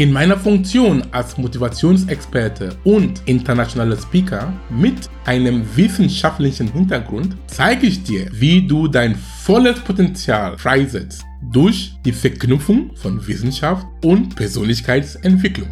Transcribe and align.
In 0.00 0.12
meiner 0.12 0.38
Funktion 0.38 1.02
als 1.10 1.36
Motivationsexperte 1.36 2.74
und 2.84 3.20
internationaler 3.26 3.98
Speaker 3.98 4.50
mit 4.70 5.10
einem 5.26 5.62
wissenschaftlichen 5.76 6.72
Hintergrund 6.72 7.36
zeige 7.48 7.86
ich 7.86 8.02
dir, 8.02 8.26
wie 8.32 8.66
du 8.66 8.88
dein 8.88 9.14
volles 9.14 9.78
Potenzial 9.80 10.56
freisetzt 10.56 11.22
durch 11.52 11.92
die 12.02 12.12
Verknüpfung 12.12 12.96
von 12.96 13.26
Wissenschaft 13.26 13.86
und 14.02 14.34
Persönlichkeitsentwicklung. 14.36 15.68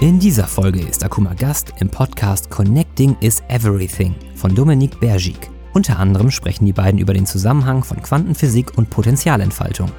In 0.00 0.20
dieser 0.20 0.46
Folge 0.46 0.82
ist 0.82 1.02
Akuma 1.02 1.34
Gast 1.34 1.72
im 1.80 1.90
Podcast 1.90 2.48
Connecting 2.48 3.16
is 3.20 3.42
Everything 3.48 4.14
von 4.36 4.54
Dominique 4.54 5.00
Bergik. 5.00 5.50
Unter 5.72 5.98
anderem 6.00 6.30
sprechen 6.30 6.66
die 6.66 6.72
beiden 6.72 6.98
über 6.98 7.14
den 7.14 7.26
Zusammenhang 7.26 7.84
von 7.84 8.02
Quantenphysik 8.02 8.76
und 8.76 8.90
Potentialentfaltung. 8.90 9.90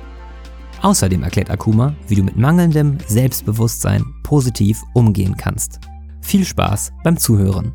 Außerdem 0.82 1.24
erklärt 1.24 1.50
Akuma, 1.50 1.96
wie 2.08 2.16
du 2.16 2.24
mit 2.24 2.36
mangelndem 2.36 2.98
Selbstbewusstsein 3.08 4.04
positiv 4.24 4.82
umgehen 4.94 5.38
kannst. 5.38 5.80
Viel 6.22 6.46
Spaß 6.46 6.92
beim 7.04 7.18
Zuhören. 7.18 7.74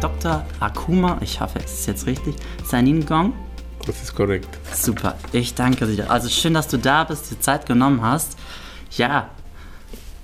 Dr. 0.00 0.44
Akuma, 0.60 1.18
ich 1.22 1.40
hoffe, 1.40 1.60
es 1.64 1.80
ist 1.80 1.86
jetzt 1.86 2.06
richtig, 2.06 2.34
Sanin 2.64 3.06
Gong. 3.06 3.32
Das 3.86 4.02
ist 4.02 4.14
korrekt. 4.14 4.48
Super, 4.72 5.16
ich 5.32 5.54
danke 5.54 5.86
dir. 5.86 6.10
Also 6.10 6.28
schön, 6.28 6.54
dass 6.54 6.68
du 6.68 6.78
da 6.78 7.04
bist, 7.04 7.30
dir 7.30 7.40
Zeit 7.40 7.66
genommen 7.66 8.02
hast. 8.02 8.36
Ja. 8.96 9.30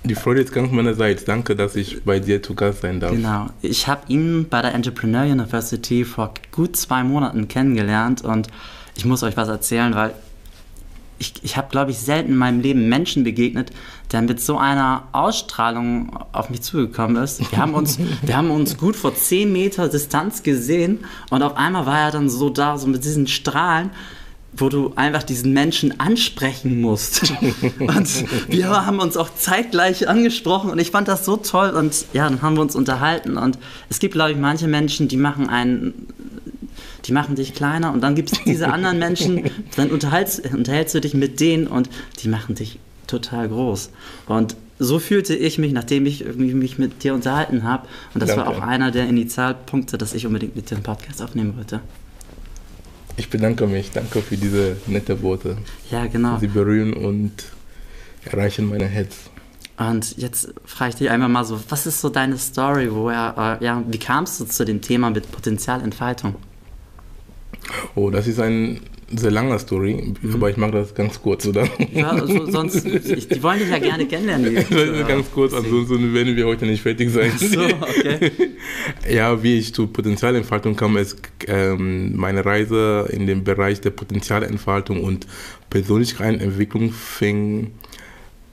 Die 0.03 0.15
Freude 0.15 0.41
ist 0.41 0.53
ganz 0.53 0.71
meinerseits. 0.71 1.25
Danke, 1.25 1.55
dass 1.55 1.75
ich 1.75 2.03
bei 2.03 2.19
dir 2.19 2.41
zu 2.41 2.55
Gast 2.55 2.81
sein 2.81 2.99
darf. 2.99 3.11
Genau. 3.11 3.47
Ich 3.61 3.87
habe 3.87 4.01
ihn 4.07 4.47
bei 4.49 4.61
der 4.61 4.73
Entrepreneur 4.73 5.23
University 5.23 6.05
vor 6.05 6.33
gut 6.51 6.77
zwei 6.77 7.03
Monaten 7.03 7.47
kennengelernt 7.47 8.21
und 8.23 8.47
ich 8.95 9.05
muss 9.05 9.23
euch 9.23 9.35
was 9.35 9.47
erzählen, 9.47 9.93
weil 9.95 10.13
ich, 11.19 11.33
ich 11.41 11.57
habe, 11.57 11.69
glaube 11.69 11.91
ich, 11.91 11.97
selten 11.97 12.31
in 12.31 12.37
meinem 12.37 12.61
Leben 12.61 12.89
Menschen 12.89 13.23
begegnet, 13.23 13.71
der 14.11 14.21
mit 14.21 14.39
so 14.39 14.57
einer 14.57 15.03
Ausstrahlung 15.11 16.15
auf 16.31 16.49
mich 16.49 16.61
zugekommen 16.61 17.21
ist. 17.21 17.51
Wir 17.51 17.57
haben 17.59 17.73
uns, 17.73 17.99
wir 18.21 18.37
haben 18.37 18.51
uns 18.51 18.77
gut 18.77 18.95
vor 18.95 19.15
10 19.15 19.51
Meter 19.51 19.89
Distanz 19.89 20.43
gesehen 20.43 21.05
und 21.29 21.41
auf 21.43 21.57
einmal 21.57 21.85
war 21.85 21.99
er 21.99 22.11
dann 22.11 22.29
so 22.29 22.49
da, 22.49 22.77
so 22.77 22.87
mit 22.87 23.03
diesen 23.03 23.27
Strahlen 23.27 23.91
wo 24.59 24.69
du 24.69 24.93
einfach 24.95 25.23
diesen 25.23 25.53
Menschen 25.53 25.99
ansprechen 25.99 26.81
musst. 26.81 27.31
Und 27.79 28.25
wir 28.49 28.69
haben 28.69 28.99
uns 28.99 29.15
auch 29.15 29.29
zeitgleich 29.35 30.09
angesprochen 30.09 30.71
und 30.71 30.79
ich 30.79 30.89
fand 30.91 31.07
das 31.07 31.25
so 31.25 31.37
toll 31.37 31.69
und 31.71 32.05
ja, 32.13 32.27
dann 32.27 32.41
haben 32.41 32.55
wir 32.55 32.61
uns 32.61 32.75
unterhalten 32.75 33.37
und 33.37 33.59
es 33.89 33.99
gibt, 33.99 34.13
glaube 34.13 34.31
ich, 34.31 34.37
manche 34.37 34.67
Menschen, 34.67 35.07
die 35.07 35.17
machen 35.17 35.49
einen 35.49 36.07
die 37.05 37.11
machen 37.11 37.35
dich 37.35 37.53
kleiner 37.53 37.93
und 37.93 38.01
dann 38.01 38.15
gibt 38.15 38.31
es 38.31 38.43
diese 38.43 38.67
anderen 38.73 38.99
Menschen, 38.99 39.49
dann 39.75 39.89
unterhältst, 39.89 40.45
unterhältst 40.53 40.95
du 40.95 41.01
dich 41.01 41.13
mit 41.13 41.39
denen 41.39 41.67
und 41.67 41.89
die 42.21 42.27
machen 42.27 42.55
dich 42.55 42.79
total 43.07 43.47
groß. 43.49 43.89
Und 44.27 44.55
so 44.79 44.99
fühlte 44.99 45.35
ich 45.35 45.57
mich, 45.57 45.71
nachdem 45.71 46.05
ich 46.05 46.23
mich 46.35 46.77
mit 46.77 47.03
dir 47.03 47.13
unterhalten 47.13 47.63
habe. 47.63 47.87
Und 48.13 48.21
das 48.21 48.29
Danke. 48.29 48.45
war 48.45 48.49
auch 48.49 48.61
einer 48.61 48.91
der 48.91 49.07
Initialpunkte, 49.07 49.97
dass 49.97 50.13
ich 50.13 50.27
unbedingt 50.27 50.55
mit 50.55 50.69
dir 50.69 50.75
einen 50.75 50.83
Podcast 50.83 51.21
aufnehmen 51.21 51.57
wollte. 51.57 51.81
Ich 53.15 53.29
bedanke 53.29 53.65
mich. 53.65 53.91
Danke 53.91 54.21
für 54.21 54.37
diese 54.37 54.77
nette 54.85 55.21
Worte. 55.23 55.57
Ja, 55.89 56.05
genau. 56.05 56.37
Sie 56.37 56.47
berühren 56.47 56.93
und 56.93 57.31
erreichen 58.25 58.69
meine 58.69 58.85
Herz. 58.85 59.15
Und 59.77 60.17
jetzt 60.17 60.53
frage 60.65 60.89
ich 60.89 60.95
dich 60.95 61.09
einmal 61.09 61.29
mal 61.29 61.43
so, 61.43 61.59
was 61.69 61.85
ist 61.85 62.01
so 62.01 62.09
deine 62.09 62.37
Story? 62.37 62.89
Woher, 62.91 63.59
äh, 63.59 63.65
ja, 63.65 63.83
wie 63.87 63.99
kamst 63.99 64.39
du 64.39 64.45
zu 64.45 64.65
dem 64.65 64.81
Thema 64.81 65.09
mit 65.09 65.31
Potenzialentfaltung? 65.31 66.35
Oh, 67.95 68.09
das 68.09 68.27
ist 68.27 68.39
ein 68.39 68.81
sehr 69.09 69.31
langer 69.31 69.57
Story, 69.57 70.13
mhm. 70.21 70.33
aber 70.33 70.49
ich 70.49 70.57
mache 70.57 70.71
das 70.71 70.93
ganz 70.93 71.21
kurz, 71.21 71.45
oder? 71.45 71.67
Ja, 71.93 72.09
also 72.09 72.45
sonst, 72.51 72.85
ich, 72.85 73.27
die 73.27 73.41
wollen 73.41 73.59
dich 73.59 73.69
ja 73.69 73.79
gerne 73.79 74.05
kennenlernen. 74.05 74.55
Die, 74.69 75.03
ganz 75.07 75.31
kurz, 75.31 75.53
ansonsten 75.53 76.13
werden 76.13 76.35
wir 76.35 76.45
heute 76.45 76.65
nicht 76.65 76.81
fertig 76.81 77.09
sein. 77.11 77.31
Ach 77.33 77.39
so, 77.39 77.63
okay. 77.63 78.31
Ja, 79.09 79.41
wie 79.41 79.59
ich 79.59 79.73
zur 79.73 79.91
Potenzialentfaltung 79.91 80.75
kam, 80.75 80.97
ist 80.97 81.17
ähm, 81.47 82.17
meine 82.17 82.43
Reise 82.43 83.07
in 83.09 83.27
den 83.27 83.43
Bereich 83.43 83.79
der 83.79 83.91
Potenzialentfaltung 83.91 85.01
und 85.01 85.25
Persönlichkeitsentwicklung 85.69 86.91
fing 86.91 87.71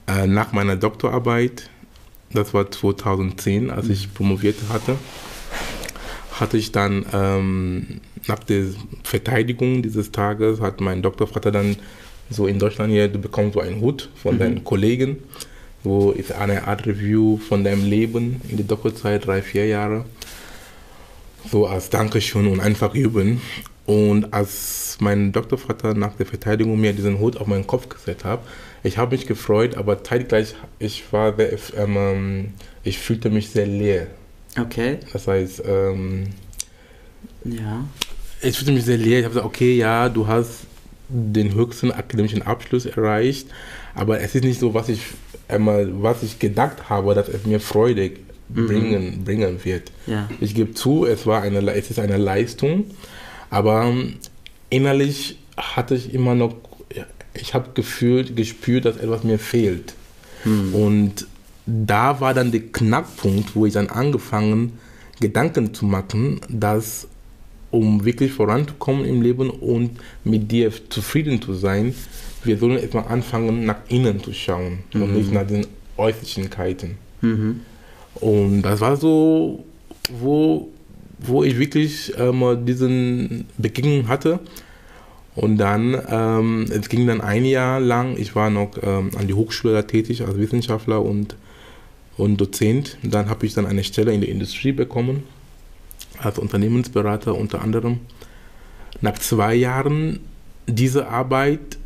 äh, 0.07 0.25
nach 0.25 0.53
meiner 0.53 0.77
Doktorarbeit, 0.77 1.69
das 2.31 2.53
war 2.53 2.71
2010, 2.71 3.71
als 3.71 3.89
ich 3.89 4.13
promoviert 4.13 4.55
hatte, 4.69 4.95
hatte 6.39 6.57
ich 6.57 6.71
dann 6.71 7.05
ähm, 7.13 8.01
nach 8.27 8.39
der 8.39 8.65
Verteidigung 9.03 9.81
dieses 9.81 10.11
Tages 10.11 10.59
hat 10.59 10.81
mein 10.81 11.01
Doktorvater 11.01 11.51
dann 11.51 11.77
so 12.29 12.47
in 12.47 12.59
Deutschland 12.59 12.91
hier, 12.91 13.07
du 13.07 13.19
bekommst 13.19 13.53
so 13.53 13.61
einen 13.61 13.81
Hut 13.81 14.09
von 14.15 14.35
mhm. 14.35 14.39
deinen 14.39 14.63
Kollegen, 14.63 15.17
wo 15.83 16.11
ist 16.11 16.31
eine 16.31 16.67
Art 16.67 16.85
Review 16.87 17.37
von 17.37 17.63
deinem 17.63 17.85
Leben 17.85 18.41
in 18.49 18.57
der 18.57 18.65
Doktorzeit, 18.65 19.25
drei, 19.25 19.41
vier 19.41 19.67
Jahre. 19.67 20.05
So 21.51 21.67
als 21.67 21.91
Dankeschön 21.91 22.47
und 22.47 22.59
einfach 22.59 22.95
üben. 22.95 23.41
Und 23.85 24.33
als 24.33 24.97
mein 24.99 25.31
Doktorvater 25.31 25.93
nach 25.93 26.15
der 26.15 26.25
Verteidigung 26.25 26.79
mir 26.79 26.93
diesen 26.93 27.19
Hut 27.19 27.37
auf 27.37 27.45
meinen 27.45 27.67
Kopf 27.67 27.87
gesetzt 27.87 28.25
hat, 28.25 28.39
ich 28.83 28.97
habe 28.97 29.15
mich 29.15 29.27
gefreut, 29.27 29.77
aber 29.77 30.03
zeitgleich, 30.03 30.55
ich 30.79 31.11
war 31.13 31.35
sehr, 31.37 31.59
ähm, 31.77 32.53
ich 32.83 32.97
fühlte 32.97 33.29
mich 33.29 33.51
sehr 33.51 33.67
leer. 33.67 34.07
Okay. 34.57 34.99
Das 35.11 35.27
heißt, 35.27 35.63
ähm, 35.65 36.27
ja 37.43 37.85
ich 38.45 38.57
fühlte 38.57 38.71
mich 38.71 38.85
sehr 38.85 38.97
leer. 38.97 39.19
Ich 39.19 39.25
habe 39.25 39.33
gesagt, 39.33 39.47
okay, 39.47 39.75
ja, 39.75 40.09
du 40.09 40.27
hast 40.27 40.61
den 41.07 41.53
höchsten 41.53 41.91
akademischen 41.91 42.41
Abschluss 42.41 42.85
erreicht, 42.85 43.47
aber 43.93 44.21
es 44.21 44.33
ist 44.35 44.43
nicht 44.43 44.59
so, 44.59 44.73
was 44.73 44.89
ich 44.89 45.01
einmal, 45.47 45.89
was 46.01 46.23
ich 46.23 46.39
gedacht 46.39 46.89
habe, 46.89 47.13
dass 47.13 47.27
es 47.29 47.45
mir 47.45 47.59
Freude 47.59 48.11
mhm. 48.49 48.67
bringen, 48.67 49.23
bringen 49.23 49.63
wird. 49.63 49.91
Ja. 50.07 50.29
Ich 50.41 50.55
gebe 50.55 50.73
zu, 50.73 51.05
es 51.05 51.27
war 51.27 51.43
eine, 51.43 51.59
es 51.73 51.91
ist 51.91 51.99
eine 51.99 52.17
Leistung, 52.17 52.85
aber 53.49 53.93
innerlich 54.69 55.37
hatte 55.57 55.95
ich 55.95 56.13
immer 56.13 56.33
noch, 56.33 56.55
ich 57.33 57.53
habe 57.53 57.69
gefühlt, 57.75 58.35
gespürt, 58.35 58.85
dass 58.85 58.97
etwas 58.97 59.23
mir 59.23 59.37
fehlt. 59.37 59.93
Mhm. 60.43 60.75
Und 60.75 61.27
da 61.65 62.19
war 62.19 62.33
dann 62.33 62.51
der 62.51 62.61
Knackpunkt, 62.61 63.55
wo 63.55 63.65
ich 63.65 63.73
dann 63.73 63.89
angefangen, 63.89 64.73
Gedanken 65.19 65.73
zu 65.73 65.85
machen, 65.85 66.41
dass 66.49 67.07
um 67.71 68.05
wirklich 68.05 68.31
voranzukommen 68.31 69.05
im 69.05 69.21
Leben 69.21 69.49
und 69.49 69.91
mit 70.23 70.51
dir 70.51 70.71
zufrieden 70.89 71.41
zu 71.41 71.53
sein, 71.53 71.93
wir 72.43 72.57
sollen 72.57 72.77
erstmal 72.77 73.07
anfangen, 73.07 73.65
nach 73.65 73.77
innen 73.89 74.23
zu 74.23 74.33
schauen 74.33 74.79
mhm. 74.93 75.01
und 75.01 75.15
nicht 75.15 75.33
nach 75.33 75.45
den 75.45 75.65
Äußerlichkeiten. 75.97 76.97
Mhm. 77.21 77.61
Und 78.15 78.61
das 78.61 78.79
war 78.79 78.95
so, 78.95 79.65
wo, 80.21 80.69
wo 81.19 81.43
ich 81.43 81.57
wirklich 81.57 82.13
ähm, 82.17 82.65
diesen 82.65 83.45
Begegnung 83.57 84.07
hatte. 84.07 84.39
Und 85.35 85.57
dann, 85.57 86.01
ähm, 86.09 86.65
es 86.69 86.87
ging 86.87 87.07
dann 87.07 87.19
ein 87.19 87.43
Jahr 87.43 87.81
lang, 87.81 88.15
ich 88.17 88.35
war 88.35 88.49
noch 88.49 88.71
ähm, 88.81 89.11
an 89.17 89.27
die 89.27 89.33
Hochschule 89.33 89.73
da 89.73 89.81
tätig 89.81 90.21
als 90.21 90.37
Wissenschaftler 90.37 91.01
und, 91.01 91.35
und 92.17 92.37
Dozent. 92.37 92.97
Dann 93.03 93.29
habe 93.29 93.45
ich 93.45 93.53
dann 93.53 93.65
eine 93.65 93.83
Stelle 93.83 94.13
in 94.13 94.21
der 94.21 94.29
Industrie 94.29 94.71
bekommen 94.71 95.23
als 96.19 96.39
Unternehmensberater 96.39 97.35
unter 97.35 97.61
anderem. 97.61 97.99
Nach 99.01 99.17
zwei 99.19 99.55
Jahren 99.55 100.19
dieser 100.67 101.09
Arbeit 101.09 101.77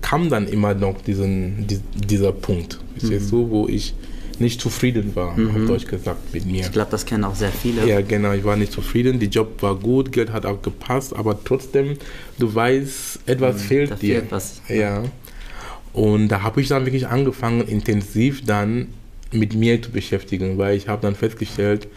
kam 0.00 0.28
dann 0.28 0.46
immer 0.46 0.74
noch 0.74 1.00
diesen, 1.00 1.66
dieser 1.94 2.32
Punkt, 2.32 2.80
mhm. 3.00 3.30
du, 3.30 3.50
wo 3.50 3.68
ich 3.68 3.94
nicht 4.38 4.60
zufrieden 4.60 5.14
war, 5.14 5.36
mhm. 5.36 5.50
auf 5.50 5.66
Deutsch 5.66 5.86
gesagt, 5.86 6.32
mit 6.32 6.46
mir. 6.46 6.62
Ich 6.62 6.72
glaube, 6.72 6.90
das 6.90 7.04
kennen 7.04 7.24
auch 7.24 7.34
sehr 7.34 7.50
viele. 7.50 7.86
Ja, 7.86 8.00
genau, 8.00 8.32
ich 8.32 8.44
war 8.44 8.56
nicht 8.56 8.72
zufrieden, 8.72 9.20
der 9.20 9.28
Job 9.28 9.62
war 9.62 9.76
gut, 9.76 10.12
Geld 10.12 10.32
hat 10.32 10.46
auch 10.46 10.60
gepasst, 10.62 11.14
aber 11.14 11.38
trotzdem, 11.44 11.96
du 12.38 12.54
weißt, 12.54 13.20
etwas 13.26 13.56
mhm, 13.56 13.60
fehlt 13.60 14.02
dir. 14.02 14.20
Fehlt 14.20 14.32
was. 14.32 14.62
Ja. 14.68 15.04
Und 15.92 16.28
da 16.28 16.42
habe 16.42 16.60
ich 16.60 16.68
dann 16.68 16.86
wirklich 16.86 17.06
angefangen, 17.08 17.66
intensiv 17.66 18.44
dann 18.44 18.88
mit 19.32 19.54
mir 19.54 19.80
zu 19.80 19.90
beschäftigen, 19.90 20.58
weil 20.58 20.76
ich 20.76 20.88
habe 20.88 21.02
dann 21.02 21.14
festgestellt, 21.14 21.88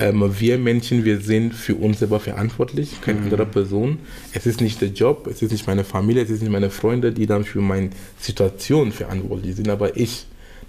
ähm, 0.00 0.24
wir 0.40 0.58
Menschen, 0.58 1.04
wir 1.04 1.20
sind 1.20 1.54
für 1.54 1.76
uns 1.76 2.00
selber 2.00 2.18
verantwortlich, 2.18 3.00
keine 3.00 3.18
Mhm. 3.20 3.24
andere 3.26 3.46
Person. 3.46 3.98
Es 4.32 4.44
ist 4.46 4.60
nicht 4.60 4.80
der 4.80 4.88
Job, 4.88 5.28
es 5.30 5.40
ist 5.42 5.52
nicht 5.52 5.66
meine 5.66 5.84
Familie, 5.84 6.22
es 6.22 6.30
ist 6.30 6.42
nicht 6.42 6.50
meine 6.50 6.70
Freunde, 6.70 7.12
die 7.12 7.26
dann 7.26 7.44
für 7.44 7.60
meine 7.60 7.90
Situation 8.18 8.90
verantwortlich 8.92 9.54
sind, 9.56 9.68
aber 9.68 9.96
ich. 9.96 10.26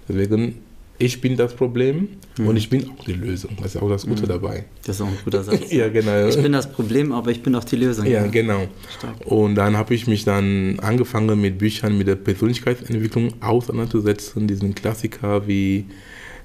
Deswegen, 0.08 0.58
ich 0.98 1.20
bin 1.20 1.36
das 1.36 1.54
Problem 1.54 2.08
Mhm. 2.38 2.48
und 2.48 2.56
ich 2.56 2.68
bin 2.68 2.88
auch 2.90 3.04
die 3.04 3.12
Lösung. 3.14 3.52
Das 3.62 3.74
ist 3.74 3.80
auch 3.82 3.88
das 3.88 4.06
Gute 4.06 4.26
dabei. 4.26 4.64
Das 4.84 4.96
ist 4.96 5.02
auch 5.02 5.06
ein 5.08 5.16
guter 5.24 5.42
Satz. 5.42 5.60
Ja, 5.72 5.88
genau. 5.88 6.26
Ich 6.28 6.36
bin 6.40 6.52
das 6.52 6.70
Problem, 6.70 7.12
aber 7.12 7.30
ich 7.30 7.42
bin 7.42 7.54
auch 7.54 7.64
die 7.64 7.76
Lösung. 7.76 8.04
Ja, 8.06 8.26
genau. 8.26 8.66
Stark. 8.98 9.14
Und 9.26 9.54
dann 9.54 9.76
habe 9.76 9.94
ich 9.94 10.06
mich 10.06 10.24
dann 10.24 10.78
angefangen 10.80 11.40
mit 11.40 11.56
Büchern 11.58 11.96
mit 11.96 12.08
der 12.08 12.16
Persönlichkeitsentwicklung 12.16 13.30
auseinanderzusetzen, 13.40 14.46
diesen 14.46 14.74
Klassiker 14.74 15.46
wie 15.48 15.86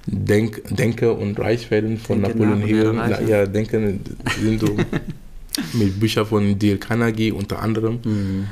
Denk, 0.06 0.62
Denke 0.74 1.12
und 1.12 1.38
Reich 1.38 1.70
werden 1.70 1.98
von 1.98 2.22
Denke 2.22 2.38
Napoleon 2.38 2.62
Hill. 2.66 2.88
reich, 2.98 3.28
Ja, 3.28 3.46
Denken 3.46 4.00
sind 4.40 4.60
so 4.60 4.74
mit 5.74 6.00
Büchern 6.00 6.26
von 6.26 6.58
Dale 6.58 6.78
Carnegie 6.78 7.32
unter 7.32 7.60
anderem. 7.62 7.98
Mhm. 8.04 8.46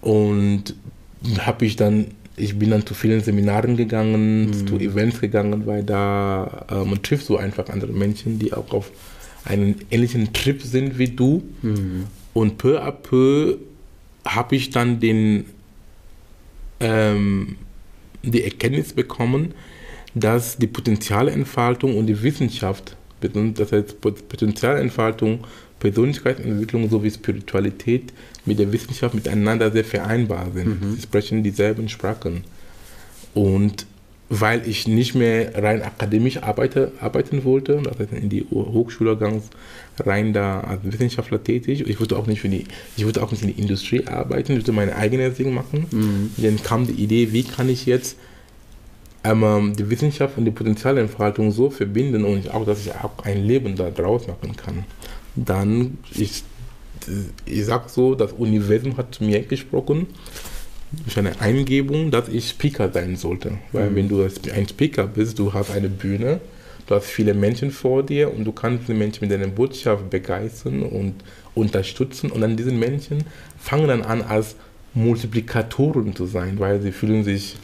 Und 0.00 0.74
habe 1.40 1.64
ich 1.66 1.76
dann, 1.76 2.06
ich 2.38 2.58
bin 2.58 2.70
dann 2.70 2.86
zu 2.86 2.94
vielen 2.94 3.20
Seminaren 3.22 3.76
gegangen, 3.76 4.46
Mhm. 4.50 4.66
zu 4.66 4.76
Events 4.78 5.20
gegangen, 5.20 5.66
weil 5.66 5.82
da 5.84 6.66
äh, 6.70 6.84
man 6.84 7.02
trifft 7.02 7.26
so 7.26 7.36
einfach 7.36 7.68
andere 7.68 7.92
Menschen, 7.92 8.38
die 8.38 8.52
auch 8.52 8.72
auf 8.72 8.90
einen 9.44 9.76
ähnlichen 9.90 10.32
Trip 10.32 10.62
sind 10.62 10.98
wie 10.98 11.08
du. 11.08 11.42
Mhm. 11.62 12.04
Und 12.34 12.58
peu 12.58 12.80
à 12.82 12.90
peu 12.92 13.56
habe 14.24 14.56
ich 14.56 14.70
dann 14.70 15.00
den, 15.00 15.46
ähm, 16.80 17.56
die 18.22 18.44
Erkenntnis 18.44 18.92
bekommen, 18.92 19.54
dass 20.14 20.58
die 20.58 20.66
Potenzialentfaltung 20.66 21.96
und 21.96 22.06
die 22.06 22.22
Wissenschaft, 22.22 22.96
das 23.20 23.72
heißt 23.72 24.00
Potenzialentfaltung, 24.00 25.40
Persönlichkeitsentwicklung 25.80 26.90
sowie 26.90 27.10
Spiritualität 27.10 28.12
mit 28.44 28.58
der 28.58 28.72
Wissenschaft 28.72 29.14
miteinander 29.14 29.70
sehr 29.70 29.84
vereinbar 29.84 30.48
sind. 30.52 30.82
Mhm. 30.82 30.94
Sie 30.96 31.02
sprechen 31.02 31.42
dieselben 31.42 31.88
Sprachen. 31.88 32.44
Und 33.34 33.86
weil 34.30 34.68
ich 34.68 34.86
nicht 34.86 35.14
mehr 35.14 35.54
rein 35.54 35.82
akademisch 35.82 36.42
arbeite, 36.42 36.92
arbeiten 37.00 37.44
wollte, 37.44 37.80
das 37.82 37.98
heißt 37.98 38.12
in 38.12 38.28
die 38.28 38.44
Hochschule 38.50 39.16
ganz 39.16 39.48
rein 40.00 40.32
da 40.32 40.60
als 40.60 40.80
Wissenschaftler 40.84 41.42
tätig. 41.42 41.84
Ich 41.86 41.98
wollte 41.98 42.16
auch 42.16 42.26
nicht 42.26 42.40
für 42.40 42.48
die, 42.48 42.64
ich 42.96 43.04
wollte 43.06 43.22
auch 43.22 43.30
nicht 43.30 43.42
in 43.42 43.54
die 43.54 43.60
Industrie 43.60 44.06
arbeiten, 44.06 44.52
ich 44.52 44.58
wollte 44.58 44.72
meine 44.72 44.96
eigene 44.96 45.30
Ding 45.30 45.54
machen. 45.54 45.86
Mhm. 45.90 46.30
Dann 46.36 46.62
kam 46.62 46.86
die 46.86 47.02
Idee, 47.02 47.32
wie 47.32 47.42
kann 47.42 47.68
ich 47.68 47.86
jetzt 47.86 48.18
ähm, 49.30 49.76
die 49.76 49.88
Wissenschaft 49.90 50.38
und 50.38 50.44
die 50.44 50.50
Potenzialentfaltung 50.50 51.50
so 51.50 51.70
verbinden 51.70 52.24
und 52.24 52.38
ich 52.38 52.50
auch, 52.50 52.64
dass 52.64 52.80
ich 52.80 52.92
auch 52.94 53.24
ein 53.24 53.44
Leben 53.44 53.76
da 53.76 53.90
draus 53.90 54.26
machen 54.26 54.56
kann. 54.56 54.84
Dann, 55.34 55.98
ich, 56.14 56.42
ich 57.44 57.64
sag 57.64 57.88
so, 57.90 58.14
das 58.14 58.32
Universum 58.32 58.96
hat 58.96 59.20
mir 59.20 59.42
gesprochen, 59.42 60.06
durch 61.04 61.18
eine 61.18 61.40
Eingebung, 61.40 62.10
dass 62.10 62.28
ich 62.28 62.48
Speaker 62.48 62.90
sein 62.92 63.16
sollte. 63.16 63.52
Weil 63.72 63.90
Mhm. 63.90 63.94
wenn 63.96 64.08
du 64.08 64.22
ein 64.22 64.68
Speaker 64.68 65.06
bist, 65.06 65.38
du 65.38 65.52
hast 65.52 65.70
eine 65.70 65.88
Bühne, 65.88 66.40
du 66.86 66.94
hast 66.94 67.06
viele 67.06 67.34
Menschen 67.34 67.70
vor 67.70 68.02
dir 68.02 68.32
und 68.34 68.44
du 68.44 68.52
kannst 68.52 68.88
die 68.88 68.94
Menschen 68.94 69.28
mit 69.28 69.30
deiner 69.30 69.52
Botschaft 69.52 70.08
begeistern 70.08 70.82
und 70.82 71.14
unterstützen 71.54 72.30
und 72.30 72.40
dann 72.40 72.56
diese 72.56 72.72
Menschen 72.72 73.24
fangen 73.58 73.88
dann 73.88 74.02
an 74.02 74.22
als 74.22 74.56
Multiplikatoren 74.94 76.16
zu 76.16 76.26
sein, 76.26 76.58
weil 76.58 76.80
sie 76.80 76.92
fühlen 76.92 77.22
sich 77.24 77.56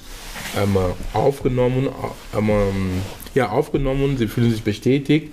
ähm, 0.56 0.76
aufgenommen, 1.12 1.88
ähm, 2.36 3.02
ja, 3.34 3.50
aufgenommen, 3.50 4.16
sie 4.16 4.28
fühlen 4.28 4.50
sich 4.50 4.62
bestätigt, 4.62 5.32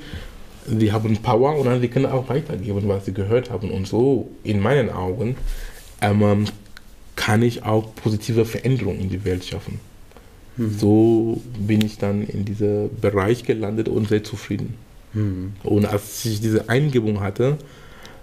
sie 0.67 0.91
haben 0.91 1.17
Power 1.17 1.57
und 1.57 1.65
dann 1.65 1.81
sie 1.81 1.87
können 1.87 2.07
auch 2.07 2.29
weitergeben, 2.29 2.87
was 2.87 3.05
sie 3.05 3.13
gehört 3.13 3.49
haben. 3.51 3.71
Und 3.71 3.87
so, 3.87 4.29
in 4.43 4.59
meinen 4.59 4.89
Augen, 4.89 5.35
ähm, 6.01 6.45
kann 7.15 7.43
ich 7.43 7.63
auch 7.63 7.93
positive 7.95 8.45
Veränderungen 8.45 8.99
in 8.99 9.09
die 9.09 9.23
Welt 9.25 9.45
schaffen. 9.45 9.79
Mhm. 10.57 10.77
So 10.77 11.41
bin 11.59 11.85
ich 11.85 11.97
dann 11.97 12.23
in 12.23 12.45
diesem 12.45 12.89
Bereich 12.99 13.43
gelandet 13.43 13.89
und 13.89 14.09
sehr 14.09 14.23
zufrieden. 14.23 14.75
Mhm. 15.13 15.53
Und 15.63 15.85
als 15.85 16.25
ich 16.25 16.41
diese 16.41 16.69
Eingebung 16.69 17.19
hatte, 17.19 17.57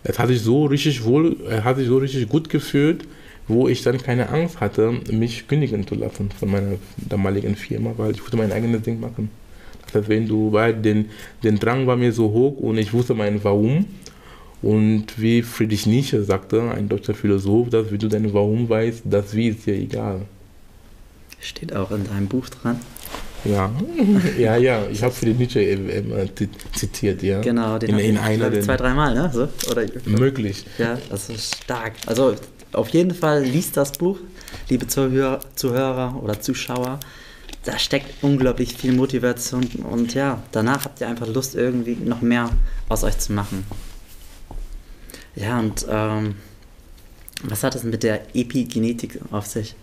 es 0.04 0.18
hat 0.18 0.28
sich 0.28 0.40
so 0.40 0.66
richtig 0.66 1.04
wohl, 1.04 1.36
es 1.48 1.64
hat 1.64 1.76
sich 1.76 1.86
so 1.86 1.98
richtig 1.98 2.28
gut 2.28 2.48
gefühlt, 2.48 3.04
wo 3.48 3.66
ich 3.66 3.82
dann 3.82 3.98
keine 3.98 4.28
Angst 4.28 4.60
hatte, 4.60 4.92
mich 5.10 5.48
kündigen 5.48 5.86
zu 5.86 5.94
lassen 5.94 6.30
von 6.38 6.50
meiner 6.50 6.76
damaligen 6.96 7.56
Firma, 7.56 7.94
weil 7.96 8.12
ich 8.12 8.22
wollte 8.22 8.36
mein 8.36 8.52
eigenes 8.52 8.82
Ding 8.82 9.00
machen. 9.00 9.30
Das 9.86 9.94
heißt, 9.94 10.08
wenn 10.08 10.28
du, 10.28 10.52
weil 10.52 10.74
den, 10.74 11.06
den 11.42 11.58
Drang 11.58 11.86
war 11.86 11.96
mir 11.96 12.12
so 12.12 12.30
hoch 12.30 12.58
und 12.58 12.76
ich 12.78 12.92
wusste 12.92 13.14
mein 13.14 13.42
Warum. 13.42 13.86
Und 14.60 15.06
wie 15.16 15.42
Friedrich 15.42 15.86
Nietzsche 15.86 16.22
sagte, 16.24 16.70
ein 16.72 16.88
deutscher 16.88 17.14
Philosoph, 17.14 17.70
dass 17.70 17.90
wenn 17.90 17.98
du 17.98 18.08
dein 18.08 18.32
Warum 18.34 18.68
weißt, 18.68 19.02
das 19.04 19.34
Wie 19.34 19.48
ist 19.48 19.66
dir 19.66 19.74
egal. 19.74 20.22
Steht 21.40 21.74
auch 21.74 21.90
in 21.92 22.04
deinem 22.04 22.26
Buch 22.26 22.48
dran. 22.48 22.80
Ja, 23.44 23.70
ja, 24.38 24.56
ja, 24.56 24.82
ich 24.90 25.00
habe 25.02 25.14
Friedrich 25.14 25.38
Nietzsche 25.38 25.60
äh, 25.60 25.74
äh, 25.74 26.28
zitiert, 26.74 27.22
ja. 27.22 27.40
Genau, 27.40 27.78
den 27.78 27.90
in, 27.90 27.98
in 27.98 28.18
einer 28.18 28.60
zwei, 28.60 28.76
dreimal, 28.76 29.14
ne? 29.14 29.30
So? 29.32 29.48
Oder, 29.70 29.86
möglich. 30.06 30.66
ja, 30.76 30.98
das 31.08 31.30
ist 31.30 31.62
stark. 31.62 31.92
Also 32.06 32.34
auf 32.72 32.88
jeden 32.90 33.14
Fall 33.14 33.44
liest 33.44 33.76
das 33.76 33.92
Buch, 33.92 34.18
liebe 34.68 34.86
Zuhörer, 34.86 35.40
Zuhörer 35.54 36.20
oder 36.22 36.40
Zuschauer. 36.40 37.00
Da 37.64 37.78
steckt 37.78 38.22
unglaublich 38.22 38.74
viel 38.74 38.92
Motivation 38.92 39.64
und 39.90 40.14
ja, 40.14 40.42
danach 40.52 40.84
habt 40.84 41.00
ihr 41.00 41.08
einfach 41.08 41.26
Lust, 41.26 41.54
irgendwie 41.54 41.96
noch 41.96 42.20
mehr 42.22 42.50
aus 42.88 43.04
euch 43.04 43.18
zu 43.18 43.32
machen. 43.32 43.64
Ja, 45.34 45.58
und 45.58 45.86
ähm, 45.88 46.34
was 47.42 47.62
hat 47.62 47.74
es 47.74 47.84
mit 47.84 48.02
der 48.02 48.34
Epigenetik 48.34 49.20
auf 49.30 49.46
sich? 49.46 49.74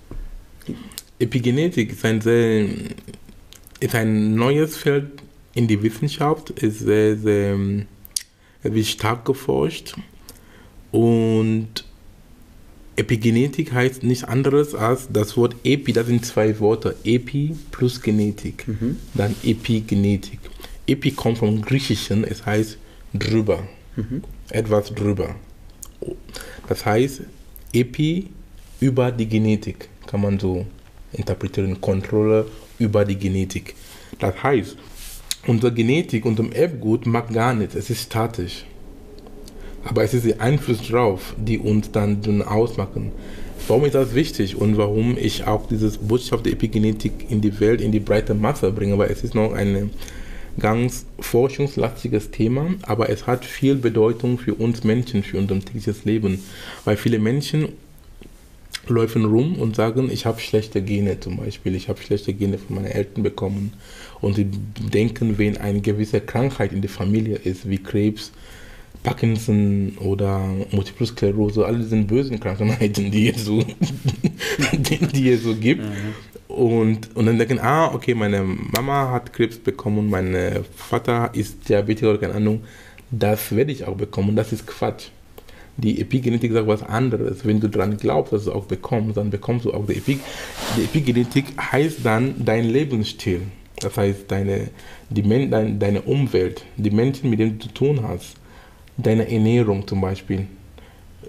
Epigenetik 1.20 1.92
ist 1.92 2.04
ein 2.06 2.22
sehr 2.22 2.68
ist 3.80 3.96
ein 3.96 4.36
neues 4.36 4.78
Feld 4.78 5.22
in 5.54 5.68
die 5.68 5.82
Wissenschaft, 5.82 6.50
ist 6.52 6.80
sehr, 6.80 7.18
sehr 7.18 7.58
wird 8.64 8.86
stark 8.86 9.26
geforscht 9.26 9.96
und 10.92 11.85
Epigenetik 12.98 13.74
heißt 13.74 14.04
nichts 14.04 14.24
anderes 14.24 14.74
als 14.74 15.10
das 15.12 15.36
Wort 15.36 15.56
Epi, 15.64 15.92
das 15.92 16.08
sind 16.08 16.26
zwei 16.26 16.58
Worte, 16.60 16.96
Epi 17.04 17.56
plus 17.72 18.02
Genetik, 18.02 18.68
Mhm. 18.68 18.98
dann 19.14 19.36
Epigenetik. 19.44 20.40
Epi 20.88 21.12
kommt 21.12 21.40
vom 21.40 21.62
Griechischen, 21.62 22.24
es 22.24 22.46
heißt 22.46 22.78
drüber, 23.14 23.68
Mhm. 23.98 24.24
etwas 24.50 24.94
drüber. 24.94 25.36
Das 26.70 26.86
heißt, 26.86 27.22
Epi 27.74 28.28
über 28.80 29.12
die 29.12 29.28
Genetik, 29.28 29.90
kann 30.08 30.22
man 30.22 30.40
so 30.40 30.66
interpretieren, 31.12 31.80
Kontrolle 31.82 32.46
über 32.80 33.04
die 33.04 33.18
Genetik. 33.18 33.76
Das 34.20 34.42
heißt, 34.42 34.78
unsere 35.48 35.74
Genetik, 35.74 36.26
unser 36.26 36.54
Erbgut 36.56 37.06
mag 37.06 37.32
gar 37.34 37.54
nichts, 37.54 37.76
es 37.76 37.90
ist 37.90 38.04
statisch. 38.04 38.66
Aber 39.86 40.04
es 40.04 40.14
ist 40.14 40.26
der 40.26 40.42
Einfluss 40.42 40.82
drauf, 40.82 41.36
die 41.38 41.60
uns 41.60 41.92
dann, 41.92 42.22
dann 42.22 42.42
ausmachen. 42.42 43.12
Warum 43.68 43.86
ist 43.86 43.96
das 43.96 44.14
wichtig 44.14 44.58
und 44.58 44.78
warum 44.78 45.18
ich 45.18 45.46
auch 45.46 45.68
dieses 45.68 45.98
Botschaft 45.98 46.46
der 46.46 46.54
Epigenetik 46.54 47.30
in 47.30 47.42
die 47.42 47.58
Welt, 47.60 47.82
in 47.82 47.92
die 47.92 48.00
breite 48.00 48.34
Masse 48.34 48.72
bringe? 48.72 48.98
Weil 48.98 49.12
es 49.12 49.24
ist 49.24 49.36
noch 49.36 49.54
ein 49.54 49.92
ganz 50.60 51.06
forschungslastiges 51.20 52.32
Thema, 52.32 52.68
aber 52.84 53.10
es 53.10 53.28
hat 53.28 53.46
viel 53.46 53.76
Bedeutung 53.76 54.38
für 54.38 54.56
uns 54.56 54.84
Menschen, 54.84 55.24
für 55.24 55.38
unser 55.38 55.60
tägliches 55.60 56.04
Leben. 56.04 56.44
Weil 56.84 56.98
viele 56.98 57.20
Menschen 57.20 57.70
laufen 58.88 59.26
rum 59.26 59.56
und 59.56 59.76
sagen, 59.76 60.10
ich 60.12 60.26
habe 60.26 60.40
schlechte 60.40 60.82
Gene 60.82 61.20
zum 61.20 61.38
Beispiel, 61.38 61.76
ich 61.76 61.90
habe 61.90 62.02
schlechte 62.02 62.34
Gene 62.34 62.58
von 62.58 62.76
meinen 62.76 62.88
Eltern 62.88 63.24
bekommen. 63.24 63.74
Und 64.22 64.36
sie 64.36 64.48
denken, 64.92 65.38
wenn 65.38 65.58
eine 65.58 65.82
gewisse 65.82 66.22
Krankheit 66.22 66.72
in 66.72 66.82
der 66.82 66.90
Familie 66.90 67.38
ist, 67.38 67.70
wie 67.70 67.78
Krebs, 67.78 68.32
Parkinson 69.06 69.98
oder 70.00 70.44
Multiple 70.72 71.06
Sklerose, 71.06 71.64
all 71.66 71.78
diese 71.78 71.96
bösen 71.98 72.40
Krankheiten, 72.40 73.12
die 73.12 73.30
es 73.30 73.46
so, 73.46 73.64
die, 74.74 74.98
die 75.14 75.30
es 75.30 75.44
so 75.44 75.56
gibt. 75.56 75.84
Und, 76.48 77.16
und 77.16 77.26
dann 77.26 77.38
denken, 77.38 77.60
ah, 77.60 77.94
okay, 77.94 78.16
meine 78.16 78.44
Mama 78.44 79.12
hat 79.12 79.32
Krebs 79.32 79.58
bekommen, 79.58 80.10
mein 80.10 80.36
Vater 80.76 81.30
ist 81.34 81.70
Diabetiker 81.70 82.10
oder 82.10 82.20
keine 82.20 82.36
Ahnung, 82.36 82.64
das 83.12 83.56
werde 83.56 83.72
ich 83.72 83.86
auch 83.86 83.96
bekommen. 83.96 84.36
Das 84.36 84.52
ist 84.52 84.66
Quatsch. 84.66 85.10
Die 85.78 86.02
Epigenetik 86.02 86.54
sagt 86.54 86.68
was 86.68 86.82
anderes. 86.82 87.46
Wenn 87.46 87.60
du 87.60 87.68
daran 87.68 87.98
glaubst, 87.98 88.34
dass 88.34 88.46
du 88.46 88.54
auch 88.54 88.66
bekommst, 88.66 89.18
dann 89.18 89.30
bekommst 89.30 89.66
du 89.66 89.74
auch 89.74 89.86
die 89.86 89.98
Epigenetik. 89.98 90.26
Die 90.78 90.84
Epigenetik 90.84 91.46
heißt 91.60 92.00
dann 92.04 92.34
dein 92.44 92.66
Lebensstil. 92.66 93.42
Das 93.82 93.98
heißt, 93.98 94.32
deine, 94.32 94.70
die 95.10 95.22
Men 95.22 95.52
dein, 95.52 95.78
deine 95.78 96.02
Umwelt, 96.02 96.64
die 96.78 96.92
Menschen, 96.92 97.30
mit 97.30 97.40
denen 97.40 97.60
du 97.60 97.68
zu 97.68 97.74
tun 97.74 98.00
hast, 98.08 98.38
deine 98.98 99.30
Ernährung 99.30 99.88
zum 99.88 100.02
Beispiel. 100.02 100.48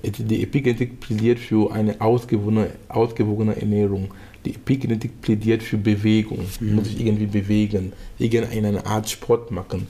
Die 0.03 0.43
Epigenetik 0.43 1.01
plädiert 1.01 1.39
für 1.39 1.73
eine 1.73 2.01
ausgewogene, 2.01 2.71
ausgewogene 2.89 3.57
Ernährung. 3.61 4.13
Die 4.45 4.51
Epigenetik 4.51 5.21
plädiert 5.21 5.63
für 5.63 5.79
Bewegung. 5.79 6.47
Mhm. 6.61 6.75
Muss 6.77 6.89
ich 6.89 7.01
irgendwie 7.01 7.27
bewegen, 7.27 7.93
irgendeine 8.19 8.85
Art 8.87 9.09
Sport 9.09 9.51
machen. 9.51 9.87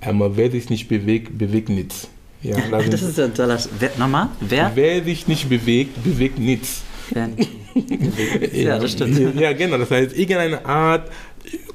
ähm, 0.00 0.22
wer 0.34 0.50
sich 0.50 0.70
nicht 0.70 0.88
bewegt, 0.88 1.36
bewegt 1.36 1.68
nichts. 1.68 2.08
Ja, 2.42 2.56
das, 2.70 2.90
das 2.90 3.02
ist 3.02 3.18
ein 3.18 3.34
toller. 3.34 3.58
Wer, 3.80 3.90
nochmal? 3.98 4.28
Wer? 4.40 4.70
Wer 4.74 5.02
sich 5.02 5.26
nicht 5.26 5.48
bewegt, 5.48 6.02
bewegt 6.04 6.38
nichts. 6.38 6.82
ja, 8.52 8.78
das 8.78 8.92
stimmt. 8.92 9.34
Ja, 9.34 9.52
genau. 9.52 9.78
Das 9.78 9.90
heißt, 9.90 10.16
irgendeine 10.16 10.64
Art 10.64 11.10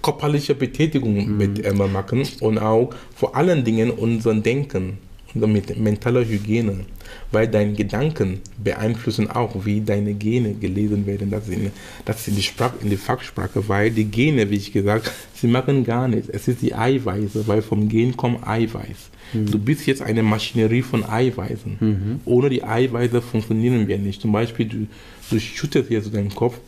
körperliche 0.01 0.55
Betätigung 0.55 1.27
mhm. 1.27 1.37
mit 1.37 1.65
ähm, 1.65 1.77
machen 1.91 2.23
und 2.39 2.59
auch 2.59 2.93
vor 3.15 3.35
allen 3.35 3.63
Dingen 3.63 3.89
unser 3.91 4.35
Denken, 4.35 4.99
unsere 5.33 5.79
mentale 5.79 6.27
Hygiene, 6.27 6.85
weil 7.31 7.47
deine 7.47 7.73
Gedanken 7.73 8.39
beeinflussen 8.63 9.29
auch, 9.29 9.65
wie 9.65 9.81
deine 9.81 10.13
Gene 10.13 10.53
gelesen 10.53 11.05
werden. 11.05 11.31
Das 11.31 11.47
ist 11.47 11.53
in, 11.53 11.71
das 12.05 12.27
ist 12.27 12.37
die, 12.37 12.43
Sprache, 12.43 12.75
in 12.81 12.89
die 12.89 12.97
Fachsprache, 12.97 13.67
weil 13.67 13.91
die 13.91 14.05
Gene, 14.05 14.49
wie 14.49 14.57
ich 14.57 14.71
gesagt 14.71 15.11
sie 15.43 15.47
machen 15.47 15.83
gar 15.83 16.07
nichts. 16.07 16.29
Es 16.29 16.47
ist 16.47 16.61
die 16.61 16.73
Eiweiße, 16.73 17.47
weil 17.47 17.61
vom 17.61 17.89
Gen 17.89 18.15
kommt 18.15 18.47
Eiweiß. 18.47 19.09
Mhm. 19.33 19.51
Du 19.51 19.59
bist 19.59 19.85
jetzt 19.85 20.01
eine 20.01 20.23
Maschinerie 20.23 20.81
von 20.81 21.03
Eiweißen. 21.03 21.77
Mhm. 21.79 22.19
Ohne 22.23 22.49
die 22.49 22.63
Eiweiße 22.63 23.21
funktionieren 23.21 23.87
wir 23.87 23.97
nicht. 23.97 24.21
Zum 24.21 24.31
Beispiel, 24.31 24.67
du, 24.67 24.87
du 25.29 25.39
schüttest 25.39 25.89
jetzt 25.89 26.15
deinen 26.15 26.33
Kopf 26.33 26.59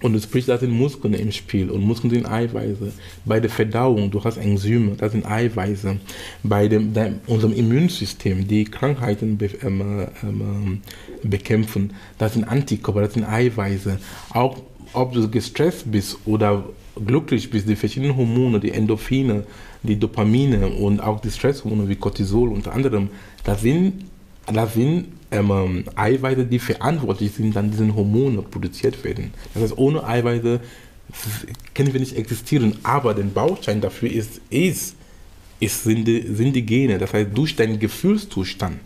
und 0.00 0.12
du 0.12 0.20
sprichst, 0.20 0.48
da 0.48 0.58
sind 0.58 0.70
Muskeln 0.70 1.14
im 1.14 1.32
Spiel 1.32 1.70
und 1.70 1.82
Muskeln 1.82 2.10
sind 2.10 2.26
Eiweiße. 2.30 2.92
Bei 3.24 3.40
der 3.40 3.50
Verdauung, 3.50 4.10
du 4.10 4.22
hast 4.22 4.36
Enzyme, 4.36 4.94
das 4.96 5.12
sind 5.12 5.26
Eiweiße. 5.26 5.96
Bei 6.44 6.68
dem, 6.68 6.92
dein, 6.92 7.20
unserem 7.26 7.52
Immunsystem, 7.52 8.46
die 8.46 8.64
Krankheiten 8.64 9.36
be, 9.36 9.50
ähm, 9.62 10.06
ähm, 10.22 10.80
bekämpfen, 11.24 11.94
das 12.18 12.34
sind 12.34 12.44
Antikörper, 12.44 13.02
das 13.02 13.14
sind 13.14 13.24
Eiweiße. 13.24 13.98
Auch 14.30 14.58
ob 14.92 15.12
du 15.12 15.28
gestresst 15.28 15.90
bist 15.90 16.16
oder 16.24 16.64
glücklich 17.04 17.50
bist, 17.50 17.68
die 17.68 17.76
verschiedenen 17.76 18.16
Hormone, 18.16 18.60
die 18.60 18.70
Endorphine, 18.70 19.44
die 19.82 19.98
Dopamine 19.98 20.68
und 20.68 21.00
auch 21.00 21.20
die 21.20 21.30
Stresshormone 21.30 21.88
wie 21.88 21.96
Cortisol 21.96 22.50
unter 22.50 22.72
anderem, 22.72 23.08
das 23.44 23.62
sind, 23.62 24.04
das 24.52 24.74
sind 24.74 25.06
ähm, 25.30 25.84
Eiweiße, 25.94 26.46
die 26.46 26.58
verantwortlich 26.58 27.32
sind, 27.32 27.54
dann 27.54 27.70
diese 27.70 27.94
Hormone 27.94 28.42
produziert 28.42 29.02
werden. 29.04 29.32
Das 29.54 29.62
heißt, 29.64 29.78
ohne 29.78 30.04
Eiweiße 30.04 30.60
können 31.74 31.92
wir 31.92 32.00
nicht 32.00 32.16
existieren, 32.16 32.76
aber 32.82 33.14
der 33.14 33.24
Baustein 33.24 33.80
dafür 33.80 34.10
ist, 34.10 34.40
ist, 34.50 34.94
ist 35.60 35.84
sind, 35.84 36.06
die, 36.06 36.22
sind 36.34 36.54
die 36.54 36.64
Gene. 36.64 36.98
Das 36.98 37.12
heißt, 37.12 37.30
durch 37.34 37.56
deinen 37.56 37.78
Gefühlszustand 37.78 38.78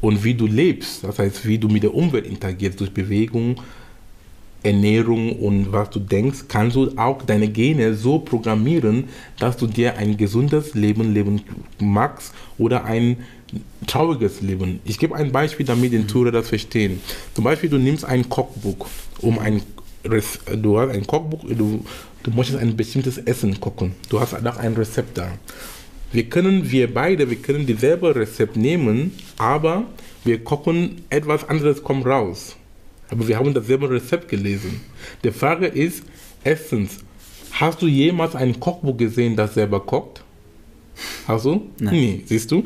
und 0.00 0.22
wie 0.24 0.34
du 0.34 0.46
lebst, 0.46 1.04
das 1.04 1.18
heißt, 1.18 1.46
wie 1.46 1.58
du 1.58 1.68
mit 1.68 1.82
der 1.82 1.94
Umwelt 1.94 2.26
interagierst, 2.26 2.80
durch 2.80 2.92
Bewegung, 2.92 3.60
Ernährung 4.62 5.38
und 5.38 5.72
was 5.72 5.90
du 5.90 6.00
denkst, 6.00 6.44
kannst 6.48 6.76
du 6.76 6.90
auch 6.96 7.22
deine 7.22 7.48
Gene 7.48 7.94
so 7.94 8.18
programmieren, 8.18 9.04
dass 9.38 9.56
du 9.56 9.66
dir 9.66 9.96
ein 9.96 10.16
gesundes 10.16 10.74
Leben 10.74 11.14
leben 11.14 11.42
magst 11.78 12.34
oder 12.58 12.84
ein 12.84 13.18
trauriges 13.86 14.40
Leben. 14.40 14.80
Ich 14.84 14.98
gebe 14.98 15.14
ein 15.14 15.32
Beispiel, 15.32 15.64
damit 15.64 15.92
die 15.92 16.06
Zuhörer 16.06 16.32
das 16.32 16.48
verstehen. 16.48 17.00
Zum 17.34 17.44
Beispiel, 17.44 17.70
du 17.70 17.78
nimmst 17.78 18.04
ein 18.04 18.28
Kochbuch, 18.28 18.86
um 19.20 19.38
ein 19.38 19.62
du 20.02 20.78
hast 20.78 20.90
ein 20.90 21.06
Kochbuch, 21.06 21.44
du, 21.48 21.84
du 22.22 22.30
möchtest 22.30 22.58
ein 22.58 22.76
bestimmtes 22.76 23.18
Essen 23.18 23.58
kochen. 23.60 23.94
Du 24.08 24.20
hast 24.20 24.34
auch 24.34 24.56
ein 24.56 24.74
Rezept 24.74 25.18
da. 25.18 25.30
Wir 26.12 26.24
können, 26.24 26.70
wir 26.70 26.92
beide, 26.92 27.28
wir 27.28 27.36
können 27.36 27.66
dieselbe 27.66 28.14
Rezept 28.14 28.56
nehmen, 28.56 29.12
aber 29.36 29.84
wir 30.24 30.42
kochen, 30.42 31.02
etwas 31.10 31.48
anderes 31.48 31.82
kommt 31.82 32.06
raus. 32.06 32.56
Aber 33.10 33.26
wir 33.28 33.38
haben 33.38 33.52
dasselbe 33.54 33.90
Rezept 33.90 34.28
gelesen. 34.28 34.80
Die 35.24 35.30
Frage 35.30 35.66
ist, 35.66 36.02
erstens, 36.44 36.98
hast 37.52 37.82
du 37.82 37.86
jemals 37.86 38.34
ein 38.34 38.58
Kochbuch 38.58 38.96
gesehen, 38.96 39.36
das 39.36 39.54
selber 39.54 39.80
kocht? 39.80 40.22
Hast 41.26 41.44
du? 41.44 41.70
Nein. 41.78 41.94
Nee, 41.94 42.22
siehst 42.26 42.50
du? 42.50 42.64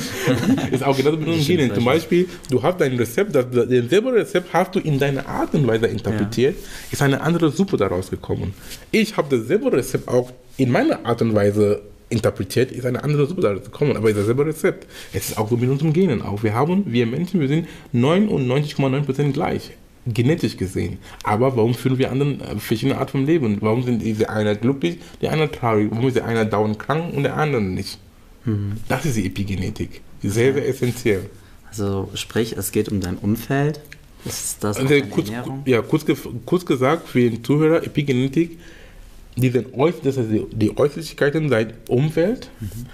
ist 0.70 0.82
auch 0.82 0.96
genauso 0.96 1.16
mit 1.16 1.28
uns 1.28 1.46
Genen. 1.46 1.74
Zum 1.74 1.84
Beispiel, 1.84 2.28
du 2.50 2.62
hast 2.62 2.80
dein 2.80 2.96
Rezept, 2.96 3.34
das, 3.34 3.46
dasselbe 3.50 4.12
Rezept 4.12 4.52
hast 4.52 4.74
du 4.74 4.80
in 4.80 4.98
deiner 4.98 5.26
Art 5.26 5.54
und 5.54 5.66
Weise 5.66 5.86
interpretiert, 5.86 6.56
ja. 6.56 6.88
ist 6.92 7.02
eine 7.02 7.20
andere 7.20 7.50
Suppe 7.50 7.76
daraus 7.76 8.10
gekommen. 8.10 8.54
Ich 8.90 9.16
habe 9.16 9.36
dasselbe 9.36 9.72
Rezept 9.72 10.08
auch 10.08 10.32
in 10.56 10.70
meiner 10.70 11.04
Art 11.04 11.22
und 11.22 11.34
Weise 11.34 11.82
interpretiert, 12.08 12.72
ist 12.72 12.84
eine 12.84 13.02
andere 13.02 13.26
Suppe 13.26 13.42
daraus 13.42 13.64
gekommen, 13.64 13.96
aber 13.96 14.10
ist 14.10 14.18
dasselbe 14.18 14.44
Rezept. 14.44 14.86
Es 15.12 15.30
ist 15.30 15.38
auch 15.38 15.48
so 15.48 15.56
mit 15.56 15.70
unseren 15.70 15.92
Genen 15.92 16.22
auch. 16.22 16.42
Wir 16.42 16.54
haben, 16.54 16.84
wir 16.86 17.06
Menschen, 17.06 17.40
wir 17.40 17.48
sind 17.48 17.68
99,9% 17.94 19.32
gleich 19.32 19.70
genetisch 20.06 20.56
gesehen. 20.56 20.98
Aber 21.22 21.56
warum 21.56 21.74
führen 21.74 21.98
wir 21.98 22.10
anderen 22.10 22.40
äh, 22.40 22.56
verschiedene 22.58 22.98
Art 22.98 23.10
von 23.10 23.26
Leben? 23.26 23.58
Warum 23.60 23.82
sind 23.82 24.02
diese 24.02 24.30
einer 24.30 24.54
glücklich, 24.54 24.98
der 25.20 25.32
andere 25.32 25.50
traurig? 25.50 25.88
Warum 25.90 26.08
ist 26.08 26.16
der 26.16 26.24
eine 26.24 26.46
dauernd 26.46 26.78
krank 26.78 27.14
und 27.14 27.24
der 27.24 27.36
andere 27.36 27.62
nicht? 27.62 27.98
Mhm. 28.44 28.72
Das 28.88 29.04
ist 29.04 29.16
die 29.16 29.26
Epigenetik. 29.26 30.00
Sehr, 30.22 30.54
sehr 30.54 30.68
essentiell. 30.68 31.30
Also 31.68 32.08
sprich, 32.14 32.56
es 32.56 32.72
geht 32.72 32.88
um 32.88 33.00
dein 33.00 33.16
Umfeld. 33.16 33.80
Ist 34.24 34.62
das 34.62 34.76
also 34.76 34.94
kurz, 35.10 35.30
ja, 35.64 35.80
kurz, 35.82 36.04
kurz 36.44 36.66
gesagt 36.66 37.08
für 37.08 37.30
den 37.30 37.42
Zuhörer, 37.42 37.82
Epigenetik, 37.84 38.58
die, 39.36 39.50
sind 39.50 39.68
das 40.02 40.18
heißt 40.18 40.30
die, 40.30 40.44
die 40.52 40.76
Äußerlichkeiten 40.76 41.48
seit 41.48 41.88
Umfeld, 41.88 42.50
mhm. 42.60 42.86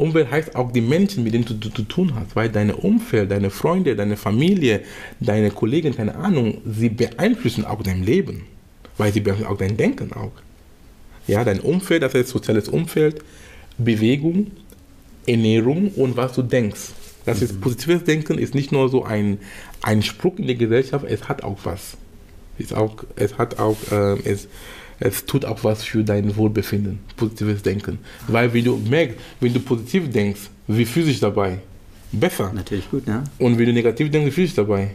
Umwelt 0.00 0.30
heißt 0.30 0.56
auch 0.56 0.72
die 0.72 0.80
Menschen, 0.80 1.24
mit 1.24 1.34
denen 1.34 1.44
du, 1.44 1.54
zu 1.70 1.82
tun 1.82 2.14
hast, 2.14 2.34
weil 2.34 2.48
deine 2.48 2.76
Umfeld, 2.76 3.30
deine 3.30 3.50
Freunde, 3.50 3.94
deine 3.94 4.16
Familie, 4.16 4.80
deine 5.20 5.50
Kollegen, 5.50 5.94
keine 5.94 6.14
Ahnung, 6.14 6.58
sie 6.64 6.88
beeinflussen 6.88 7.64
auch 7.64 7.82
dein 7.82 8.02
Leben, 8.02 8.46
weil 8.96 9.12
sie 9.12 9.20
beeinflussen 9.20 9.52
auch 9.52 9.58
dein 9.58 9.76
Denken 9.76 10.12
auch. 10.12 10.32
Ja, 11.26 11.44
dein 11.44 11.60
Umfeld, 11.60 12.02
das 12.02 12.14
heißt 12.14 12.30
soziales 12.30 12.68
Umfeld, 12.68 13.22
Bewegung, 13.78 14.50
Ernährung 15.26 15.90
und 15.92 16.16
was 16.16 16.32
du 16.32 16.42
denkst. 16.42 16.92
Das 17.26 17.38
mhm. 17.38 17.44
ist 17.44 17.60
positives 17.60 18.04
Denken 18.04 18.38
ist 18.38 18.54
nicht 18.54 18.72
nur 18.72 18.88
so 18.88 19.04
ein, 19.04 19.38
ein 19.82 20.02
Spruch 20.02 20.38
in 20.38 20.46
der 20.46 20.56
Gesellschaft, 20.56 21.04
es 21.08 21.28
hat 21.28 21.42
auch 21.42 21.58
was. 21.64 21.96
Ist 22.58 22.74
auch, 22.74 23.04
es 23.16 23.38
hat 23.38 23.58
auch, 23.58 23.76
äh, 23.90 24.18
es, 24.24 24.48
es 25.00 25.24
tut 25.24 25.44
auch 25.44 25.64
was 25.64 25.82
für 25.82 26.04
dein 26.04 26.36
Wohlbefinden, 26.36 27.00
positives 27.16 27.62
Denken. 27.62 27.98
Weil 28.28 28.52
wenn 28.52 28.64
du 28.64 28.76
merkst, 28.76 29.16
wenn 29.40 29.52
du 29.52 29.60
positiv 29.60 30.10
denkst, 30.10 30.42
wie 30.68 30.84
fühlst 30.84 31.08
du 31.08 31.12
dich 31.12 31.20
dabei? 31.20 31.58
Besser. 32.12 32.52
Natürlich 32.52 32.90
gut, 32.90 33.06
ja. 33.06 33.24
Und 33.38 33.58
wenn 33.58 33.66
du 33.66 33.72
negativ 33.72 34.10
denkst, 34.10 34.26
wie 34.26 34.30
fühlst 34.30 34.58
du 34.58 34.62
dich 34.62 34.68
dabei? 34.68 34.90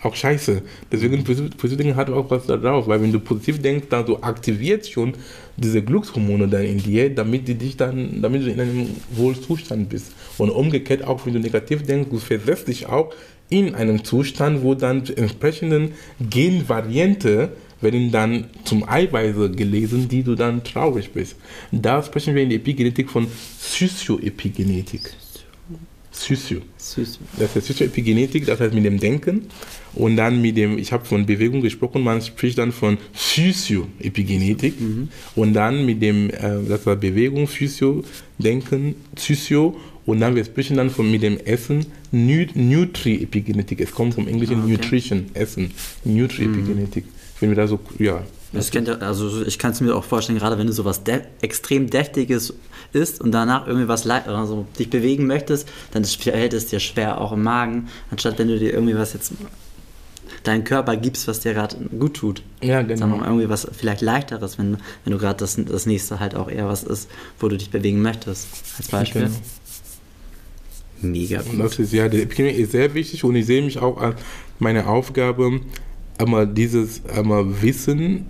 Auch 0.00 0.14
scheiße. 0.14 0.62
Deswegen 0.92 1.24
positiv 1.24 1.76
denken 1.76 1.96
hat 1.96 2.08
auch 2.08 2.30
was 2.30 2.46
da 2.46 2.56
drauf, 2.56 2.86
weil 2.86 3.02
wenn 3.02 3.10
du 3.10 3.18
positiv 3.18 3.60
denkst, 3.60 3.86
dann 3.90 4.06
du 4.06 4.16
aktivierst 4.18 4.92
schon 4.92 5.14
diese 5.56 5.82
Glückshormone 5.82 6.46
dann 6.46 6.62
in 6.62 6.78
dir, 6.78 7.12
damit 7.12 7.48
du 7.48 7.56
dich 7.56 7.76
dann, 7.76 8.22
damit 8.22 8.42
du 8.42 8.50
in 8.50 8.60
einem 8.60 8.90
Wohlzustand 9.10 9.88
bist. 9.88 10.12
Und 10.38 10.50
umgekehrt 10.50 11.02
auch, 11.02 11.26
wenn 11.26 11.32
du 11.32 11.40
negativ 11.40 11.82
denkst, 11.82 12.10
du 12.12 12.18
versetzt 12.18 12.68
dich 12.68 12.86
auch 12.86 13.12
in 13.50 13.74
einem 13.74 14.04
Zustand, 14.04 14.62
wo 14.62 14.74
dann 14.74 15.04
entsprechenden 15.16 15.94
Genvariante 16.20 17.50
werden 17.80 18.10
dann 18.10 18.46
zum 18.64 18.88
Eiweiße 18.88 19.50
gelesen, 19.50 20.08
die 20.08 20.22
du 20.22 20.34
dann 20.34 20.64
traurig 20.64 21.12
bist. 21.12 21.36
Da 21.72 22.02
sprechen 22.02 22.34
wir 22.34 22.42
in 22.42 22.50
der 22.50 22.58
Epigenetik 22.58 23.10
von 23.10 23.26
Sozioepigenetik. 23.58 25.12
Sozio. 26.18 26.62
Das 27.38 27.54
ist 27.56 27.66
Sozioepigenetik, 27.66 28.46
das 28.46 28.60
heißt 28.60 28.74
mit 28.74 28.84
dem 28.84 28.98
Denken. 28.98 29.42
Und 29.94 30.16
dann 30.16 30.42
mit 30.42 30.56
dem, 30.56 30.78
ich 30.78 30.92
habe 30.92 31.04
von 31.04 31.26
Bewegung 31.26 31.60
gesprochen, 31.60 32.02
man 32.02 32.20
spricht 32.20 32.58
dann 32.58 32.72
von 32.72 32.98
Physio-Epigenetik. 33.12 34.80
Mhm. 34.80 35.08
Und 35.34 35.54
dann 35.54 35.86
mit 35.86 36.02
dem, 36.02 36.30
äh, 36.30 36.58
das 36.68 36.84
war 36.86 36.96
Bewegung, 36.96 37.46
Physio, 37.46 38.04
Denken, 38.38 38.96
Physio. 39.16 39.76
Und 40.06 40.20
dann 40.20 40.34
wir 40.34 40.44
sprechen 40.44 40.76
dann 40.76 40.90
von 40.90 41.10
mit 41.10 41.22
dem 41.22 41.38
Essen 41.38 41.86
Nutri-Epigenetik. 42.12 43.80
Es 43.80 43.90
kommt 43.92 44.14
vom 44.14 44.26
englischen 44.26 44.56
ah, 44.56 44.64
okay. 44.64 44.72
Nutrition, 44.72 45.26
Essen, 45.34 45.70
Nutri-Epigenetik. 46.04 47.04
Mhm 47.04 47.17
wenn 47.40 47.50
wir 47.50 47.56
da 47.56 47.66
so, 47.66 47.80
ja. 47.98 48.22
Das 48.52 48.70
kennt 48.70 48.88
also 48.88 49.42
ich 49.42 49.58
kann 49.58 49.72
es 49.72 49.80
mir 49.82 49.94
auch 49.94 50.04
vorstellen, 50.04 50.38
gerade 50.38 50.56
wenn 50.56 50.66
du 50.66 50.72
sowas 50.72 51.04
de 51.04 51.20
extrem 51.42 51.90
deftiges 51.90 52.54
isst 52.94 53.20
und 53.20 53.32
danach 53.32 53.66
irgendwie 53.66 53.88
was 53.88 54.08
also 54.08 54.66
dich 54.78 54.88
bewegen 54.88 55.26
möchtest, 55.26 55.68
dann 55.92 56.04
fällt 56.04 56.54
es 56.54 56.66
dir 56.66 56.80
schwer 56.80 57.20
auch 57.20 57.32
im 57.32 57.42
Magen, 57.42 57.88
anstatt 58.10 58.38
wenn 58.38 58.48
du 58.48 58.58
dir 58.58 58.72
irgendwie 58.72 58.96
was 58.96 59.12
jetzt 59.12 59.32
deinen 60.44 60.64
Körper 60.64 60.96
gibst, 60.96 61.28
was 61.28 61.40
dir 61.40 61.52
gerade 61.52 61.76
gut 61.98 62.14
tut. 62.14 62.42
Ja, 62.62 62.82
genau. 62.82 63.00
Sondern 63.00 63.24
irgendwie 63.24 63.48
was 63.48 63.66
vielleicht 63.70 64.00
leichteres, 64.00 64.58
wenn, 64.58 64.78
wenn 65.04 65.12
du 65.12 65.18
gerade 65.18 65.38
das, 65.38 65.58
das 65.62 65.86
nächste 65.86 66.20
halt 66.20 66.34
auch 66.34 66.48
eher 66.48 66.66
was 66.66 66.84
ist, 66.84 67.08
wo 67.38 67.48
du 67.48 67.56
dich 67.56 67.70
bewegen 67.70 68.02
möchtest. 68.02 68.48
Als 68.78 68.88
Beispiel. 68.88 69.22
Genau. 69.22 69.36
Mega 71.00 71.42
gut. 71.42 71.52
Und 71.52 71.58
das 71.58 71.78
ist 71.78 71.92
ja, 71.92 72.08
der 72.08 72.22
Epidemie 72.22 72.50
ist 72.50 72.72
sehr 72.72 72.94
wichtig 72.94 73.24
und 73.24 73.36
ich 73.36 73.46
sehe 73.46 73.62
mich 73.62 73.78
auch 73.78 73.98
als 73.98 74.20
meine 74.58 74.86
Aufgabe, 74.86 75.60
einmal 76.18 76.46
dieses 76.46 77.02
einmal 77.06 77.44
Wissen 77.62 78.26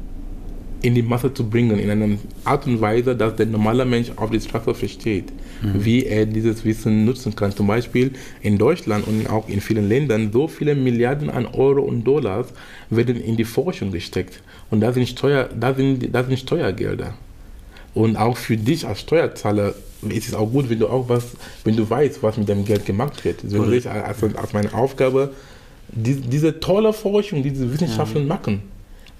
in 0.80 0.94
die 0.94 1.02
Masse 1.02 1.32
zu 1.34 1.48
bringen, 1.48 1.78
in 1.78 1.90
einer 1.90 2.16
Art 2.44 2.66
und 2.66 2.80
Weise, 2.80 3.16
dass 3.16 3.34
der 3.34 3.46
normale 3.46 3.84
Mensch 3.84 4.12
auf 4.14 4.30
die 4.30 4.40
Straße 4.40 4.74
versteht, 4.74 5.24
mhm. 5.60 5.84
wie 5.84 6.04
er 6.04 6.24
dieses 6.24 6.64
Wissen 6.64 7.04
nutzen 7.04 7.34
kann. 7.34 7.50
Zum 7.50 7.66
Beispiel 7.66 8.12
in 8.42 8.58
Deutschland 8.58 9.06
und 9.08 9.28
auch 9.28 9.48
in 9.48 9.60
vielen 9.60 9.88
Ländern, 9.88 10.30
so 10.32 10.46
viele 10.46 10.76
Milliarden 10.76 11.30
an 11.30 11.46
Euro 11.46 11.82
und 11.82 12.04
Dollars 12.04 12.48
werden 12.90 13.20
in 13.20 13.36
die 13.36 13.44
Forschung 13.44 13.90
gesteckt. 13.90 14.40
Und 14.70 14.80
da 14.80 14.92
sind, 14.92 15.08
Steuer, 15.08 15.48
da 15.58 15.74
sind, 15.74 16.14
da 16.14 16.22
sind 16.22 16.38
Steuergelder. 16.38 17.14
Und 17.94 18.16
auch 18.16 18.36
für 18.36 18.56
dich 18.56 18.86
als 18.86 19.00
Steuerzahler 19.00 19.74
es 20.02 20.28
ist 20.28 20.34
auch 20.34 20.46
gut, 20.46 20.70
wenn 20.70 20.78
du 20.78 20.86
auch 20.86 21.08
was, 21.08 21.24
wenn 21.64 21.76
du 21.76 21.88
weißt, 21.88 22.22
was 22.22 22.36
mit 22.36 22.48
dem 22.48 22.64
Geld 22.64 22.86
gemacht 22.86 23.24
wird. 23.24 23.40
Cool. 23.42 23.68
sehe 23.68 23.78
ich 23.78 23.90
als, 23.90 24.22
als 24.22 24.52
meine 24.52 24.72
Aufgabe, 24.72 25.32
die, 25.88 26.14
diese 26.16 26.60
tolle 26.60 26.92
Forschung, 26.92 27.42
diese 27.42 27.72
Wissenschaften 27.72 28.26
machen. 28.26 28.62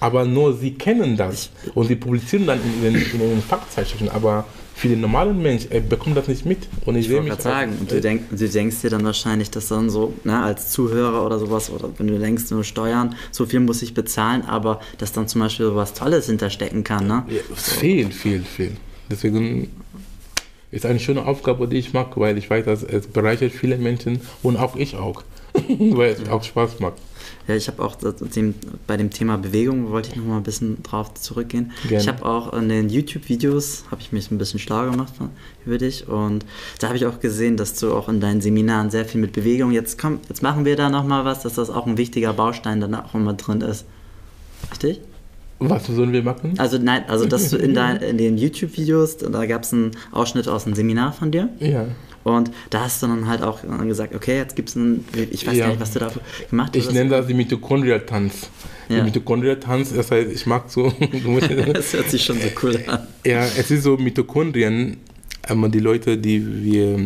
Aber 0.01 0.25
nur 0.25 0.57
sie 0.57 0.75
kennen 0.75 1.17
das 1.17 1.51
und 1.75 1.89
sie 1.89 1.97
publizieren 1.97 2.47
dann 2.47 2.61
in 2.63 2.83
den, 2.83 2.95
in 2.95 3.19
den 3.19 3.43
Fachzeitschriften. 3.43 4.09
Aber 4.11 4.45
für 4.77 4.87
den 4.87 5.01
normalen 5.01 5.43
Mensch, 5.43 5.67
er 5.71 5.81
bekommt 5.81 6.17
das 6.17 6.29
nicht 6.29 6.47
mit. 6.47 6.69
Und 6.87 6.95
ich, 6.95 7.07
Ich 7.07 7.09
sehe 7.09 7.21
mich 7.21 7.35
sagen, 7.35 7.77
und 7.81 7.91
du, 7.91 8.01
denk, 8.01 8.31
du 8.31 8.49
denkst 8.49 8.81
dir 8.81 8.91
dann 8.91 9.05
wahrscheinlich, 9.05 9.51
dass 9.51 9.67
dann 9.67 9.91
so, 9.91 10.15
ne, 10.23 10.41
als 10.41 10.71
Zuhörer 10.71 11.27
oder 11.27 11.41
sowas, 11.41 11.69
oder 11.69 11.91
wenn 11.99 12.07
du 12.07 12.19
denkst, 12.19 12.45
nur 12.51 12.63
Steuern, 12.63 13.17
so 13.33 13.45
viel 13.45 13.59
muss 13.59 13.83
ich 13.83 13.93
bezahlen, 13.93 14.43
aber 14.43 14.81
dass 14.99 15.11
dann 15.11 15.27
zum 15.27 15.41
Beispiel 15.41 15.75
was 15.75 15.95
Tolles 15.95 16.27
hinterstecken 16.27 16.85
kann, 16.85 17.09
ne? 17.09 17.25
Ja, 17.29 17.41
viel, 17.57 18.13
viel, 18.13 18.43
viel. 18.43 18.77
Deswegen 19.11 19.69
ist 20.71 20.87
eine 20.87 21.01
schöne 21.01 21.27
Aufgabe, 21.27 21.67
die 21.67 21.79
ich 21.79 21.93
mag, 21.93 22.17
weil 22.17 22.39
ich 22.39 22.49
weiß, 22.49 22.65
dass 22.67 22.85
es 22.85 23.09
bereichert 23.09 23.51
viele 23.51 23.79
Menschen 23.79 24.21
und 24.45 24.57
auch 24.59 24.77
ich 24.77 24.95
auch, 24.95 25.25
weil 25.97 26.13
es 26.13 26.29
auch 26.29 26.43
Spaß 26.43 26.81
macht. 26.81 26.95
Ja, 27.47 27.55
ich 27.57 27.67
habe 27.69 27.83
auch 27.83 27.97
dem, 27.97 28.55
bei 28.87 28.97
dem 28.99 29.11
Thema 29.11 29.39
Bewegung 29.39 29.91
wollte 29.91 30.11
ich 30.11 30.17
noch 30.17 30.25
mal 30.25 30.37
ein 30.37 30.43
bisschen 30.43 30.83
drauf 30.83 31.15
zurückgehen. 31.15 31.73
Gerne. 31.89 32.03
Ich 32.03 32.09
habe 32.09 32.25
auch 32.25 32.53
in 32.53 32.69
den 32.69 32.91
YouTube-Videos 32.91 33.85
habe 33.91 34.03
ich 34.03 34.13
mich 34.13 34.31
ein 34.31 34.37
bisschen 34.39 34.61
schlau 34.61 34.91
gemacht 34.91 35.15
von- 35.17 35.31
über 35.65 35.79
dich 35.79 36.07
und 36.09 36.45
da 36.79 36.89
habe 36.89 36.97
ich 36.99 37.07
auch 37.07 37.21
gesehen, 37.21 37.57
dass 37.57 37.75
du 37.75 37.93
auch 37.95 38.09
in 38.11 38.21
deinen 38.21 38.41
Seminaren 38.43 38.91
sehr 38.91 39.05
viel 39.07 39.21
mit 39.21 39.33
Bewegung. 39.33 39.73
Jetzt 39.73 39.99
komm, 39.99 40.21
jetzt 40.29 40.43
machen 40.43 40.65
wir 40.67 40.77
da 40.77 40.91
noch 40.91 41.05
mal 41.07 41.25
was, 41.25 41.43
dass 41.43 41.55
das 41.55 41.71
auch 41.71 41.87
ein 41.87 41.97
wichtiger 41.97 42.33
Baustein 42.35 42.81
dann 42.83 42.95
auch 42.95 43.15
immer 43.15 43.33
drin 43.35 43.63
ist. 43.63 43.87
Richtig? 44.71 45.01
Was 45.61 45.87
sollen 45.87 46.13
wir 46.13 46.23
machen? 46.23 46.55
Also 46.59 46.79
nein, 46.79 47.03
also 47.09 47.25
dass 47.27 47.51
du 47.51 47.57
in, 47.57 47.75
dein, 47.75 47.97
in 47.97 48.19
den 48.19 48.37
YouTube-Videos, 48.39 49.17
da 49.19 49.47
gab 49.47 49.63
es 49.65 49.73
einen 49.73 49.91
Ausschnitt 50.13 50.47
aus 50.49 50.67
einem 50.67 50.75
Seminar 50.75 51.13
von 51.13 51.31
dir. 51.31 51.49
Ja. 51.61 51.87
Und 52.37 52.51
da 52.71 52.81
hast 52.85 53.03
du 53.03 53.07
dann 53.07 53.27
halt 53.29 53.43
auch 53.43 53.61
gesagt, 53.83 54.15
okay, 54.15 54.37
jetzt 54.37 54.57
gibt 54.57 54.69
es 54.71 54.77
einen, 54.77 55.05
ich 55.31 55.47
weiß 55.47 55.57
Ja. 55.57 55.65
gar 55.67 55.71
nicht, 55.73 55.81
was 55.81 55.93
du 55.93 55.99
da 56.01 56.11
gemacht 56.51 56.73
hast. 56.77 56.85
Ich 56.85 56.91
nenne 56.93 57.11
das 57.11 57.27
die 57.27 57.35
Mitochondria-Tanz. 57.35 58.51
Ja. 58.89 58.99
Die 58.99 59.03
Mitochondria-Tanz, 59.05 59.93
das 59.95 60.11
heißt, 60.11 60.31
ich 60.33 60.47
mag 60.47 60.71
so. 60.71 60.93
Das 61.73 61.93
hört 61.93 62.11
sich 62.11 62.25
schon 62.25 62.39
so 62.41 62.49
cool 62.63 62.79
an. 62.87 63.07
ja, 63.25 63.43
es 63.45 63.71
ist 63.71 63.83
so 63.83 63.97
Mitochondrien, 63.97 64.97
aber 65.43 65.69
die 65.69 65.81
Leute, 65.81 66.17
die 66.19 66.65
wir, 66.65 66.99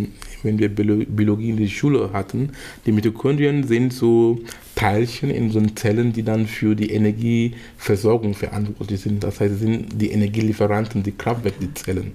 wenn 0.43 0.59
wir 0.59 0.69
Biolo- 0.71 1.07
Biologie 1.09 1.51
in 1.51 1.57
der 1.57 1.67
Schule 1.69 2.11
hatten, 2.13 2.51
die 2.87 2.93
Mitochondrien 2.93 3.65
sind 3.67 3.93
so 3.93 4.41
Teilchen 4.75 5.31
in 5.31 5.51
so 5.51 5.61
Zellen, 5.75 6.13
die 6.13 6.23
dann 6.23 6.47
für 6.47 6.75
die 6.75 6.91
Energieversorgung 6.93 8.35
verantwortlich 8.35 9.01
sind. 9.01 9.23
Das 9.23 9.41
heißt, 9.41 9.59
sind 9.61 10.01
die 10.01 10.11
Energielieferanten, 10.11 11.03
die 11.03 11.13
Kraftwerke, 11.13 11.59
die 11.61 11.75
Zellen. 11.75 12.13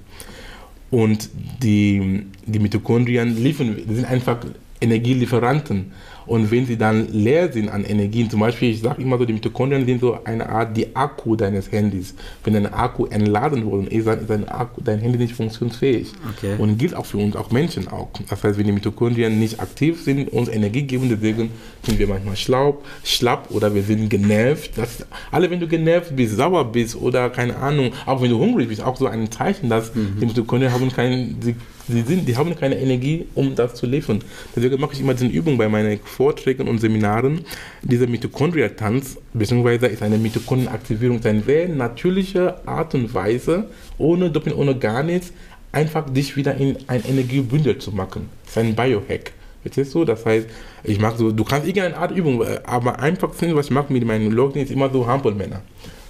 Und 0.89 1.29
die, 1.61 2.25
die 2.45 2.59
Mitochondrien 2.59 3.35
liefern, 3.41 3.77
sind 3.87 4.05
einfach 4.05 4.37
Energielieferanten. 4.79 5.91
Und 6.27 6.51
wenn 6.51 6.65
sie 6.65 6.77
dann 6.77 7.07
leer 7.11 7.51
sind 7.51 7.69
an 7.69 7.83
Energien, 7.83 8.29
zum 8.29 8.41
Beispiel, 8.41 8.71
ich 8.71 8.81
sage 8.81 9.01
immer 9.01 9.17
so, 9.17 9.25
die 9.25 9.33
Mitochondrien 9.33 9.85
sind 9.85 10.01
so 10.01 10.19
eine 10.23 10.49
Art 10.49 10.75
die 10.75 10.95
Akku 10.95 11.35
deines 11.35 11.71
Handys. 11.71 12.13
Wenn 12.43 12.53
dein 12.53 12.71
Akku 12.71 13.05
entladen 13.05 13.65
wurde, 13.65 13.87
ist 13.89 14.05
dein, 14.05 14.27
dein, 14.27 14.49
Akku, 14.49 14.81
dein 14.81 14.99
Handy 14.99 15.17
nicht 15.17 15.33
funktionsfähig. 15.33 16.11
Okay. 16.35 16.55
Und 16.57 16.77
gilt 16.77 16.95
auch 16.95 17.05
für 17.05 17.17
uns, 17.17 17.35
auch 17.35 17.51
Menschen 17.51 17.87
auch. 17.87 18.09
Das 18.29 18.43
heißt, 18.43 18.57
wenn 18.57 18.65
die 18.65 18.73
Mitochondrien 18.73 19.39
nicht 19.39 19.59
aktiv 19.59 20.03
sind, 20.03 20.31
uns 20.33 20.49
Energie 20.49 20.83
geben, 20.83 21.09
deswegen 21.09 21.49
sind 21.83 21.97
wir 21.97 22.07
manchmal 22.07 22.35
schlau, 22.35 22.81
schlapp 23.03 23.49
oder 23.51 23.73
wir 23.73 23.83
sind 23.83 24.09
genervt. 24.09 24.71
Das, 24.77 25.05
alle, 25.31 25.49
wenn 25.49 25.59
du 25.59 25.67
genervt 25.67 26.15
bist, 26.15 26.35
sauer 26.35 26.71
bist 26.71 26.95
oder 26.95 27.29
keine 27.29 27.55
Ahnung, 27.55 27.93
auch 28.05 28.21
wenn 28.21 28.29
du 28.29 28.37
hungrig 28.37 28.67
bist, 28.67 28.81
auch 28.81 28.97
so 28.97 29.07
ein 29.07 29.31
Zeichen, 29.31 29.69
dass 29.69 29.91
die 29.93 30.25
Mitochondrien 30.25 30.73
haben 30.73 30.91
kein, 30.91 31.37
sie, 31.41 31.55
sie 31.87 32.01
sind, 32.01 32.27
die 32.27 32.35
haben 32.35 32.55
keine 32.55 32.77
Energie, 32.79 33.27
um 33.35 33.55
das 33.55 33.75
zu 33.75 33.85
liefern. 33.85 34.19
Deswegen 34.55 34.79
mache 34.79 34.93
ich 34.93 35.01
immer 35.01 35.13
diese 35.13 35.27
Übung 35.27 35.57
bei 35.57 35.67
meinen 35.69 35.99
Vorträgen 36.03 36.67
und 36.67 36.79
Seminaren. 36.79 37.41
Dieser 37.81 38.07
Mitochondria-Tanz, 38.07 39.17
beziehungsweise 39.33 39.87
ist 39.87 40.01
eine 40.01 40.17
Mitochondrienaktivierung, 40.17 41.19
ist 41.19 41.25
eine 41.25 41.41
sehr 41.41 41.69
natürliche 41.69 42.67
Art 42.67 42.93
und 42.95 43.13
Weise, 43.13 43.69
ohne 43.97 44.29
Doping, 44.29 44.53
ohne 44.53 44.77
gar 44.77 45.03
nichts, 45.03 45.31
einfach 45.71 46.09
dich 46.09 46.35
wieder 46.35 46.55
in 46.55 46.77
ein 46.87 47.03
Energiebündel 47.05 47.77
zu 47.77 47.91
machen. 47.91 48.29
Das 48.45 48.51
ist 48.51 48.57
ein 48.57 48.75
Biohack. 48.75 49.31
Verstehst 49.61 49.93
du? 49.93 50.05
Das 50.05 50.25
heißt, 50.25 50.47
ich 50.83 50.99
mache 50.99 51.17
so, 51.17 51.31
du 51.31 51.43
kannst 51.43 51.67
irgendeine 51.67 51.97
Art 51.97 52.11
Übung, 52.11 52.41
äh, 52.41 52.59
aber 52.63 52.99
einfachsten, 52.99 53.55
was 53.55 53.65
ich 53.67 53.71
mache 53.71 53.91
mit 53.91 54.05
meinen 54.05 54.31
Leuten, 54.31 54.59
ist 54.59 54.71
immer 54.71 54.89
so 54.89 55.05
Hampelmänner. 55.05 55.61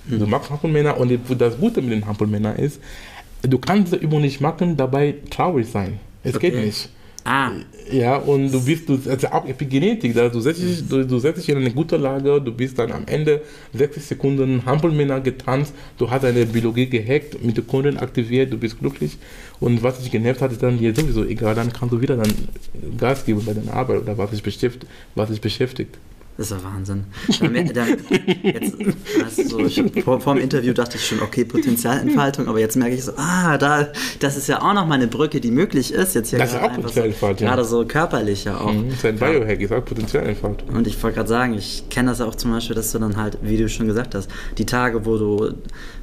Du 0.10 0.26
machst 0.26 0.50
Hampelmänner 0.50 0.98
und 0.98 1.12
das 1.38 1.58
Gute 1.58 1.82
mit 1.82 1.92
den 1.92 2.06
Hampelmännern 2.06 2.56
ist, 2.56 2.80
du 3.48 3.58
kannst 3.60 3.92
diese 3.94 4.02
Übung 4.04 4.22
nicht 4.22 4.42
machen, 4.42 4.78
dabei 4.78 5.16
traurig 5.30 5.68
sein. 5.68 6.00
Es 6.24 6.38
geht 6.40 6.54
Okay. 6.54 6.66
nicht. 6.66 6.90
Ah, 7.30 7.52
Ja, 7.92 8.16
und 8.18 8.52
du 8.54 8.64
bist, 8.64 8.88
du, 8.88 8.96
das 8.96 9.18
ist 9.24 9.32
auch 9.34 9.46
Epigenetik, 9.46 10.14
da 10.14 10.30
du, 10.30 10.40
setzt 10.40 10.62
dich, 10.62 10.88
du, 10.88 11.06
du 11.06 11.20
setzt 11.20 11.40
dich 11.42 11.50
in 11.50 11.58
eine 11.58 11.72
gute 11.72 11.98
Lage, 11.98 12.40
du 12.42 12.54
bist 12.54 12.80
dann 12.80 12.90
am 12.94 13.04
Ende 13.06 13.42
60 13.74 14.02
Sekunden 14.04 14.66
Hampelmänner 14.66 15.20
getanzt, 15.20 15.74
du 15.98 16.10
hast 16.10 16.24
deine 16.24 16.46
Biologie 16.46 16.86
gehackt, 16.88 17.44
Mitochondrien 17.44 17.98
aktiviert, 17.98 18.54
du 18.54 18.58
bist 18.58 18.80
glücklich 18.80 19.18
und 19.60 19.84
was 19.84 20.00
dich 20.00 20.10
genervt 20.12 20.42
hat, 20.42 20.54
ist 20.54 20.64
dann 20.64 20.78
dir 20.78 20.94
sowieso 20.96 21.26
egal, 21.26 21.54
dann 21.56 21.72
kannst 21.74 21.94
du 21.94 22.00
wieder 22.02 22.16
dann 22.16 22.32
Gas 22.98 23.26
geben 23.26 23.44
bei 23.46 23.54
deiner 23.54 23.74
Arbeit 23.74 24.02
oder 24.04 24.18
was 24.18 24.32
dich 24.32 24.44
beschäftigt. 24.44 24.86
Was 25.16 25.30
dich 25.30 25.42
beschäftigt. 25.42 25.98
Das 26.38 26.52
ist 26.52 26.52
ja 26.52 26.64
Wahnsinn. 26.64 27.04
Da 27.40 27.50
mer- 27.50 27.64
da, 27.74 27.86
jetzt, 28.44 28.78
weißt 28.80 29.38
du, 29.40 29.50
so, 29.50 29.60
ich, 29.60 29.84
vor, 30.04 30.20
vor 30.22 30.36
dem 30.36 30.44
Interview 30.44 30.74
dachte 30.74 30.98
ich 30.98 31.06
schon, 31.06 31.20
okay, 31.22 31.44
Potenzialentfaltung, 31.46 32.48
aber 32.48 32.60
jetzt 32.60 32.76
merke 32.78 32.96
ich 32.96 33.04
so, 33.04 33.14
ah, 33.18 33.58
da, 33.58 33.88
das 34.20 34.38
ist 34.38 34.48
ja 34.48 34.62
auch 34.62 34.74
nochmal 34.74 34.98
eine 35.00 35.08
Brücke, 35.08 35.40
die 35.42 35.52
möglich 35.52 35.92
ist. 35.94 36.16
Jetzt 36.16 36.30
hier 36.30 36.40
Das 36.40 36.50
ist 36.50 36.60
gerade 36.60 36.66
auch 36.66 36.70
einfach 36.78 36.90
so, 36.90 37.02
Potenzialentfaltung. 37.02 37.48
Gerade 37.48 37.66
so 37.66 37.86
körperlich 37.86 38.46
ja 38.46 38.58
auch. 38.60 38.72
Mhm, 38.74 38.90
Das 38.90 38.98
ist 39.00 39.06
ein. 39.06 39.18
Biohack, 39.18 39.62
ist 39.62 39.72
auch 39.74 39.84
Potenzialentfaltung. 39.86 40.70
Und 40.70 40.88
ich 40.88 41.02
wollte 41.02 41.16
gerade 41.16 41.30
sagen, 41.30 41.54
ich 41.56 41.84
kenne 41.90 42.10
das 42.12 42.22
auch 42.22 42.36
zum 42.36 42.52
Beispiel, 42.52 42.76
dass 42.76 42.92
du 42.92 43.00
dann 43.00 43.18
halt, 43.18 43.38
wie 43.42 43.58
du 43.58 43.68
schon 43.70 43.88
gesagt 43.88 44.14
hast, 44.16 44.30
die 44.58 44.66
Tage, 44.66 45.06
wo 45.06 45.18
du 45.18 45.54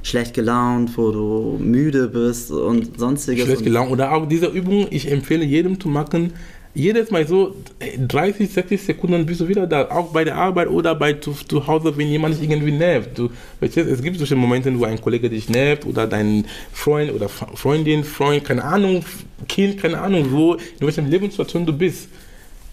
schlecht 0.03 0.33
gelaunt, 0.33 0.91
wo 0.97 1.11
du 1.11 1.57
müde 1.59 2.07
bist 2.09 2.51
und 2.51 2.99
sonstiges. 2.99 3.45
schlecht 3.45 3.63
gelaunt. 3.63 3.91
Oder 3.91 4.11
auch 4.13 4.27
diese 4.27 4.47
Übung, 4.47 4.87
ich 4.89 5.11
empfehle 5.11 5.43
jedem 5.45 5.79
zu 5.79 5.87
machen, 5.87 6.33
jedes 6.75 7.09
Mal 7.09 7.25
so 7.25 7.55
äh, 7.79 7.97
30, 7.97 8.51
60 8.51 8.81
Sekunden 8.81 9.25
bist 9.25 9.39
du 9.39 9.47
wieder 9.47 9.65
da, 9.65 9.89
auch 9.89 10.11
bei 10.11 10.23
der 10.25 10.35
Arbeit 10.35 10.67
oder 10.67 10.93
bei 10.93 11.13
zu, 11.13 11.31
zu 11.31 11.65
Hause, 11.65 11.97
wenn 11.97 12.07
jemand 12.07 12.39
dich 12.39 12.49
irgendwie 12.49 12.73
nervt. 12.73 13.17
Du, 13.17 13.29
verstehst, 13.59 13.89
es 13.89 14.01
gibt 14.01 14.17
solche 14.17 14.35
Momente, 14.35 14.77
wo 14.77 14.83
ein 14.83 15.01
Kollege 15.01 15.29
dich 15.29 15.49
nervt 15.49 15.85
oder 15.85 16.05
dein 16.05 16.45
Freund 16.71 17.11
oder 17.13 17.29
Freundin, 17.29 18.03
Freund, 18.03 18.43
keine 18.43 18.63
Ahnung, 18.63 19.03
Kind, 19.47 19.81
keine 19.81 19.99
Ahnung, 19.99 20.27
wo, 20.31 20.53
in 20.55 20.61
welcher 20.81 21.01
Lebenssituation 21.01 21.65
du 21.65 21.73
bist. 21.73 22.09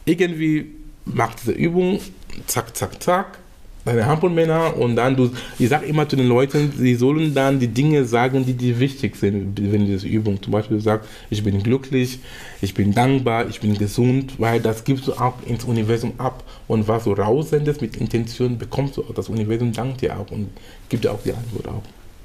Irgendwie 0.05 0.73
mach 1.05 1.35
diese 1.37 1.53
Übung, 1.53 2.01
zack, 2.47 2.77
zack, 2.77 3.03
zack, 3.03 3.39
deine 3.85 4.07
Hampelmänner 4.07 4.77
und 4.77 4.97
dann 4.97 5.17
du, 5.17 5.31
ich 5.59 5.69
sage 5.69 5.87
immer 5.87 6.09
zu 6.09 6.17
den 6.17 6.29
Leuten, 6.29 6.73
sie 6.77 6.95
sollen 6.95 7.35
dann 7.35 7.59
die 7.59 7.69
Dinge 7.69 8.05
sagen, 8.05 8.47
die 8.47 8.55
dir 8.55 8.79
wichtig 8.79 9.17
sind, 9.17 9.61
wenn 9.61 9.87
diese 9.87 10.07
Übung 10.07 10.43
zum 10.43 10.53
Beispiel 10.53 10.81
sagt, 10.81 11.07
ich 11.31 11.43
bin 11.43 11.63
glücklich, 11.63 12.21
ich 12.61 12.75
bin 12.75 12.95
dankbar, 12.95 13.49
ich 13.49 13.61
bin 13.61 13.77
gesund, 13.77 14.35
weil 14.39 14.61
das 14.61 14.85
gibst 14.85 15.09
du 15.09 15.15
auch 15.15 15.35
ins 15.47 15.65
Universum 15.65 16.13
ab 16.19 16.45
und 16.69 16.87
was 16.87 17.05
du 17.05 17.13
raussendest 17.13 17.81
mit 17.81 17.97
Intention, 17.97 18.59
bekommst 18.59 18.97
du 18.97 19.03
auch, 19.03 19.15
das 19.15 19.29
Universum 19.29 19.73
dankt 19.73 20.01
dir 20.01 20.19
auch 20.19 20.31
und 20.31 20.51
gibt 20.89 21.05
dir 21.05 21.13
auch 21.13 21.23
die 21.25 21.33
Antwort 21.33 21.69
auch. 21.69 21.83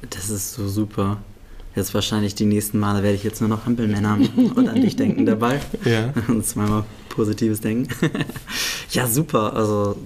Das 0.09 0.29
ist 0.29 0.53
so 0.53 0.67
super. 0.67 1.17
Jetzt 1.75 1.93
wahrscheinlich 1.93 2.33
die 2.33 2.45
nächsten 2.45 2.79
Male 2.79 3.03
werde 3.03 3.15
ich 3.15 3.23
jetzt 3.23 3.39
nur 3.39 3.49
noch 3.49 3.65
Hampelmänner 3.65 4.17
und 4.55 4.67
an 4.67 4.81
dich 4.81 4.95
denken 4.95 5.27
dabei. 5.27 5.59
Ja. 5.85 6.11
Und 6.27 6.43
zweimal 6.43 6.85
positives 7.17 7.59
Denken. 7.59 7.89
ja, 8.91 9.07
super. 9.07 9.53
Also, 9.53 9.97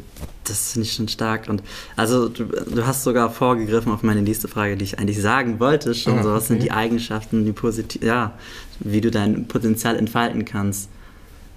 das 0.45 0.71
finde 0.73 0.87
ich 0.87 0.93
schon 0.93 1.07
stark. 1.07 1.47
Und 1.49 1.61
also, 1.95 2.27
du, 2.29 2.45
du 2.45 2.85
hast 2.87 3.03
sogar 3.03 3.29
vorgegriffen 3.29 3.91
auf 3.91 4.01
meine 4.01 4.21
nächste 4.23 4.47
Frage, 4.47 4.77
die 4.77 4.85
ich 4.85 4.97
eigentlich 4.97 5.21
sagen 5.21 5.59
wollte. 5.59 5.93
Schon 5.93 6.17
Ah, 6.19 6.23
so, 6.23 6.29
was 6.31 6.47
sind 6.47 6.55
okay. 6.57 6.65
die 6.65 6.71
Eigenschaften, 6.71 7.45
die 7.45 7.51
positiv, 7.51 8.01
ja, 8.01 8.31
wie 8.79 9.01
du 9.01 9.11
dein 9.11 9.45
Potenzial 9.47 9.95
entfalten 9.97 10.45
kannst. 10.45 10.89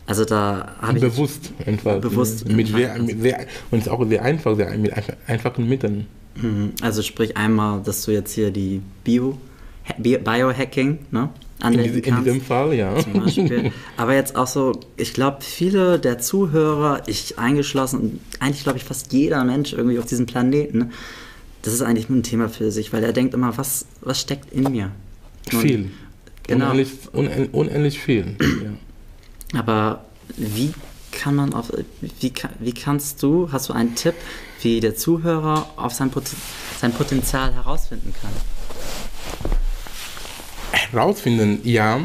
Also, 0.06 0.24
da 0.26 0.74
habe 0.82 0.98
ich. 0.98 1.04
Bewusst 1.04 1.52
entfalten. 1.64 2.02
Bewusst 2.10 2.46
mit 2.48 2.68
sehr, 2.68 2.98
mit 3.02 3.22
sehr, 3.22 3.46
und 3.70 3.78
es 3.78 3.86
ist 3.86 3.90
auch 3.90 4.06
sehr 4.06 4.22
einfach, 4.22 4.54
sehr, 4.56 4.76
mit 4.76 4.92
einfach, 4.92 5.14
einfachen 5.26 5.66
Mitteln. 5.68 6.06
Mhm. 6.34 6.72
Also, 6.82 7.00
sprich 7.02 7.36
einmal, 7.38 7.80
dass 7.82 8.04
du 8.04 8.10
jetzt 8.10 8.32
hier 8.34 8.50
die 8.50 8.82
Bio, 9.04 9.38
Bi- 9.98 10.18
Biohacking, 10.18 10.98
ne? 11.10 11.30
In, 11.72 11.82
diese, 11.82 11.96
in 11.96 12.02
kannst. 12.02 12.26
diesem 12.26 12.40
Fall, 12.42 12.74
ja. 12.74 12.94
zum 13.00 13.12
Beispiel. 13.14 13.72
Aber 13.96 14.14
jetzt 14.14 14.36
auch 14.36 14.46
so, 14.46 14.78
ich 14.96 15.14
glaube, 15.14 15.38
viele 15.40 15.98
der 15.98 16.18
Zuhörer, 16.18 17.02
ich 17.06 17.38
eingeschlossen, 17.38 18.20
eigentlich 18.40 18.62
glaube 18.64 18.78
ich 18.78 18.84
fast 18.84 19.12
jeder 19.12 19.42
Mensch 19.44 19.72
irgendwie 19.72 19.98
auf 19.98 20.06
diesem 20.06 20.26
Planeten, 20.26 20.90
das 21.62 21.72
ist 21.72 21.80
eigentlich 21.82 22.10
ein 22.10 22.22
Thema 22.22 22.48
für 22.50 22.70
sich, 22.70 22.92
weil 22.92 23.02
er 23.02 23.12
denkt 23.14 23.32
immer, 23.32 23.56
was, 23.56 23.86
was 24.02 24.20
steckt 24.20 24.52
in 24.52 24.64
mir? 24.70 24.90
Und- 25.52 25.60
Viel. 25.60 25.90
Genau. 26.46 26.66
Unendlich, 26.72 26.90
unend, 27.12 27.54
unendlich 27.54 27.98
viel. 28.00 28.36
Ja. 28.38 29.58
Aber 29.58 30.04
wie 30.36 30.74
kann 31.10 31.34
man 31.36 31.54
auf, 31.54 31.72
wie, 32.20 32.32
wie 32.60 32.72
kannst 32.74 33.22
du, 33.22 33.48
hast 33.50 33.70
du 33.70 33.72
einen 33.72 33.94
Tipp, 33.94 34.12
wie 34.60 34.80
der 34.80 34.94
Zuhörer 34.94 35.70
auf 35.76 35.94
sein, 35.94 36.10
Poten- 36.10 36.36
sein 36.78 36.92
Potenzial 36.92 37.54
herausfinden 37.54 38.12
kann? 38.20 38.30
Herausfinden, 40.94 41.60
ja, 41.64 42.00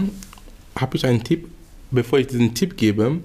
habe 0.76 0.98
ich 0.98 1.06
einen 1.06 1.24
Tipp, 1.24 1.48
bevor 1.92 2.20
ich 2.20 2.28
diesen 2.28 2.54
Tipp 2.54 2.78
gebe. 2.78 3.20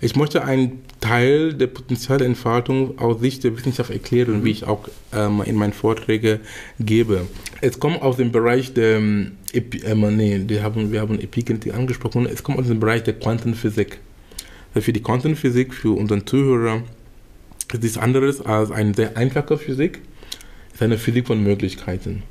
Ich 0.00 0.16
möchte 0.16 0.44
einen 0.44 0.82
Teil 1.00 1.54
der 1.54 1.68
Potenzialentfaltung 1.68 2.98
aus 2.98 3.20
Sicht 3.20 3.44
der 3.44 3.56
Wissenschaft 3.56 3.90
erklären, 3.90 4.40
mhm. 4.40 4.44
wie 4.44 4.50
ich 4.50 4.64
auch 4.64 4.88
ähm, 5.12 5.42
in 5.44 5.56
meinen 5.56 5.72
Vorträgen 5.72 6.40
gebe. 6.80 7.26
Es 7.60 7.78
kommt 7.78 8.02
aus 8.02 8.16
dem 8.16 8.32
Bereich 8.32 8.74
der, 8.74 8.98
ähm, 8.98 9.32
äh, 9.52 9.94
nee, 9.94 10.38
die 10.38 10.60
haben, 10.60 10.92
wir 10.92 11.00
haben 11.00 11.20
Epigenetik 11.20 11.74
angesprochen, 11.74 12.26
es 12.26 12.42
kommt 12.42 12.58
aus 12.58 12.68
dem 12.68 12.80
Bereich 12.80 13.04
der 13.04 13.14
Quantenphysik. 13.14 13.98
Für 14.74 14.92
die 14.92 15.02
Quantenphysik, 15.02 15.74
für 15.74 15.96
unseren 15.96 16.26
Zuhörer, 16.26 16.82
ist 17.72 17.82
nichts 17.82 17.98
anderes 17.98 18.40
als 18.40 18.70
eine 18.70 18.94
sehr 18.94 19.16
einfache 19.16 19.58
Physik, 19.58 20.00
ist 20.72 20.82
eine 20.82 20.98
Physik 20.98 21.26
von 21.26 21.42
Möglichkeiten. 21.42 22.22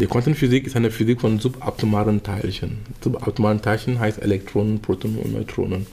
Die 0.00 0.06
Quantenphysik 0.06 0.64
ist 0.64 0.76
eine 0.76 0.92
Physik 0.92 1.20
von 1.20 1.40
subatomaren 1.40 2.22
Teilchen. 2.22 2.78
Subatomaren 3.02 3.60
Teilchen 3.60 3.98
heißt 3.98 4.22
Elektronen, 4.22 4.80
Protonen 4.80 5.18
und 5.18 5.32
Neutronen. 5.32 5.86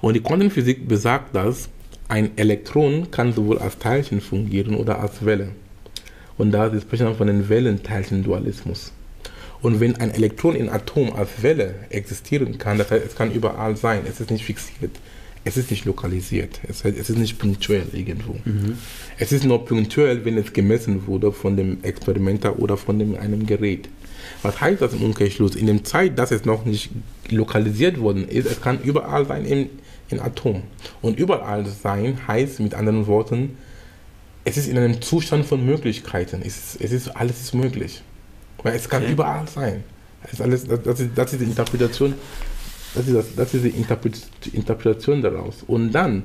Und 0.00 0.14
die 0.14 0.20
Quantenphysik 0.20 0.88
besagt, 0.88 1.32
dass 1.32 1.68
ein 2.08 2.36
Elektron 2.36 3.12
kann 3.12 3.32
sowohl 3.32 3.60
als 3.60 3.78
Teilchen 3.78 4.20
fungieren 4.20 4.74
oder 4.74 4.98
als 4.98 5.24
Welle. 5.24 5.50
Und 6.36 6.50
da 6.50 6.76
sprechen 6.80 7.06
wir 7.06 7.14
von 7.14 7.28
dem 7.28 7.48
Wellenteilchen-Dualismus. 7.48 8.92
Und 9.60 9.78
wenn 9.78 9.94
ein 10.00 10.10
Elektron 10.10 10.56
in 10.56 10.68
Atom 10.68 11.12
als 11.12 11.40
Welle 11.40 11.76
existieren 11.90 12.58
kann, 12.58 12.78
das 12.78 12.90
heißt, 12.90 13.06
es 13.06 13.14
kann 13.14 13.30
überall 13.30 13.76
sein, 13.76 14.02
es 14.08 14.20
ist 14.20 14.32
nicht 14.32 14.44
fixiert, 14.44 14.98
es 15.44 15.56
ist 15.56 15.70
nicht 15.70 15.84
lokalisiert, 15.84 16.60
es, 16.68 16.84
es 16.84 17.10
ist 17.10 17.18
nicht 17.18 17.38
punktuell 17.38 17.86
irgendwo. 17.92 18.36
Mhm. 18.44 18.78
Es 19.18 19.32
ist 19.32 19.44
nur 19.44 19.64
punktuell, 19.64 20.24
wenn 20.24 20.38
es 20.38 20.52
gemessen 20.52 21.06
wurde 21.06 21.32
von 21.32 21.56
dem 21.56 21.82
Experimenter 21.82 22.58
oder 22.58 22.76
von 22.76 22.98
dem, 22.98 23.16
einem 23.16 23.46
Gerät. 23.46 23.88
Was 24.42 24.60
heißt 24.60 24.80
das 24.80 24.92
im 24.92 25.02
Umkehrschluss? 25.02 25.56
In 25.56 25.66
der 25.66 25.82
Zeit, 25.82 26.18
dass 26.18 26.30
es 26.30 26.44
noch 26.44 26.64
nicht 26.64 26.90
lokalisiert 27.28 27.98
worden 27.98 28.28
ist, 28.28 28.46
es 28.46 28.60
kann 28.60 28.80
überall 28.82 29.26
sein 29.26 29.44
in, 29.44 29.70
in 30.10 30.20
Atom. 30.20 30.62
Und 31.00 31.18
überall 31.18 31.66
sein 31.66 32.18
heißt 32.28 32.60
mit 32.60 32.74
anderen 32.74 33.06
Worten, 33.08 33.56
es 34.44 34.56
ist 34.56 34.68
in 34.68 34.78
einem 34.78 35.00
Zustand 35.00 35.44
von 35.44 35.64
Möglichkeiten. 35.64 36.42
Es 36.44 36.56
ist, 36.56 36.80
es 36.80 36.92
ist 36.92 37.08
alles 37.08 37.40
ist 37.40 37.54
möglich. 37.54 38.02
Weil 38.62 38.76
es 38.76 38.88
kann 38.88 39.02
okay. 39.02 39.12
überall 39.12 39.48
sein. 39.48 39.84
Das 40.22 40.34
ist, 40.34 40.40
alles, 40.40 40.66
das, 40.66 41.00
ist, 41.00 41.10
das 41.16 41.32
ist 41.32 41.40
die 41.40 41.46
Interpretation, 41.46 42.14
das 42.94 43.06
ist, 43.08 43.14
das, 43.14 43.34
das 43.34 43.54
ist 43.54 43.64
die 43.64 44.56
Interpretation 44.56 45.22
daraus. 45.22 45.64
Und 45.66 45.92
dann, 45.92 46.24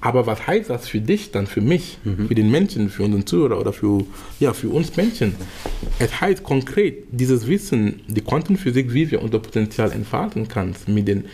aber 0.00 0.26
was 0.26 0.46
heißt 0.46 0.70
das 0.70 0.88
für 0.88 1.00
dich 1.00 1.30
dann, 1.30 1.46
für 1.46 1.60
mich, 1.60 1.98
mhm. 2.04 2.28
für 2.28 2.34
den 2.34 2.50
Menschen, 2.50 2.90
für 2.90 3.04
unseren 3.04 3.26
Zuhörer 3.26 3.58
oder 3.58 3.72
für, 3.72 4.04
ja, 4.38 4.52
für 4.52 4.68
uns 4.68 4.94
Menschen? 4.96 5.34
Es 5.98 6.20
heißt 6.20 6.42
konkret, 6.42 7.04
dieses 7.10 7.46
Wissen, 7.46 8.00
die 8.08 8.20
Quantenphysik, 8.20 8.92
wie 8.92 9.10
wir 9.10 9.22
unser 9.22 9.38
Potenzial 9.38 9.92
entfalten 9.92 10.48
können, 10.48 10.74
mit 10.86 11.08
den 11.08 11.24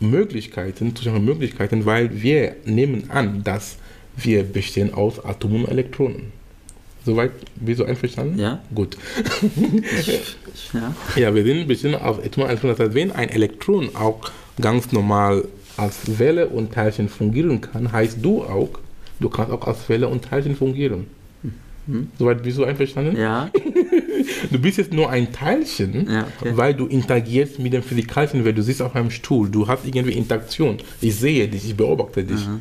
Möglichkeiten, 0.00 0.94
Möglichkeiten, 1.24 1.86
weil 1.86 2.22
wir 2.22 2.56
nehmen 2.64 3.10
an, 3.10 3.42
dass 3.44 3.76
wir 4.16 4.42
bestehen 4.42 4.92
aus 4.92 5.24
Atomen 5.24 5.64
und 5.64 5.70
Elektronen. 5.70 6.39
Soweit, 7.04 7.32
du 7.80 7.84
einverstanden? 7.84 8.38
Ja. 8.38 8.60
Gut. 8.74 8.96
ja. 10.72 10.94
ja, 11.16 11.34
wir 11.34 11.44
sind 11.44 11.66
bestimmt 11.66 12.00
auf 12.00 12.22
heißt, 12.78 12.94
wenn 12.94 13.10
ein 13.12 13.30
Elektron 13.30 13.94
auch 13.94 14.30
ganz 14.60 14.92
normal 14.92 15.44
als 15.76 16.18
Welle 16.18 16.48
und 16.48 16.72
Teilchen 16.72 17.08
fungieren 17.08 17.60
kann, 17.60 17.90
heißt 17.90 18.18
du 18.20 18.42
auch, 18.42 18.70
du 19.18 19.28
kannst 19.30 19.52
auch 19.52 19.66
als 19.66 19.88
Welle 19.88 20.08
und 20.08 20.24
Teilchen 20.24 20.56
fungieren. 20.56 21.06
Mhm. 21.86 22.08
Soweit 22.18 22.42
bist 22.42 22.58
du 22.58 22.64
einverstanden? 22.64 23.16
Ja. 23.16 23.50
Du 24.50 24.58
bist 24.58 24.78
jetzt 24.78 24.92
nur 24.92 25.10
ein 25.10 25.32
Teilchen, 25.32 26.08
ja, 26.10 26.26
okay. 26.40 26.52
weil 26.54 26.74
du 26.74 26.86
interagierst 26.86 27.58
mit 27.58 27.72
dem 27.72 27.82
Physikalischen, 27.82 28.44
weil 28.44 28.52
du 28.52 28.62
sitzt 28.62 28.82
auf 28.82 28.94
einem 28.94 29.10
Stuhl, 29.10 29.48
du 29.48 29.66
hast 29.66 29.84
irgendwie 29.86 30.12
Interaktion. 30.12 30.78
Ich 31.00 31.16
sehe 31.16 31.48
dich, 31.48 31.64
ich 31.64 31.76
beobachte 31.76 32.24
dich. 32.24 32.46
Mhm. 32.46 32.60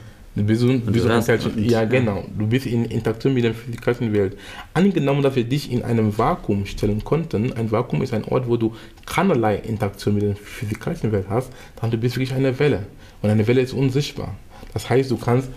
Teilchen. 1.25 1.63
Ja, 1.63 1.86
genau. 1.86 2.23
Du 2.38 2.47
bist 2.47 2.65
in 2.65 2.86
Interaktion 2.86 3.34
mit 3.34 3.43
der 3.43 3.54
physikalischen 3.54 4.13
Welt. 4.13 4.38
Angenommen, 4.73 5.21
dass 5.21 5.36
wir 5.36 5.43
dich 5.43 5.71
in 5.71 5.84
einem 5.84 6.17
Vakuum 6.17 6.65
stellen 6.65 7.04
konnten, 7.04 7.54
ein 7.54 7.71
Vakuum 7.71 8.02
ist 8.02 8.13
ein 8.13 8.25
Ort, 8.25 8.47
wo 8.47 8.58
du 8.58 8.73
keinerlei 9.06 9.58
Interaktion 9.58 10.15
mit 10.15 10.23
der 10.23 10.36
physikalischen 10.36 11.12
Welt 11.12 11.25
hast, 11.30 11.52
dann 11.80 11.91
du 11.91 11.97
bist 11.97 12.15
wirklich 12.15 12.34
eine 12.34 12.58
Welle. 12.60 12.86
Und 13.21 13.30
eine 13.30 13.47
Welle 13.47 13.62
ist 13.62 13.73
unsichtbar. 13.73 14.36
Das 14.73 14.89
heißt, 14.89 15.10
du 15.12 15.17
kannst 15.17 15.49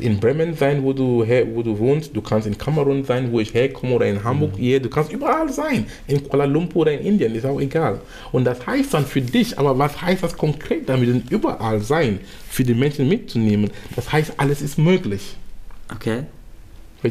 in 0.00 0.20
Bremen 0.20 0.54
sein, 0.54 0.82
wo 0.82 0.92
du, 0.92 1.24
her, 1.24 1.46
wo 1.52 1.62
du 1.62 1.78
wohnst, 1.78 2.14
du 2.14 2.22
kannst 2.22 2.46
in 2.46 2.56
Kamerun 2.56 3.04
sein, 3.04 3.30
wo 3.32 3.40
ich 3.40 3.52
herkomme, 3.52 3.94
oder 3.94 4.06
in 4.06 4.22
Hamburg, 4.22 4.52
mhm. 4.52 4.60
hier, 4.60 4.80
du 4.80 4.88
kannst 4.88 5.12
überall 5.12 5.52
sein, 5.52 5.86
in 6.06 6.26
Kuala 6.26 6.44
Lumpur 6.44 6.82
oder 6.82 6.92
in 6.92 7.06
Indien, 7.06 7.34
ist 7.34 7.44
auch 7.44 7.60
egal. 7.60 8.00
Und 8.32 8.44
das 8.44 8.64
heißt 8.66 8.94
dann 8.94 9.04
für 9.04 9.20
dich, 9.20 9.58
aber 9.58 9.76
was 9.78 10.00
heißt 10.00 10.22
das 10.22 10.36
konkret 10.36 10.88
damit, 10.88 11.08
denn 11.08 11.24
überall 11.28 11.80
sein, 11.80 12.20
für 12.48 12.62
die 12.62 12.74
Menschen 12.74 13.08
mitzunehmen? 13.08 13.70
Das 13.96 14.12
heißt, 14.12 14.34
alles 14.36 14.62
ist 14.62 14.78
möglich. 14.78 15.34
Okay. 15.92 16.24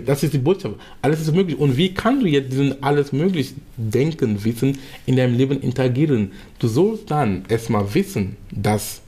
Das 0.05 0.23
ist 0.23 0.33
die 0.33 0.39
Botschaft. 0.39 0.75
Alles 1.03 1.21
ist 1.21 1.31
möglich. 1.35 1.59
Und 1.59 1.77
wie 1.77 1.93
kannst 1.93 2.23
du 2.23 2.27
jetzt 2.27 2.51
diesen 2.51 2.81
alles 2.81 3.11
möglich 3.13 3.53
denken, 3.77 4.43
wissen, 4.43 4.79
in 5.05 5.17
deinem 5.17 5.37
Leben 5.37 5.61
interagieren? 5.61 6.31
Du 6.57 6.67
sollst 6.67 7.11
dann 7.11 7.43
erstmal 7.47 7.93
wissen, 7.93 8.35
dass 8.49 9.02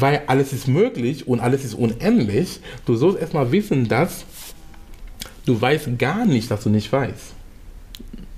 weil 0.00 0.22
alles 0.26 0.52
ist 0.52 0.68
möglich 0.68 1.26
und 1.26 1.40
alles 1.40 1.64
ist 1.64 1.74
unendlich. 1.74 2.60
Du 2.84 2.96
sollst 2.96 3.20
erstmal 3.20 3.52
wissen, 3.52 3.88
dass 3.88 4.24
du 5.44 5.60
weißt 5.60 5.98
gar 5.98 6.24
nicht, 6.24 6.50
dass 6.50 6.64
du 6.64 6.70
nicht 6.70 6.90
weißt. 6.90 7.34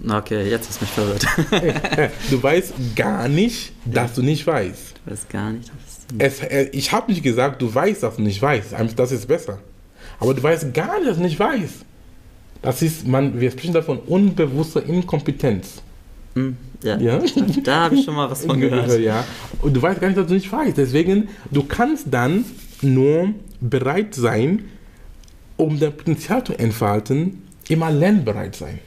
Okay, 0.09 0.49
jetzt 0.49 0.71
ist 0.71 0.81
mich 0.81 0.91
verwirrt. 0.91 1.27
du 2.31 2.43
weißt 2.43 2.73
gar 2.95 3.29
nicht, 3.29 3.73
dass 3.85 4.15
du 4.15 4.23
nicht 4.23 4.47
weißt. 4.47 4.95
Du 5.05 5.11
weißt 5.11 5.29
gar 5.29 5.51
nicht, 5.51 5.69
dass 5.69 6.07
du 6.07 6.15
nicht 6.15 6.25
es, 6.25 6.41
äh, 6.41 6.69
Ich 6.73 6.93
habe 6.93 7.11
nicht 7.11 7.23
gesagt, 7.23 7.61
du 7.61 7.75
weißt, 7.75 8.05
dass 8.05 8.17
du 8.17 8.23
nicht 8.23 8.41
weißt. 8.41 8.75
Das 8.95 9.11
ist 9.11 9.27
besser. 9.27 9.59
Aber 10.21 10.35
du 10.35 10.43
weißt 10.43 10.73
gar 10.73 10.99
nicht, 10.99 11.11
dass 11.11 11.17
du 11.17 11.25
nicht 11.25 11.39
weißt. 11.39 11.85
Das 12.63 12.83
ist, 12.83 13.07
man, 13.07 13.41
wir 13.41 13.51
sprechen 13.51 13.75
davon 13.75 13.99
unbewusster 13.99 14.85
Inkompetenz. 14.85 15.83
Hm, 16.35 16.57
ja. 16.83 16.99
ja? 16.99 17.21
Da 17.65 17.85
habe 17.85 17.97
ich 17.97 18.05
schon 18.05 18.15
mal 18.15 18.31
was 18.31 18.45
von 18.45 18.61
gehört. 18.61 18.99
Ja. 19.01 19.25
Und 19.63 19.75
du 19.75 19.83
weißt 19.83 20.01
gar 20.01 20.09
nicht, 20.09 20.19
dass 20.19 20.27
du 20.27 20.35
nicht 20.35 20.51
weißt. 20.51 20.77
Deswegen, 20.77 21.29
du 21.51 21.65
kannst 21.65 22.07
dann 22.11 22.45
nur 22.83 23.35
bereit 23.61 24.15
sein, 24.15 24.65
um 25.57 25.79
dein 25.79 25.97
Potenzial 25.97 26.45
zu 26.45 26.59
entfalten, 26.59 27.43
immer 27.69 27.91
lernbereit 27.91 28.55
sein. 28.55 28.79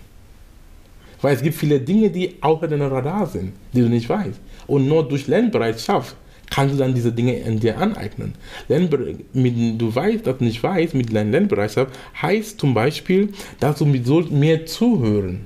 Weil 1.21 1.35
es 1.35 1.41
gibt 1.41 1.55
viele 1.55 1.79
Dinge, 1.79 2.09
die 2.09 2.35
außer 2.41 2.67
deinem 2.67 2.91
Radar 2.91 3.27
sind, 3.27 3.53
die 3.73 3.81
du 3.81 3.89
nicht 3.89 4.09
weißt. 4.09 4.39
Und 4.67 4.87
nur 4.87 5.07
durch 5.07 5.27
Lernbereitschaft 5.27 6.15
kannst 6.49 6.73
du 6.73 6.79
dann 6.79 6.95
diese 6.95 7.11
Dinge 7.11 7.37
in 7.37 7.59
dir 7.59 7.77
aneignen. 7.77 8.33
du 8.67 9.95
weißt, 9.95 10.25
dass 10.25 10.37
du 10.37 10.43
nicht 10.43 10.63
weißt, 10.63 10.95
mit 10.95 11.13
deiner 11.13 11.31
Lernbereitschaft 11.31 11.97
heißt 12.21 12.59
zum 12.59 12.73
Beispiel, 12.73 13.29
dass 13.59 13.77
du 13.77 13.85
mehr 13.85 14.65
zuhören 14.65 15.41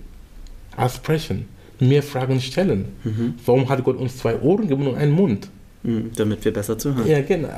als 0.78 0.96
sprechen 0.96 1.55
mehr 1.80 2.04
Fragen 2.04 2.42
stellen. 2.42 2.86
Mhm. 3.04 3.36
Warum 3.46 3.70
hat 3.70 3.84
Gott 3.84 3.98
uns 3.98 4.18
zwei 4.18 4.40
Ohren 4.40 4.64
gegeben 4.64 4.88
und 4.88 4.96
einen 4.96 5.12
Mund? 5.12 5.50
Mhm, 5.86 6.12
damit 6.16 6.44
wir 6.44 6.52
besser 6.52 6.78
zuhören. 6.78 7.08
Ja, 7.08 7.22
genau. 7.22 7.50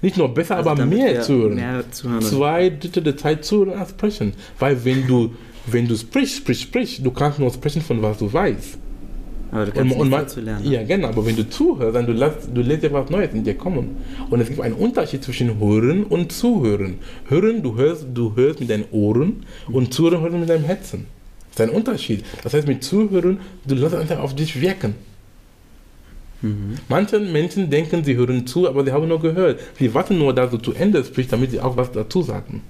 Nicht 0.00 0.16
nur 0.16 0.32
besser, 0.32 0.56
also 0.56 0.70
aber 0.70 0.86
mehr 0.86 1.20
zuhören. 1.20 1.56
mehr 1.56 1.84
zuhören. 1.90 2.22
Zwei 2.22 2.70
Drittel 2.70 3.02
der 3.02 3.16
Zeit 3.16 3.44
zuhören 3.44 3.78
als 3.78 3.90
sprechen. 3.90 4.32
Weil 4.58 4.82
wenn 4.84 5.06
du, 5.06 5.34
wenn 5.66 5.86
du 5.86 5.94
sprichst, 5.96 6.38
sprichst, 6.38 6.62
sprichst, 6.62 7.04
du 7.04 7.10
kannst 7.10 7.38
nur 7.38 7.50
sprechen 7.50 7.82
von 7.82 8.00
was 8.00 8.16
du 8.18 8.32
weißt. 8.32 8.78
Aber 9.52 9.66
du 9.66 9.72
kannst 9.72 9.94
und, 9.94 10.00
und 10.00 10.08
man, 10.10 10.20
dazu 10.22 10.40
lernen. 10.40 10.70
Ja, 10.70 10.82
genau. 10.84 11.08
Aber 11.08 11.26
wenn 11.26 11.36
du 11.36 11.48
zuhörst, 11.48 11.94
dann 11.94 12.06
du 12.06 12.12
lässt, 12.12 12.48
du 12.54 12.62
lässt 12.62 12.82
dir 12.82 12.92
was 12.92 13.10
Neues 13.10 13.34
in 13.34 13.44
dir 13.44 13.54
kommen. 13.54 13.96
Und 14.30 14.40
es 14.40 14.48
gibt 14.48 14.60
einen 14.60 14.74
Unterschied 14.74 15.22
zwischen 15.22 15.58
Hören 15.58 16.04
und 16.04 16.32
Zuhören. 16.32 16.98
Hören, 17.28 17.62
du 17.62 17.76
hörst, 17.76 18.06
du 18.14 18.34
hörst 18.36 18.60
mit 18.60 18.70
deinen 18.70 18.84
Ohren 18.92 19.44
und 19.70 19.92
Zuhören 19.92 20.20
hörst 20.22 20.36
mit 20.36 20.48
deinem 20.48 20.64
Herzen. 20.64 21.06
Das 21.54 21.66
ist 21.66 21.72
ein 21.72 21.76
Unterschied. 21.76 22.24
Das 22.42 22.54
heißt, 22.54 22.66
mit 22.66 22.84
Zuhören, 22.84 23.40
du 23.66 23.74
lässt 23.74 23.94
einfach 23.94 24.18
auf 24.18 24.34
dich 24.34 24.60
wirken. 24.60 24.94
Mhm. 26.42 26.76
Manche 26.88 27.18
Menschen 27.18 27.68
denken, 27.70 28.04
sie 28.04 28.16
hören 28.16 28.46
zu, 28.46 28.68
aber 28.68 28.84
sie 28.84 28.92
haben 28.92 29.08
nur 29.08 29.20
gehört. 29.20 29.60
Sie 29.78 29.92
warten 29.92 30.18
nur, 30.18 30.34
dass 30.34 30.50
du 30.50 30.58
zu 30.58 30.72
Ende 30.72 31.04
sprichst, 31.04 31.32
damit 31.32 31.50
sie 31.50 31.60
auch 31.60 31.76
was 31.76 31.92
dazu 31.92 32.22
sagen. 32.22 32.62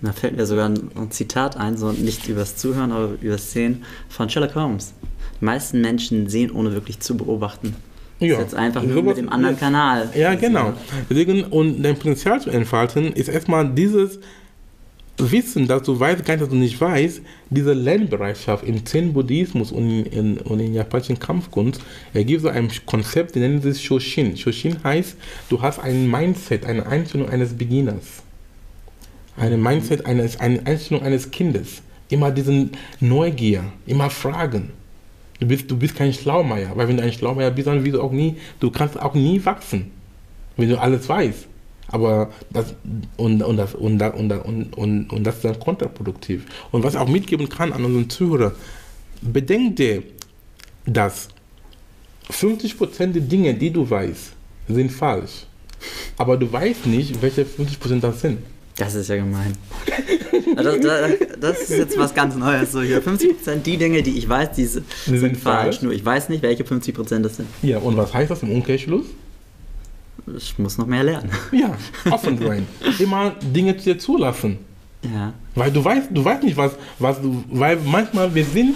Da 0.00 0.12
fällt 0.12 0.36
mir 0.36 0.46
sogar 0.46 0.68
ein, 0.68 0.90
ein 0.94 1.10
Zitat 1.10 1.56
ein, 1.56 1.76
so 1.76 1.90
nicht 1.90 2.28
übers 2.28 2.56
Zuhören, 2.56 2.92
aber 2.92 3.10
übers 3.20 3.52
Sehen 3.52 3.84
von 4.08 4.28
Sherlock 4.28 4.54
Holmes. 4.54 4.92
Die 5.40 5.44
meisten 5.44 5.80
Menschen 5.80 6.28
sehen, 6.28 6.50
ohne 6.52 6.72
wirklich 6.72 7.00
zu 7.00 7.16
beobachten. 7.16 7.74
Ja. 8.20 8.28
Das 8.28 8.38
ist 8.38 8.44
jetzt 8.44 8.54
einfach 8.54 8.82
nur 8.82 9.02
mit 9.02 9.16
dem 9.16 9.28
anderen 9.28 9.56
Kanal. 9.56 10.10
Ja, 10.14 10.34
genau. 10.34 10.72
Deswegen, 11.08 11.44
und 11.44 11.82
dein 11.82 11.96
Potenzial 11.96 12.40
zu 12.40 12.50
entfalten, 12.50 13.12
ist 13.12 13.28
erstmal 13.28 13.68
dieses 13.68 14.18
Wissen, 15.18 15.66
dass 15.66 15.82
du 15.82 15.98
weißt, 15.98 16.24
gar 16.24 16.34
nicht, 16.34 16.42
dass 16.42 16.48
du 16.48 16.56
nicht 16.56 16.80
weißt, 16.80 17.22
diese 17.50 17.72
Lernbereitschaft 17.72 18.64
im 18.64 18.86
Zen-Buddhismus 18.86 19.72
und 19.72 20.04
in, 20.04 20.38
und 20.38 20.60
in 20.60 20.74
japanischen 20.74 21.18
Kampfkunst 21.18 21.80
ergibt 22.14 22.42
so 22.42 22.48
ein 22.48 22.70
Konzept, 22.86 23.34
die 23.34 23.40
nennen 23.40 23.60
sich 23.60 23.84
Shoshin. 23.84 24.36
Shoshin 24.36 24.82
heißt, 24.84 25.16
du 25.48 25.60
hast 25.60 25.80
ein 25.80 26.08
Mindset, 26.08 26.64
eine 26.64 26.86
Einstellung 26.86 27.28
eines 27.28 27.52
Beginners. 27.52 28.22
Eine 29.36 29.56
Mindset, 29.56 30.06
eines, 30.06 30.38
eine 30.38 30.64
Einstellung 30.64 31.02
eines 31.02 31.30
Kindes. 31.30 31.82
Immer 32.08 32.30
diesen 32.30 32.70
Neugier, 33.00 33.64
immer 33.86 34.10
Fragen. 34.10 34.70
Du 35.40 35.46
bist, 35.46 35.70
du 35.70 35.76
bist 35.76 35.96
kein 35.96 36.12
Schlaumeier, 36.12 36.70
weil 36.76 36.88
wenn 36.88 36.96
du 36.96 37.02
ein 37.02 37.12
Schlaumeier 37.12 37.50
bist, 37.50 37.66
dann 37.66 37.84
wirst 37.84 37.96
du 37.96 38.02
auch 38.02 38.12
nie, 38.12 38.36
du 38.60 38.70
kannst 38.70 38.98
auch 38.98 39.14
nie 39.14 39.44
wachsen, 39.44 39.90
wenn 40.56 40.68
du 40.68 40.80
alles 40.80 41.08
weißt. 41.08 41.47
Aber 41.88 42.30
das 42.50 42.74
und, 43.16 43.42
und, 43.42 43.56
das, 43.56 43.74
und, 43.74 44.00
und, 44.02 44.32
und, 44.32 44.76
und, 44.76 45.10
und 45.10 45.24
das 45.24 45.36
ist 45.36 45.44
dann 45.44 45.58
kontraproduktiv. 45.58 46.44
Und 46.70 46.84
was 46.84 46.94
ich 46.94 47.00
auch 47.00 47.08
mitgeben 47.08 47.48
kann 47.48 47.72
an 47.72 47.84
unseren 47.84 48.10
Zuhörer, 48.10 48.52
bedenkt 49.22 49.78
dir, 49.78 50.02
dass 50.84 51.28
50% 52.30 53.12
der 53.12 53.22
Dinge, 53.22 53.54
die 53.54 53.70
du 53.70 53.88
weißt, 53.88 54.32
sind 54.68 54.92
falsch. 54.92 55.46
Aber 56.16 56.36
du 56.36 56.50
weißt 56.52 56.86
nicht, 56.86 57.22
welche 57.22 57.44
50% 57.44 58.00
das 58.00 58.20
sind. 58.20 58.38
Das 58.76 58.94
ist 58.94 59.08
ja 59.08 59.16
gemein. 59.16 59.54
Das, 60.54 60.80
das, 60.80 61.10
das, 61.40 61.62
ist 61.62 61.70
jetzt 61.70 61.98
was 61.98 62.14
ganz 62.14 62.36
Neues. 62.36 62.72
So 62.72 62.80
hier 62.80 63.02
50% 63.02 63.56
die 63.64 63.76
Dinge, 63.76 64.02
die 64.02 64.18
ich 64.18 64.28
weiß, 64.28 64.52
die 64.52 64.66
sind, 64.66 64.86
sind 65.04 65.36
falsch. 65.36 65.76
falsch. 65.76 65.82
Nur 65.82 65.92
ich 65.92 66.04
weiß 66.04 66.28
nicht, 66.28 66.42
welche 66.42 66.64
50% 66.64 67.20
das 67.20 67.36
sind. 67.36 67.48
Ja, 67.62 67.78
und 67.78 67.96
was 67.96 68.14
heißt 68.14 68.30
das 68.30 68.42
im 68.42 68.52
Umkehrschluss? 68.52 69.06
Ich 70.36 70.58
muss 70.58 70.78
noch 70.78 70.86
mehr 70.86 71.04
lernen. 71.04 71.30
Ja, 71.52 71.76
offen 72.10 72.38
sein. 72.38 72.66
Immer 72.98 73.34
Dinge 73.54 73.76
zu 73.76 73.84
dir 73.84 73.98
zulassen. 73.98 74.58
Ja. 75.02 75.32
Weil 75.54 75.70
du 75.70 75.84
weißt, 75.84 76.08
du 76.10 76.24
weißt 76.24 76.42
nicht, 76.42 76.56
was, 76.56 76.72
was 76.98 77.20
du, 77.20 77.44
weil 77.50 77.78
manchmal 77.84 78.34
wir 78.34 78.44
sind, 78.44 78.74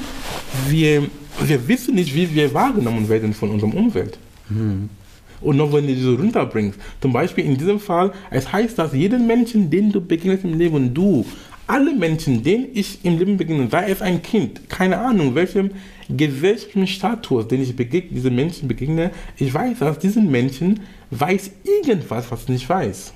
wir, 0.69 1.05
wir 1.45 1.69
wissen 1.69 1.95
nicht, 1.95 2.15
wie 2.15 2.33
wir 2.33 2.53
wahrgenommen 2.55 3.09
werden 3.09 3.35
von 3.35 3.51
unserer 3.51 3.75
Umwelt. 3.75 4.19
Mhm. 4.49 4.89
Und 5.41 5.57
noch 5.57 5.73
wenn 5.73 5.87
du 5.87 5.97
so 5.97 6.15
runterbringst, 6.15 6.79
zum 7.01 7.13
Beispiel 7.13 7.45
in 7.45 7.57
diesem 7.57 7.81
Fall, 7.81 8.13
es 8.31 8.53
heißt, 8.53 8.79
dass 8.79 8.93
jeden 8.93 9.27
Menschen, 9.27 9.69
den 9.69 9.91
du 9.91 10.01
begegnest 10.01 10.45
im 10.45 10.57
Leben, 10.57 10.95
du, 10.95 11.25
alle 11.67 11.95
Menschen, 11.95 12.43
denen 12.43 12.69
ich 12.75 13.05
im 13.05 13.19
Leben 13.19 13.37
begegne, 13.37 13.69
sei 13.69 13.91
es 13.91 14.03
ein 14.03 14.23
Kind, 14.23 14.69
keine 14.69 14.99
Ahnung, 14.99 15.35
welchem 15.35 15.71
gesellschaftlichen 16.09 16.87
Status, 16.87 17.49
den 17.49 17.63
ich 17.63 17.75
begegne, 17.75 18.11
diese 18.13 18.31
Menschen 18.31 18.69
begegne, 18.69 19.11
ich 19.37 19.53
weiß, 19.53 19.79
dass 19.79 19.99
diesen 19.99 20.31
Menschen 20.31 20.81
weiß 21.21 21.51
irgendwas, 21.65 22.31
was 22.31 22.43
ich 22.43 22.49
nicht 22.49 22.69
weiß. 22.69 23.13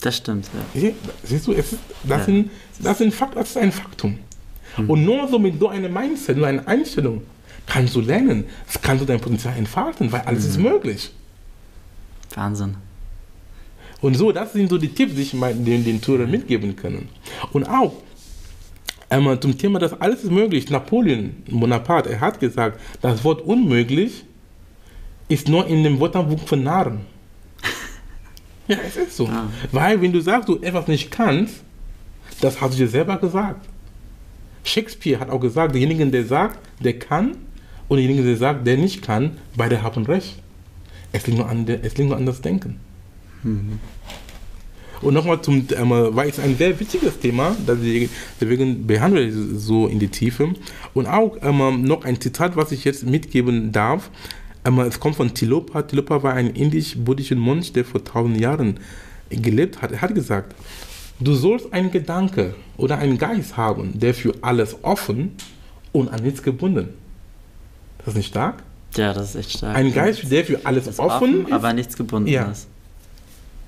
Das 0.00 0.16
stimmt, 0.16 0.48
ja. 0.74 0.92
Siehst 1.22 1.46
du, 1.46 1.52
ist, 1.52 1.76
das, 2.04 2.18
ja. 2.18 2.24
sind, 2.24 2.50
das, 2.80 2.98
sind 2.98 3.14
Fakt, 3.14 3.36
das 3.36 3.50
ist 3.50 3.56
ein 3.56 3.72
Faktum. 3.72 4.18
Mhm. 4.76 4.90
Und 4.90 5.04
nur 5.04 5.28
so 5.28 5.38
mit 5.38 5.58
so 5.58 5.68
einem 5.68 5.92
Mindset, 5.92 6.36
nur 6.36 6.46
einer 6.46 6.66
Einstellung, 6.68 7.22
kannst 7.66 7.94
du 7.94 8.00
lernen, 8.00 8.44
kannst 8.82 9.02
du 9.02 9.06
dein 9.06 9.20
Potenzial 9.20 9.56
entfalten, 9.56 10.10
weil 10.12 10.20
alles 10.22 10.44
mhm. 10.44 10.50
ist 10.50 10.58
möglich. 10.58 11.10
Wahnsinn. 12.34 12.76
Und 14.00 14.14
so, 14.14 14.30
das 14.32 14.52
sind 14.52 14.68
so 14.68 14.76
die 14.76 14.88
Tipps, 14.88 15.14
die 15.14 15.22
ich 15.22 15.30
den, 15.30 15.84
den 15.84 16.00
Tourern 16.00 16.30
mitgeben 16.30 16.76
können. 16.76 17.08
Und 17.52 17.64
auch 17.64 17.94
einmal 19.08 19.40
zum 19.40 19.56
Thema, 19.56 19.78
dass 19.78 19.98
alles 20.00 20.24
ist 20.24 20.30
möglich. 20.30 20.68
Napoleon 20.68 21.34
Bonaparte, 21.48 22.10
er 22.10 22.20
hat 22.20 22.38
gesagt, 22.38 22.78
das 23.00 23.24
Wort 23.24 23.40
unmöglich 23.40 24.24
ist 25.28 25.48
nur 25.48 25.66
in 25.66 25.82
dem 25.82 26.00
Wörterbuch 26.00 26.46
von 26.46 26.62
Narren. 26.62 27.00
ja, 28.68 28.76
es 28.86 28.96
ist 28.96 29.16
so. 29.16 29.26
Ah. 29.26 29.48
Weil, 29.72 30.00
wenn 30.00 30.12
du 30.12 30.20
sagst, 30.20 30.48
du 30.48 30.60
etwas 30.60 30.86
nicht 30.88 31.10
kannst, 31.10 31.62
das 32.40 32.60
hast 32.60 32.74
du 32.74 32.78
dir 32.78 32.88
selber 32.88 33.16
gesagt. 33.18 33.66
Shakespeare 34.64 35.20
hat 35.20 35.30
auch 35.30 35.40
gesagt, 35.40 35.74
derjenige, 35.74 36.06
der 36.06 36.26
sagt, 36.26 36.58
der 36.80 36.98
kann, 36.98 37.36
und 37.88 37.98
derjenige, 37.98 38.24
der 38.24 38.36
sagt, 38.36 38.66
der 38.66 38.76
nicht 38.76 39.02
kann, 39.02 39.38
beide 39.56 39.82
haben 39.82 40.04
recht. 40.06 40.36
Es 41.12 41.26
liegt 41.26 41.38
nur 41.38 41.48
an, 41.48 41.66
der, 41.66 41.84
es 41.84 41.96
liegt 41.96 42.08
nur 42.08 42.18
an 42.18 42.26
das 42.26 42.40
Denken. 42.40 42.80
Mhm. 43.42 43.78
Und 45.02 45.14
nochmal 45.14 45.40
zum, 45.42 45.66
ähm, 45.76 45.90
weil 45.90 46.28
es 46.28 46.38
ein 46.38 46.56
sehr 46.56 46.78
wichtiges 46.80 47.18
Thema, 47.20 47.54
deswegen 47.66 48.86
behandle 48.86 49.22
ich 49.22 49.34
es 49.34 49.64
so 49.64 49.86
in 49.86 49.98
die 49.98 50.08
Tiefe. 50.08 50.54
Und 50.94 51.06
auch 51.06 51.36
ähm, 51.42 51.82
noch 51.82 52.04
ein 52.04 52.20
Zitat, 52.20 52.56
was 52.56 52.72
ich 52.72 52.84
jetzt 52.84 53.04
mitgeben 53.04 53.72
darf. 53.72 54.10
Ähm, 54.66 54.80
es 54.80 54.98
kommt 54.98 55.16
von 55.16 55.32
Tilopa. 55.32 55.82
Tilopa 55.82 56.22
war 56.22 56.34
ein 56.34 56.50
indisch-buddhischer 56.50 57.36
Mönch, 57.36 57.72
der 57.72 57.84
vor 57.84 58.02
tausend 58.02 58.40
Jahren 58.40 58.80
gelebt 59.30 59.80
hat. 59.80 59.92
Er 59.92 60.02
hat 60.02 60.14
gesagt, 60.14 60.54
du 61.20 61.34
sollst 61.34 61.72
einen 61.72 61.90
Gedanke 61.90 62.54
oder 62.76 62.98
einen 62.98 63.16
Geist 63.16 63.56
haben, 63.56 63.98
der 63.98 64.12
für 64.12 64.34
alles 64.42 64.76
offen 64.82 65.32
und 65.92 66.08
an 66.08 66.22
nichts 66.22 66.42
gebunden. 66.42 66.88
Das 67.98 68.08
ist 68.08 68.16
nicht 68.16 68.28
stark? 68.28 68.62
Ja, 68.96 69.12
das 69.12 69.30
ist 69.30 69.36
echt 69.36 69.58
stark. 69.58 69.76
Ein 69.76 69.92
Geist, 69.92 70.30
der 70.30 70.44
für 70.44 70.64
alles 70.64 70.98
offen, 70.98 71.00
offen 71.00 71.46
ist, 71.46 71.52
aber 71.52 71.72
nichts 71.72 71.96
gebunden 71.96 72.28
ja. 72.28 72.44
ist. 72.50 72.68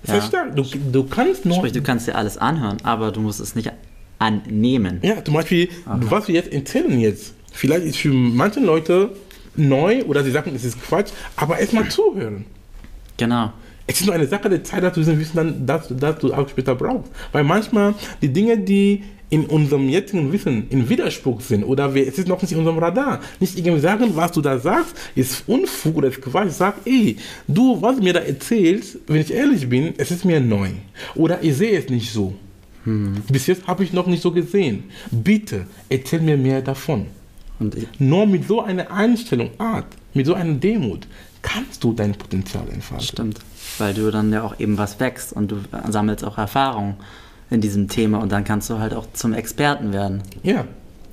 Ja. 0.04 0.14
Das 0.14 0.24
ist 0.24 0.28
stark. 0.28 0.56
Du, 0.56 0.62
du 0.62 1.04
kannst 1.04 1.44
nur. 1.44 1.56
Sprich, 1.56 1.72
du 1.72 1.82
kannst 1.82 2.06
dir 2.06 2.14
alles 2.14 2.38
anhören, 2.38 2.78
aber 2.82 3.12
du 3.12 3.20
musst 3.20 3.40
es 3.40 3.54
nicht 3.54 3.70
annehmen. 4.18 4.98
Ja, 5.02 5.24
zum 5.24 5.34
Beispiel, 5.34 5.68
Aha. 5.86 6.00
was 6.02 6.28
wir 6.28 6.34
jetzt 6.34 6.52
erzählen 6.52 6.98
jetzt, 6.98 7.34
vielleicht 7.52 7.84
ist 7.84 7.98
für 7.98 8.12
manche 8.12 8.60
Leute 8.60 9.10
neu 9.58 10.04
oder 10.04 10.22
sie 10.24 10.30
sagen, 10.30 10.52
es 10.54 10.64
ist 10.64 10.80
Quatsch, 10.82 11.10
aber 11.36 11.58
erstmal 11.58 11.88
zuhören. 11.88 12.44
Genau. 13.16 13.52
Es 13.86 14.00
ist 14.00 14.06
nur 14.06 14.14
eine 14.14 14.26
Sache 14.26 14.50
der 14.50 14.62
Zeit, 14.62 14.82
dass 14.82 14.92
du 14.92 15.06
Wissen 15.06 15.36
dann, 15.36 15.66
dass, 15.66 15.88
dass 15.88 16.18
du 16.18 16.32
auch 16.32 16.48
später 16.48 16.74
brauchst. 16.74 17.10
Weil 17.32 17.42
manchmal 17.42 17.94
die 18.20 18.28
Dinge, 18.28 18.58
die 18.58 19.02
in 19.30 19.46
unserem 19.46 19.88
jetzigen 19.88 20.32
Wissen 20.32 20.68
in 20.70 20.88
Widerspruch 20.88 21.40
sind 21.40 21.64
oder 21.64 21.94
wir, 21.94 22.06
es 22.06 22.18
ist 22.18 22.28
noch 22.28 22.40
nicht 22.40 22.52
in 22.52 22.58
unserem 22.58 22.78
Radar. 22.78 23.20
Nicht 23.40 23.58
irgendwie 23.58 23.80
sagen, 23.80 24.10
was 24.14 24.32
du 24.32 24.40
da 24.40 24.58
sagst, 24.58 24.94
ist 25.14 25.44
Unfug 25.46 25.96
oder 25.96 26.08
ist 26.08 26.20
Quatsch. 26.20 26.50
Sag, 26.50 26.76
ey, 26.84 27.16
du, 27.46 27.80
was 27.80 27.96
du 27.96 28.02
mir 28.02 28.12
da 28.12 28.20
erzählst, 28.20 28.98
wenn 29.06 29.20
ich 29.20 29.32
ehrlich 29.32 29.68
bin, 29.68 29.94
es 29.96 30.10
ist 30.10 30.24
mir 30.24 30.40
neu. 30.40 30.68
Oder 31.14 31.42
ich 31.42 31.56
sehe 31.56 31.78
es 31.78 31.88
nicht 31.88 32.12
so. 32.12 32.34
Hm. 32.84 33.16
Bis 33.30 33.46
jetzt 33.46 33.66
habe 33.66 33.84
ich 33.84 33.92
noch 33.92 34.06
nicht 34.06 34.22
so 34.22 34.32
gesehen. 34.32 34.84
Bitte, 35.10 35.66
erzähl 35.88 36.20
mir 36.20 36.36
mehr 36.36 36.62
davon. 36.62 37.06
Nur 37.98 38.26
mit 38.26 38.46
so 38.46 38.62
einer 38.62 38.90
Einstellung, 38.90 39.50
Art, 39.58 39.86
mit 40.14 40.26
so 40.26 40.34
einer 40.34 40.54
Demut, 40.54 41.06
kannst 41.42 41.82
du 41.84 41.92
dein 41.92 42.14
Potenzial 42.14 42.64
entfalten. 42.72 43.06
Stimmt, 43.06 43.38
weil 43.78 43.94
du 43.94 44.10
dann 44.10 44.32
ja 44.32 44.42
auch 44.42 44.58
eben 44.58 44.78
was 44.78 45.00
wächst 45.00 45.32
und 45.32 45.50
du 45.50 45.56
sammelst 45.88 46.24
auch 46.24 46.38
Erfahrung 46.38 46.96
in 47.50 47.60
diesem 47.60 47.88
Thema 47.88 48.18
und 48.18 48.32
dann 48.32 48.44
kannst 48.44 48.68
du 48.70 48.78
halt 48.78 48.94
auch 48.94 49.06
zum 49.12 49.32
Experten 49.32 49.92
werden. 49.92 50.22
Ja. 50.42 50.66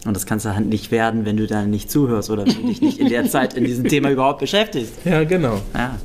Und 0.05 0.15
das 0.15 0.25
kannst 0.27 0.45
du 0.45 0.53
halt 0.53 0.67
nicht 0.67 0.91
werden, 0.91 1.25
wenn 1.25 1.37
du 1.37 1.47
dann 1.47 1.71
nicht 1.71 1.89
zuhörst 1.89 2.29
oder 2.29 2.45
wenn 2.45 2.61
du 2.61 2.67
dich 2.67 2.81
nicht 2.81 2.99
in 2.99 3.09
der 3.09 3.27
Zeit 3.27 3.55
in 3.55 3.63
diesem 3.63 3.87
Thema 3.87 4.11
überhaupt 4.11 4.39
beschäftigst. 4.39 4.93
Ja, 5.03 5.23
genau. 5.23 5.61
Ja. 5.73 5.95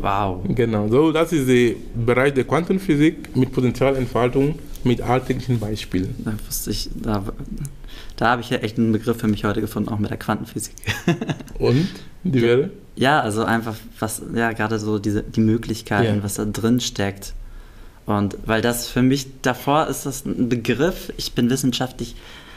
Wow. 0.00 0.42
Genau, 0.48 0.86
so 0.88 1.10
das 1.10 1.32
ist 1.32 1.48
der 1.48 1.74
Bereich 1.94 2.34
der 2.34 2.44
Quantenphysik 2.44 3.34
mit 3.34 3.52
Potenzialentfaltung 3.52 4.56
mit 4.84 5.00
alltäglichen 5.00 5.58
Beispielen. 5.60 6.14
Da 6.24 6.34
wusste 6.46 6.70
ich, 6.70 6.90
da, 6.94 7.24
da 8.16 8.28
habe 8.28 8.42
ich 8.42 8.50
ja 8.50 8.58
echt 8.58 8.78
einen 8.78 8.92
Begriff 8.92 9.18
für 9.18 9.28
mich 9.28 9.44
heute 9.44 9.60
gefunden, 9.60 9.88
auch 9.88 9.98
mit 9.98 10.10
der 10.10 10.18
Quantenphysik. 10.18 10.74
Und? 11.58 11.88
Die 12.22 12.42
wäre? 12.42 12.70
Ja, 12.96 13.20
also 13.20 13.44
einfach, 13.44 13.76
was, 13.98 14.22
ja, 14.34 14.52
gerade 14.52 14.78
so 14.78 14.98
diese, 14.98 15.22
die 15.22 15.40
Möglichkeiten, 15.40 16.18
ja. 16.18 16.22
was 16.22 16.34
da 16.34 16.44
drin 16.44 16.80
steckt 16.80 17.34
und 18.06 18.36
weil 18.44 18.60
das 18.60 18.88
für 18.88 19.02
mich 19.02 19.40
davor 19.42 19.86
ist 19.88 20.06
das 20.06 20.24
ein 20.26 20.48
Begriff, 20.48 21.12
ich 21.16 21.32
bin 21.32 21.48
wissenschaftlich, 21.48 22.16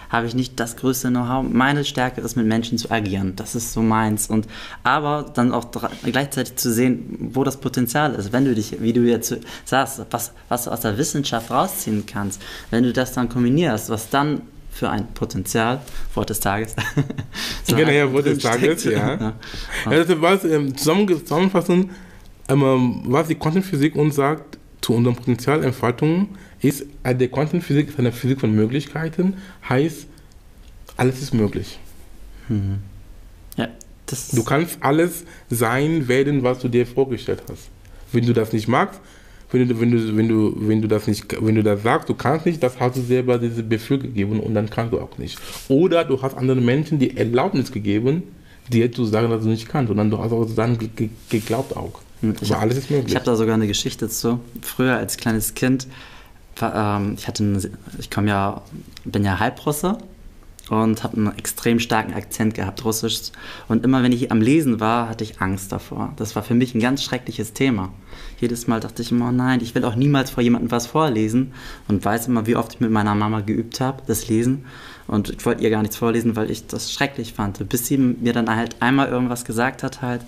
habe 0.09 0.27
ich 0.27 0.35
nicht 0.35 0.59
das 0.59 0.77
größte 0.77 1.09
Know-how. 1.09 1.45
Meine 1.47 1.83
Stärke 1.85 2.21
ist, 2.21 2.35
mit 2.35 2.45
Menschen 2.45 2.77
zu 2.77 2.91
agieren. 2.91 3.33
Das 3.35 3.55
ist 3.55 3.73
so 3.73 3.81
meins. 3.81 4.27
Und 4.27 4.47
aber 4.83 5.31
dann 5.33 5.51
auch 5.51 5.67
gleichzeitig 6.03 6.55
zu 6.55 6.71
sehen, 6.71 7.29
wo 7.33 7.43
das 7.43 7.57
Potenzial 7.57 8.15
ist. 8.15 8.31
Wenn 8.31 8.45
du 8.45 8.55
dich, 8.55 8.81
wie 8.81 8.93
du 8.93 9.01
jetzt 9.01 9.35
sagst, 9.65 10.01
was, 10.11 10.31
was 10.49 10.65
du 10.65 10.71
aus 10.71 10.81
der 10.81 10.97
Wissenschaft 10.97 11.51
rausziehen 11.51 12.05
kannst, 12.05 12.41
wenn 12.71 12.83
du 12.83 12.93
das 12.93 13.13
dann 13.13 13.29
kombinierst, 13.29 13.89
was 13.89 14.09
dann 14.09 14.41
für 14.71 14.89
ein 14.89 15.07
Potenzial, 15.13 15.81
Wort 16.13 16.29
des 16.29 16.39
Tages. 16.39 16.75
so 17.63 17.75
genau, 17.75 17.91
ja, 17.91 18.11
Wort 18.13 18.27
des 18.27 18.37
Tages, 18.39 18.83
ja. 18.83 19.15
ja. 19.15 19.33
Also 19.85 20.21
was, 20.21 20.45
ähm, 20.45 20.77
zusammenfassend, 20.77 21.89
ähm, 22.47 23.01
was 23.05 23.27
die 23.27 23.35
Quantenphysik 23.35 23.95
uns 23.95 24.15
sagt, 24.15 24.59
zu 24.81 24.93
unserer 24.93 25.15
Potenzialentfaltung 25.15 26.29
ist, 26.61 26.85
äh, 27.03 27.15
der 27.15 27.27
Quantenphysik 27.29 27.89
ist 27.89 27.99
eine 27.99 28.11
Physik 28.11 28.39
von 28.39 28.53
Möglichkeiten, 28.53 29.35
heißt, 29.67 30.07
alles 30.95 31.21
ist 31.21 31.33
möglich. 31.33 31.79
Mhm. 32.49 32.79
Ja, 33.57 33.67
du 34.33 34.43
kannst 34.43 34.77
alles 34.81 35.23
sein, 35.49 36.07
werden, 36.07 36.43
was 36.43 36.59
du 36.59 36.67
dir 36.67 36.85
vorgestellt 36.85 37.43
hast. 37.49 37.69
Wenn 38.11 38.25
du 38.25 38.33
das 38.33 38.53
nicht 38.53 38.67
magst, 38.67 38.99
wenn 39.51 39.67
du, 39.67 39.79
wenn 39.79 39.91
du, 39.91 40.17
wenn 40.17 40.27
du, 40.27 40.53
wenn 40.57 40.81
du 40.81 40.87
das 40.87 41.07
nicht, 41.07 41.25
wenn 41.41 41.55
du 41.55 41.63
das 41.63 41.83
sagst, 41.83 42.09
du 42.09 42.13
kannst 42.13 42.45
nicht, 42.45 42.61
das 42.61 42.79
hast 42.79 42.97
du 42.97 43.01
selber 43.01 43.37
diese 43.37 43.63
Befehl 43.63 43.99
gegeben 43.99 44.39
und 44.39 44.53
dann 44.53 44.69
kannst 44.69 44.93
du 44.93 44.99
auch 44.99 45.17
nicht. 45.17 45.39
Oder 45.69 46.03
du 46.03 46.21
hast 46.21 46.35
anderen 46.35 46.65
Menschen 46.65 46.99
die 46.99 47.15
Erlaubnis 47.15 47.71
gegeben, 47.71 48.23
dir 48.69 48.91
zu 48.91 49.05
sagen, 49.05 49.29
dass 49.29 49.43
du 49.43 49.49
nicht 49.49 49.69
kannst, 49.69 49.87
sondern 49.87 50.11
du 50.11 50.17
hast 50.17 50.33
auch 50.33 50.45
dann 50.53 50.77
geglaubt 51.29 51.77
auch. 51.77 52.01
Ich 52.41 52.51
hab, 52.51 52.61
alles 52.61 52.77
ist 52.77 52.89
möglich. 52.89 53.09
Ich 53.09 53.15
habe 53.15 53.25
da 53.25 53.35
sogar 53.35 53.53
eine 53.53 53.67
Geschichte 53.67 54.09
zu. 54.09 54.39
Früher 54.61 54.97
als 54.97 55.17
kleines 55.17 55.53
Kind, 55.53 55.87
ähm, 56.61 57.15
ich 57.17 57.27
hatte, 57.27 57.43
eine, 57.43 57.61
ich 57.99 58.09
komme 58.09 58.29
ja, 58.29 58.61
bin 59.05 59.23
ja 59.23 59.39
Halbrusse 59.39 59.97
und 60.69 61.03
habe 61.03 61.17
einen 61.17 61.37
extrem 61.37 61.79
starken 61.79 62.13
Akzent 62.13 62.53
gehabt, 62.53 62.83
Russisch. 62.83 63.31
Und 63.67 63.85
immer 63.85 64.03
wenn 64.03 64.11
ich 64.11 64.31
am 64.31 64.41
Lesen 64.41 64.79
war, 64.79 65.09
hatte 65.09 65.23
ich 65.23 65.41
Angst 65.41 65.71
davor. 65.71 66.13
Das 66.17 66.35
war 66.35 66.43
für 66.43 66.55
mich 66.55 66.75
ein 66.75 66.81
ganz 66.81 67.03
schreckliches 67.03 67.53
Thema. 67.53 67.93
Jedes 68.39 68.67
Mal 68.67 68.79
dachte 68.79 69.01
ich 69.01 69.11
immer, 69.11 69.29
oh 69.29 69.31
nein, 69.31 69.61
ich 69.61 69.73
will 69.75 69.85
auch 69.85 69.95
niemals 69.95 70.31
vor 70.31 70.43
jemandem 70.43 70.71
was 70.71 70.87
vorlesen 70.87 71.53
und 71.87 72.03
weiß 72.03 72.27
immer, 72.27 72.45
wie 72.47 72.55
oft 72.55 72.73
ich 72.73 72.79
mit 72.79 72.91
meiner 72.91 73.15
Mama 73.15 73.41
geübt 73.41 73.79
habe, 73.79 74.03
das 74.07 74.27
Lesen. 74.27 74.65
Und 75.07 75.29
ich 75.29 75.45
wollte 75.45 75.63
ihr 75.63 75.69
gar 75.69 75.81
nichts 75.81 75.95
vorlesen, 75.95 76.35
weil 76.35 76.51
ich 76.51 76.67
das 76.67 76.91
schrecklich 76.91 77.33
fand. 77.33 77.67
Bis 77.69 77.87
sie 77.87 77.97
mir 77.97 78.33
dann 78.33 78.53
halt 78.53 78.81
einmal 78.81 79.07
irgendwas 79.07 79.45
gesagt 79.45 79.83
hat, 79.83 80.01
halt, 80.01 80.21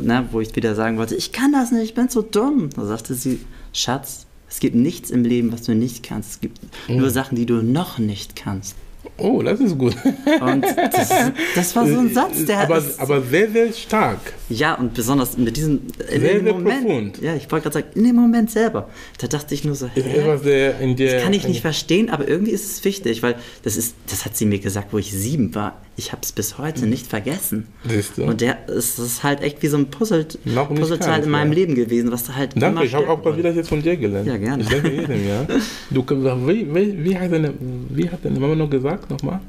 ne, 0.00 0.26
wo 0.32 0.40
ich 0.40 0.56
wieder 0.56 0.74
sagen 0.74 0.98
wollte, 0.98 1.14
ich 1.14 1.30
kann 1.30 1.52
das 1.52 1.70
nicht, 1.70 1.84
ich 1.84 1.94
bin 1.94 2.08
so 2.08 2.22
dumm. 2.22 2.70
Da 2.74 2.84
sagte 2.84 3.14
sie, 3.14 3.44
Schatz, 3.72 4.26
es 4.52 4.60
gibt 4.60 4.74
nichts 4.74 5.10
im 5.10 5.24
Leben, 5.24 5.50
was 5.50 5.62
du 5.62 5.74
nicht 5.74 6.02
kannst. 6.02 6.32
Es 6.32 6.40
gibt 6.40 6.60
mhm. 6.86 6.98
nur 6.98 7.08
Sachen, 7.08 7.36
die 7.36 7.46
du 7.46 7.62
noch 7.62 7.98
nicht 7.98 8.36
kannst. 8.36 8.76
Oh, 9.16 9.42
das 9.42 9.60
ist 9.60 9.78
gut. 9.78 9.96
Und 10.40 10.62
das, 10.62 11.10
das 11.54 11.74
war 11.74 11.86
so 11.86 11.98
ein 11.98 12.12
Satz, 12.12 12.44
der 12.44 12.60
aber, 12.60 12.82
aber 12.98 13.22
sehr, 13.22 13.50
sehr 13.50 13.72
stark. 13.72 14.20
Ja, 14.52 14.74
und 14.74 14.94
besonders 14.94 15.36
mit 15.38 15.56
diesem 15.56 15.80
in 16.12 16.20
sehr, 16.20 16.34
dem 16.34 16.44
sehr 16.44 16.52
Moment. 16.52 16.86
Profund. 16.86 17.22
Ja, 17.22 17.34
ich 17.34 17.50
wollte 17.50 17.70
gerade 17.70 17.74
sagen, 17.74 17.86
in 17.94 18.04
dem 18.04 18.16
Moment 18.16 18.50
selber. 18.50 18.88
Da 19.18 19.26
dachte 19.26 19.54
ich 19.54 19.64
nur 19.64 19.74
so, 19.74 19.88
hä, 19.88 20.02
der, 20.02 20.72
der, 20.74 20.94
das 20.94 21.22
kann 21.22 21.32
ich 21.32 21.46
nicht 21.48 21.62
verstehen, 21.62 22.10
aber 22.10 22.28
irgendwie 22.28 22.52
ist 22.52 22.70
es 22.70 22.84
wichtig, 22.84 23.22
weil 23.22 23.36
das 23.62 23.76
ist, 23.76 23.94
das 24.08 24.24
hat 24.24 24.36
sie 24.36 24.46
mir 24.46 24.58
gesagt, 24.58 24.92
wo 24.92 24.98
ich 24.98 25.12
sieben 25.12 25.54
war. 25.54 25.80
Ich 25.96 26.12
habe 26.12 26.22
es 26.22 26.32
bis 26.32 26.58
heute 26.58 26.86
nicht 26.86 27.06
vergessen. 27.06 27.68
Und 28.16 28.40
der 28.40 28.68
ist, 28.68 28.98
das 28.98 29.06
ist 29.06 29.22
halt 29.22 29.42
echt 29.42 29.62
wie 29.62 29.68
so 29.68 29.76
ein 29.76 29.86
Puzzle, 29.90 30.24
Puzzleteil 30.24 31.24
in 31.24 31.30
meinem 31.30 31.52
ja. 31.52 31.58
Leben 31.58 31.74
gewesen, 31.74 32.10
was 32.10 32.24
da 32.24 32.34
halt 32.34 32.52
Danke, 32.56 32.84
ich 32.84 32.94
habe 32.94 33.08
auch 33.08 33.22
mal 33.22 33.36
wieder 33.36 33.52
jetzt 33.52 33.68
von 33.68 33.82
dir 33.82 33.96
gelernt. 33.96 34.26
Ja, 34.26 34.36
gerne. 34.36 34.62
Ich 34.62 34.68
danke 34.68 34.90
jedem, 34.90 35.28
ja. 35.28 35.46
Du, 35.90 36.02
wie, 36.46 36.74
wie, 36.74 37.04
wie, 37.04 37.18
hat 37.18 37.32
deine, 37.32 37.52
wie 37.90 38.08
hat 38.08 38.24
deine 38.24 38.40
Mama 38.40 38.54
noch 38.54 38.70
gesagt, 38.70 39.10
nochmal? 39.10 39.40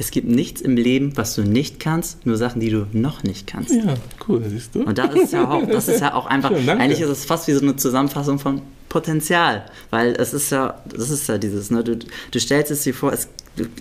Es 0.00 0.12
gibt 0.12 0.28
nichts 0.28 0.60
im 0.60 0.76
Leben, 0.76 1.16
was 1.16 1.34
du 1.34 1.42
nicht 1.42 1.80
kannst, 1.80 2.24
nur 2.24 2.36
Sachen, 2.36 2.60
die 2.60 2.70
du 2.70 2.86
noch 2.92 3.24
nicht 3.24 3.48
kannst. 3.48 3.72
Ja, 3.72 3.94
cool, 4.28 4.44
siehst 4.48 4.76
du. 4.76 4.84
Und 4.84 4.96
das 4.96 5.12
ist 5.12 5.32
ja 5.32 5.50
auch, 5.50 5.66
das 5.66 5.88
ist 5.88 6.00
ja 6.00 6.14
auch 6.14 6.26
einfach, 6.26 6.50
Schön, 6.50 6.68
eigentlich 6.68 7.00
ist 7.00 7.08
es 7.08 7.24
fast 7.24 7.48
wie 7.48 7.52
so 7.52 7.60
eine 7.60 7.74
Zusammenfassung 7.74 8.38
von 8.38 8.62
Potenzial, 8.88 9.66
weil 9.90 10.14
es 10.14 10.32
ist 10.32 10.50
ja, 10.50 10.80
das 10.86 11.10
ist 11.10 11.28
ja 11.28 11.36
dieses, 11.36 11.70
ne, 11.72 11.82
du, 11.82 11.96
du 11.96 12.40
stellst 12.40 12.70
es 12.70 12.82
dir 12.82 12.94
vor, 12.94 13.12
es, 13.12 13.28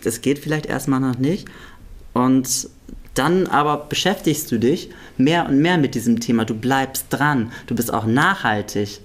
es 0.04 0.22
geht 0.22 0.40
vielleicht 0.40 0.66
erstmal 0.66 1.00
noch 1.00 1.20
nicht 1.20 1.48
und 2.14 2.68
dann 3.14 3.48
aber 3.48 3.86
beschäftigst 3.88 4.52
du 4.52 4.60
dich 4.60 4.90
mehr 5.18 5.48
und 5.48 5.60
mehr 5.60 5.78
mit 5.78 5.96
diesem 5.96 6.20
Thema, 6.20 6.46
du 6.46 6.56
bleibst 6.56 7.06
dran, 7.10 7.52
du 7.68 7.76
bist 7.76 7.94
auch 7.94 8.06
nachhaltig 8.06 9.02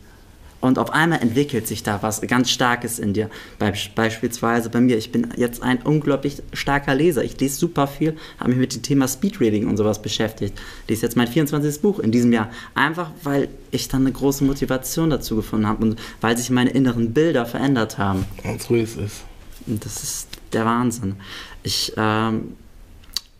und 0.62 0.79
auf 0.79 0.92
einmal 0.92 1.20
entwickelt 1.20 1.66
sich 1.66 1.83
da 1.83 2.03
was 2.03 2.20
ganz 2.22 2.48
Starkes 2.48 3.01
in 3.01 3.12
dir. 3.12 3.29
Be 3.59 3.72
beispielsweise 3.96 4.70
bei 4.70 4.81
mir, 4.81 4.96
ich 4.96 5.11
bin 5.11 5.27
jetzt 5.37 5.61
ein 5.61 5.83
unglaublich 5.83 6.40
starker 6.53 6.94
Leser. 6.94 7.25
Ich 7.25 7.38
lese 7.40 7.57
super 7.57 7.88
viel, 7.88 8.16
habe 8.38 8.51
mich 8.51 8.59
mit 8.59 8.75
dem 8.75 8.83
Thema 8.83 9.09
Speedreading 9.09 9.68
und 9.68 9.77
sowas 9.77 10.01
beschäftigt. 10.01 10.57
Lese 10.87 11.03
jetzt 11.03 11.16
mein 11.16 11.27
24. 11.27 11.83
Buch 11.83 11.98
in 11.98 12.12
diesem 12.12 12.33
Jahr. 12.33 12.48
Einfach, 12.75 13.11
weil 13.25 13.48
ich 13.72 13.88
dann 13.88 14.03
eine 14.03 14.12
große 14.12 14.44
Motivation 14.44 15.11
dazu 15.11 15.35
gefunden 15.35 15.66
habe 15.66 15.85
und 15.85 15.98
weil 16.20 16.37
sich 16.37 16.48
meine 16.48 16.70
inneren 16.70 17.12
Bilder 17.12 17.44
verändert 17.44 17.98
haben. 17.98 18.25
Und 18.44 18.62
so 18.62 18.77
ist 18.77 18.96
es. 18.96 19.22
Das 19.66 20.05
ist 20.05 20.29
der 20.53 20.64
Wahnsinn. 20.64 21.16
Ich, 21.64 21.92
ähm, 21.96 22.53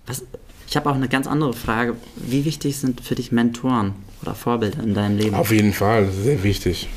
was, 0.09 0.25
ich 0.69 0.77
habe 0.77 0.91
auch 0.91 0.97
eine 0.97 1.09
ganz 1.09 1.29
andere 1.29 1.53
Frage. 1.53 1.95
Wie 2.17 2.45
wichtig 2.45 2.77
sind 2.79 3.01
für 3.01 3.15
dich 3.15 3.31
Mentoren 3.31 3.95
oder 4.23 4.35
Vorbilder 4.35 4.83
in 4.83 4.95
deinem 4.95 5.19
Leben? 5.19 5.37
Auf 5.37 5.53
jeden 5.53 5.73
Fall, 5.73 6.11
sehr 6.11 6.43
wichtig 6.43 6.89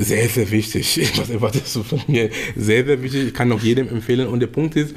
sehr, 0.00 0.28
sehr 0.28 0.50
wichtig. 0.50 1.12
Was 1.18 1.30
erwartest 1.30 1.76
du 1.76 1.82
von 1.82 2.00
mir? 2.06 2.30
Sehr, 2.56 2.84
sehr 2.84 3.02
wichtig. 3.02 3.28
Ich 3.28 3.34
kann 3.34 3.52
auch 3.52 3.60
jedem 3.60 3.88
empfehlen. 3.88 4.26
Und 4.26 4.40
der 4.40 4.46
Punkt 4.46 4.76
ist, 4.76 4.94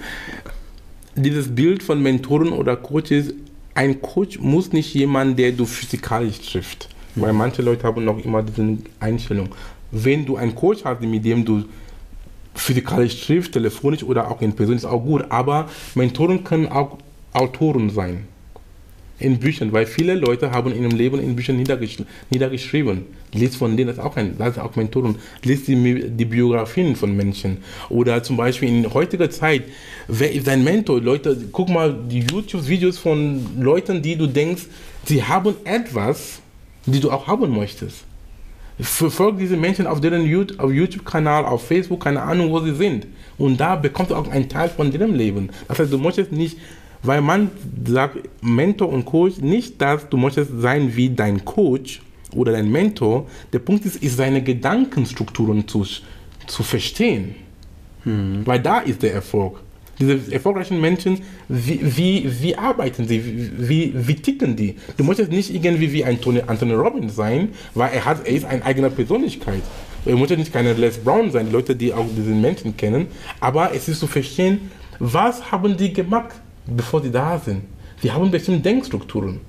dieses 1.15 1.53
Bild 1.53 1.83
von 1.83 2.01
Mentoren 2.01 2.53
oder 2.53 2.75
Coaches, 2.77 3.33
ein 3.75 4.01
Coach 4.01 4.39
muss 4.39 4.71
nicht 4.71 4.93
jemand, 4.93 5.37
der 5.37 5.51
du 5.51 5.65
physikalisch 5.65 6.39
trifft. 6.39 6.89
Weil 7.15 7.33
manche 7.33 7.61
Leute 7.61 7.83
haben 7.83 8.05
noch 8.05 8.23
immer 8.23 8.41
diese 8.41 8.77
Einstellung. 8.99 9.49
Wenn 9.91 10.25
du 10.25 10.37
einen 10.37 10.55
Coach 10.55 10.83
hast, 10.83 11.01
mit 11.01 11.25
dem 11.25 11.45
du 11.45 11.65
physikalisch 12.55 13.25
triffst, 13.25 13.51
telefonisch 13.51 14.03
oder 14.03 14.31
auch 14.31 14.41
in 14.41 14.53
Person, 14.53 14.75
ist 14.75 14.85
auch 14.85 15.03
gut. 15.03 15.25
Aber 15.29 15.69
Mentoren 15.95 16.43
können 16.43 16.67
auch 16.67 16.97
Autoren 17.33 17.89
sein 17.89 18.27
in 19.19 19.39
Büchern, 19.39 19.71
weil 19.71 19.85
viele 19.85 20.15
Leute 20.15 20.51
haben 20.51 20.71
in 20.71 20.83
ihrem 20.83 20.97
Leben 20.97 21.19
in 21.19 21.35
Büchern 21.35 21.57
niedergesch 21.57 21.97
niedergeschrieben. 22.29 23.05
Lies 23.33 23.55
von 23.55 23.77
denen, 23.77 23.87
das 23.87 23.97
ist 23.97 24.03
auch 24.03 24.15
ein, 24.15 24.37
das 24.37 24.57
ist 24.57 24.59
auch 24.59 24.75
Mentoren. 24.75 25.15
Lies 25.43 25.65
die, 25.65 26.09
die 26.09 26.25
Biografien 26.25 26.95
von 26.95 27.15
Menschen. 27.15 27.57
Oder 27.89 28.21
zum 28.23 28.37
Beispiel 28.37 28.69
in 28.69 28.93
heutiger 28.93 29.29
Zeit, 29.29 29.63
wer 30.07 30.31
ist 30.31 30.47
dein 30.47 30.63
Mentor? 30.63 31.01
Leute, 31.01 31.37
guck 31.51 31.69
mal 31.69 31.95
die 32.09 32.19
YouTube-Videos 32.19 32.97
von 32.97 33.45
Leuten, 33.59 34.01
die 34.01 34.15
du 34.15 34.27
denkst, 34.27 34.63
sie 35.05 35.23
haben 35.23 35.55
etwas, 35.63 36.39
die 36.85 36.99
du 36.99 37.11
auch 37.11 37.27
haben 37.27 37.55
möchtest. 37.55 38.05
Verfolge 38.79 39.37
diese 39.39 39.55
Menschen 39.55 39.85
auf 39.85 40.01
deren 40.01 40.25
YouTube-Kanal, 40.25 41.45
auf 41.45 41.67
Facebook, 41.67 42.03
keine 42.03 42.21
Ahnung, 42.21 42.51
wo 42.51 42.59
sie 42.59 42.75
sind. 42.75 43.05
Und 43.37 43.59
da 43.59 43.75
bekommst 43.75 44.11
du 44.11 44.15
auch 44.15 44.27
einen 44.29 44.49
Teil 44.49 44.69
von 44.69 44.91
deren 44.91 45.13
Leben. 45.13 45.49
Das 45.67 45.79
heißt, 45.79 45.93
du 45.93 45.97
möchtest 45.97 46.31
nicht 46.31 46.57
weil 47.03 47.21
man 47.21 47.51
sagt, 47.85 48.17
Mentor 48.41 48.89
und 48.89 49.05
Coach, 49.05 49.37
nicht, 49.37 49.81
dass 49.81 50.07
du 50.09 50.17
möchtest 50.17 50.51
sein 50.59 50.95
wie 50.95 51.09
dein 51.09 51.43
Coach 51.45 52.01
oder 52.33 52.53
dein 52.53 52.71
Mentor. 52.71 53.27
Der 53.51 53.59
Punkt 53.59 53.85
ist, 53.85 54.01
ist 54.01 54.17
seine 54.17 54.41
Gedankenstrukturen 54.41 55.67
zu, 55.67 55.85
zu 56.47 56.63
verstehen. 56.63 57.35
Hm. 58.03 58.41
Weil 58.45 58.59
da 58.59 58.79
ist 58.79 59.03
der 59.03 59.13
Erfolg. 59.13 59.59
Diese 59.99 60.33
erfolgreichen 60.33 60.81
Menschen, 60.81 61.21
wie, 61.47 61.79
wie, 61.83 62.41
wie 62.41 62.57
arbeiten 62.57 63.07
sie, 63.07 63.51
wie, 63.57 63.93
wie 63.95 64.15
ticken 64.15 64.55
die? 64.55 64.75
Du 64.97 65.03
möchtest 65.03 65.31
nicht 65.31 65.53
irgendwie 65.53 65.91
wie 65.91 66.03
ein 66.03 66.19
Tony, 66.19 66.41
Anthony 66.45 66.73
Robbins 66.73 67.15
sein, 67.15 67.49
weil 67.75 67.91
er, 67.93 68.03
hat, 68.03 68.25
er 68.25 68.33
ist 68.33 68.45
eine 68.45 68.65
eigene 68.65 68.89
Persönlichkeit. 68.89 69.61
Er 70.05 70.17
ja 70.17 70.35
nicht 70.35 70.51
keine 70.51 70.73
Les 70.73 70.97
Brown 70.97 71.31
sein, 71.31 71.51
Leute, 71.51 71.75
die 71.75 71.93
auch 71.93 72.05
diesen 72.17 72.41
Menschen 72.41 72.75
kennen, 72.75 73.07
aber 73.39 73.73
es 73.73 73.87
ist 73.87 73.99
zu 73.99 74.07
verstehen, 74.07 74.71
was 74.99 75.51
haben 75.51 75.77
die 75.77 75.93
gemacht? 75.93 76.33
Bevor 76.65 77.01
sie 77.01 77.11
da 77.11 77.39
sind. 77.39 77.63
Sie 78.01 78.11
haben 78.11 78.31
bestimmte 78.31 78.61
Denkstrukturen. 78.61 79.39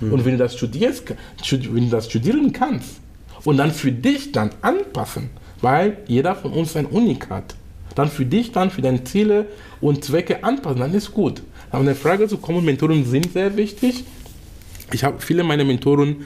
Mhm. 0.00 0.12
Und 0.12 0.24
wenn 0.24 0.32
du 0.32 0.38
das 0.38 0.56
studierst, 0.56 1.14
wenn 1.50 1.84
du 1.84 1.90
das 1.90 2.06
studieren 2.06 2.52
kannst 2.52 3.00
und 3.44 3.56
dann 3.56 3.70
für 3.70 3.92
dich 3.92 4.32
dann 4.32 4.50
anpassen, 4.60 5.30
weil 5.60 5.98
jeder 6.06 6.34
von 6.34 6.52
uns 6.52 6.76
ein 6.76 6.86
Unikat, 6.86 7.54
dann 7.94 8.08
für 8.08 8.24
dich 8.24 8.52
dann 8.52 8.70
für 8.70 8.82
deine 8.82 9.04
Ziele 9.04 9.46
und 9.80 10.04
Zwecke 10.04 10.42
anpassen, 10.42 10.80
dann 10.80 10.94
ist 10.94 11.12
gut. 11.12 11.42
Aber 11.70 11.82
eine 11.82 11.94
Frage 11.94 12.28
zu 12.28 12.38
kommen, 12.38 12.64
Mentoren 12.64 13.04
sind 13.04 13.32
sehr 13.32 13.56
wichtig. 13.56 14.04
Ich 14.92 15.04
habe 15.04 15.16
viele 15.20 15.42
meiner 15.42 15.64
Mentoren 15.64 16.16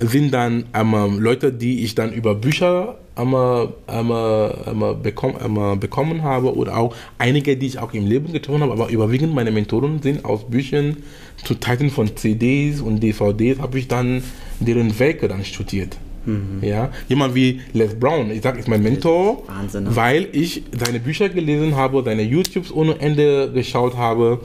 sind 0.00 0.32
dann 0.32 0.64
ähm, 0.74 1.18
Leute, 1.20 1.52
die 1.52 1.84
ich 1.84 1.94
dann 1.94 2.12
über 2.12 2.34
Bücher 2.34 2.96
einmal, 3.14 3.72
einmal, 3.86 4.64
einmal, 4.66 4.94
bekomm, 4.94 5.36
einmal 5.36 5.76
bekommen 5.76 6.22
habe 6.22 6.54
oder 6.54 6.76
auch 6.76 6.94
einige, 7.18 7.56
die 7.56 7.66
ich 7.66 7.78
auch 7.78 7.92
im 7.94 8.06
Leben 8.06 8.32
getroffen 8.32 8.62
habe, 8.62 8.72
aber 8.72 8.88
überwiegend 8.88 9.34
meine 9.34 9.50
Mentoren 9.50 10.02
sind 10.02 10.24
aus 10.24 10.48
Büchern, 10.48 10.98
zu 11.44 11.54
Teilen 11.54 11.90
von 11.90 12.16
CDs 12.16 12.80
und 12.80 13.00
DVDs 13.00 13.58
habe 13.58 13.78
ich 13.78 13.88
dann 13.88 14.22
deren 14.60 14.98
Werke 14.98 15.28
dann 15.28 15.44
studiert. 15.44 15.96
Mhm. 16.24 16.58
Ja, 16.62 16.90
jemand 17.08 17.34
wie 17.34 17.60
Les 17.72 17.94
Brown, 17.94 18.30
ich 18.30 18.42
sage, 18.42 18.58
ist 18.58 18.68
mein 18.68 18.82
Mentor, 18.82 19.44
Wahnsinn, 19.46 19.84
ne? 19.84 19.94
weil 19.94 20.28
ich 20.32 20.64
seine 20.76 20.98
Bücher 20.98 21.28
gelesen 21.28 21.76
habe, 21.76 22.02
seine 22.04 22.22
YouTubes 22.22 22.72
ohne 22.72 22.98
Ende 22.98 23.52
geschaut 23.52 23.96
habe 23.96 24.40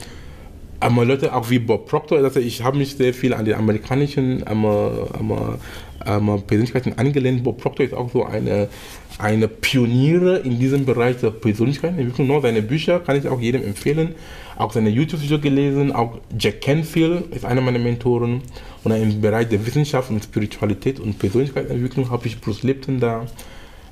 aber 0.81 1.05
Leute 1.05 1.33
auch 1.33 1.49
wie 1.49 1.59
Bob 1.59 1.87
Proctor, 1.87 2.17
also 2.17 2.39
ich 2.39 2.63
habe 2.63 2.77
mich 2.77 2.95
sehr 2.95 3.13
viel 3.13 3.33
an 3.33 3.45
die 3.45 3.53
amerikanischen 3.53 4.43
ähm, 4.49 4.65
ähm, 6.05 6.41
Persönlichkeiten 6.47 6.93
angelehnt. 6.97 7.43
Bob 7.43 7.61
Proctor 7.61 7.85
ist 7.85 7.93
auch 7.93 8.11
so 8.11 8.25
eine, 8.25 8.67
eine 9.19 9.47
Pioniere 9.47 10.39
in 10.39 10.59
diesem 10.59 10.85
Bereich 10.85 11.17
der 11.17 11.29
Persönlichkeitsentwicklung. 11.29 12.27
Nur 12.27 12.41
seine 12.41 12.61
Bücher 12.61 12.99
kann 12.99 13.15
ich 13.15 13.27
auch 13.27 13.39
jedem 13.39 13.63
empfehlen. 13.63 14.15
Auch 14.57 14.71
seine 14.71 14.89
YouTube-Videos 14.89 15.41
gelesen. 15.41 15.91
Auch 15.91 16.19
Jack 16.37 16.61
Canfield 16.61 17.33
ist 17.33 17.45
einer 17.45 17.61
meiner 17.61 17.79
Mentoren. 17.79 18.41
Und 18.83 18.91
im 18.91 19.21
Bereich 19.21 19.49
der 19.49 19.65
Wissenschaft 19.65 20.09
und 20.09 20.23
Spiritualität 20.23 20.99
und 20.99 21.19
Persönlichkeitsentwicklung 21.19 22.09
habe 22.09 22.27
ich 22.27 22.41
Bruce 22.41 22.63
Lipton 22.63 22.99
da. 22.99 23.27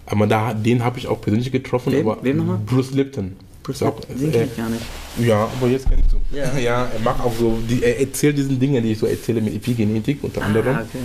Aber 0.08 0.26
da, 0.26 0.54
den 0.56 0.84
habe 0.84 0.98
ich 0.98 1.08
auch 1.08 1.22
persönlich 1.22 1.52
getroffen. 1.52 1.94
Wem, 1.94 2.12
wem 2.22 2.38
nochmal? 2.38 2.60
Bruce 2.66 2.92
Lipton. 2.92 3.36
Bruce 3.64 3.82
Lipton, 3.82 4.20
den 4.20 4.32
kenne 4.32 4.46
ich 4.46 4.58
gar 4.58 4.70
nicht. 4.70 4.84
Ja, 5.20 5.50
aber 5.60 5.68
jetzt 5.68 5.88
kennst 5.90 6.12
du. 6.12 6.36
Ja, 6.36 6.58
ja 6.58 6.86
er 6.86 7.00
macht 7.00 7.22
auch 7.22 7.34
so, 7.38 7.60
die, 7.70 7.84
er 7.84 8.00
erzählt 8.00 8.38
diesen 8.38 8.60
Dinge, 8.60 8.82
die 8.82 8.94
ich 8.94 9.00
so 9.00 9.06
erzähle 9.06 9.42
mit 9.42 9.56
Epigenetik 9.56 10.24
unter 10.24 10.42
ah, 10.42 10.46
anderem. 10.46 10.76
Okay. 10.76 11.00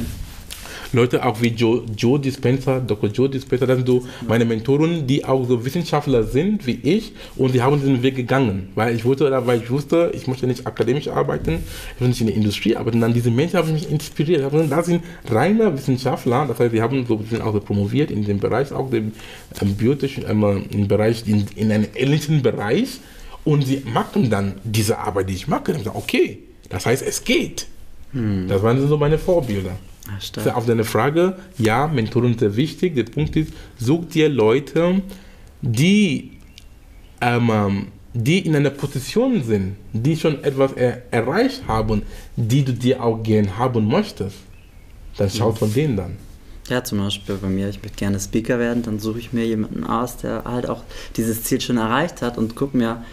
Leute 0.94 1.24
auch 1.24 1.40
wie 1.42 1.48
Joe, 1.48 1.82
Joe 1.96 2.18
Dispenza, 2.18 2.80
Dr. 2.80 3.10
Joe 3.10 3.28
Dispenza, 3.28 3.66
das 3.66 3.76
sind 3.76 3.86
so 3.86 4.04
meine 4.26 4.44
Mentoren, 4.44 5.06
die 5.06 5.24
auch 5.24 5.46
so 5.46 5.64
Wissenschaftler 5.64 6.22
sind 6.22 6.66
wie 6.66 6.78
ich 6.82 7.12
und 7.36 7.54
die 7.54 7.62
haben 7.62 7.78
diesen 7.78 8.02
Weg 8.02 8.16
gegangen, 8.16 8.68
weil 8.74 8.94
ich 8.94 9.04
wusste, 9.04 9.30
weil 9.46 9.60
ich 9.60 9.70
wusste, 9.70 10.10
ich 10.14 10.26
möchte 10.26 10.46
nicht 10.46 10.66
akademisch 10.66 11.08
arbeiten, 11.08 11.64
ich 11.94 12.00
will 12.00 12.08
nicht 12.08 12.20
in 12.20 12.28
der 12.28 12.36
Industrie 12.36 12.76
arbeiten. 12.76 13.00
Dann 13.00 13.12
diese 13.12 13.30
Menschen 13.30 13.58
haben 13.58 13.72
mich 13.72 13.90
inspiriert. 13.90 14.52
Das 14.70 14.86
sind 14.86 15.02
reine 15.28 15.72
Wissenschaftler, 15.74 16.46
das 16.46 16.58
heißt, 16.60 16.72
sie 16.72 16.80
haben 16.80 17.04
so 17.06 17.20
sind 17.28 17.42
auch 17.42 17.52
so 17.52 17.60
promoviert 17.60 18.10
in 18.10 18.24
dem 18.24 18.38
Bereich, 18.38 18.72
auch 18.72 18.90
dem 18.90 19.12
ähm, 19.60 19.74
biotischen, 19.74 20.24
ähm, 20.28 20.64
im 20.70 20.88
Bereich, 20.88 21.24
in, 21.26 21.46
in 21.56 21.72
einem 21.72 21.86
ähnlichen 21.94 22.42
Bereich 22.42 23.00
Und 23.44 23.66
sie 23.66 23.82
machen 23.84 24.30
dann 24.30 24.54
diese 24.64 24.98
Arbeit, 24.98 25.28
die 25.28 25.34
ich 25.34 25.48
mache. 25.48 25.72
Dann 25.72 25.84
sagen, 25.84 25.96
okay, 25.96 26.38
das 26.70 26.86
heißt, 26.86 27.02
es 27.02 27.24
geht. 27.24 27.66
Das 28.48 28.62
waren 28.62 28.88
so 28.88 28.96
meine 28.96 29.18
Vorbilder. 29.18 29.76
Für 30.38 30.54
Auf 30.54 30.66
deine 30.66 30.84
Frage, 30.84 31.36
ja, 31.58 31.86
Mentoren 31.86 32.30
sind 32.30 32.40
sehr 32.40 32.56
wichtig. 32.56 32.94
Der 32.94 33.04
Punkt 33.04 33.36
ist, 33.36 33.52
such 33.78 34.04
dir 34.06 34.28
Leute, 34.28 35.00
die, 35.62 36.32
ähm, 37.22 37.86
die 38.12 38.40
in 38.40 38.54
einer 38.54 38.70
Position 38.70 39.42
sind, 39.42 39.76
die 39.92 40.16
schon 40.16 40.44
etwas 40.44 40.72
er 40.74 41.02
erreicht 41.10 41.66
haben, 41.66 42.02
die 42.36 42.64
du 42.64 42.72
dir 42.72 43.02
auch 43.02 43.22
gern 43.22 43.56
haben 43.58 43.88
möchtest. 43.88 44.36
Dann 45.16 45.30
schau 45.30 45.52
von 45.52 45.72
denen 45.72 45.96
dann. 45.96 46.16
Ja, 46.68 46.82
zum 46.82 46.98
Beispiel 46.98 47.36
bei 47.36 47.48
mir, 47.48 47.68
ich 47.68 47.82
möchte 47.82 47.98
gerne 47.98 48.18
Speaker 48.18 48.58
werden, 48.58 48.82
dann 48.82 48.98
suche 48.98 49.18
ich 49.18 49.34
mir 49.34 49.46
jemanden 49.46 49.84
aus, 49.84 50.16
der 50.16 50.44
halt 50.44 50.66
auch 50.66 50.82
dieses 51.16 51.42
Ziel 51.42 51.60
schon 51.60 51.76
erreicht 51.76 52.22
hat 52.22 52.38
und 52.38 52.56
guck 52.56 52.72
mir. 52.72 53.04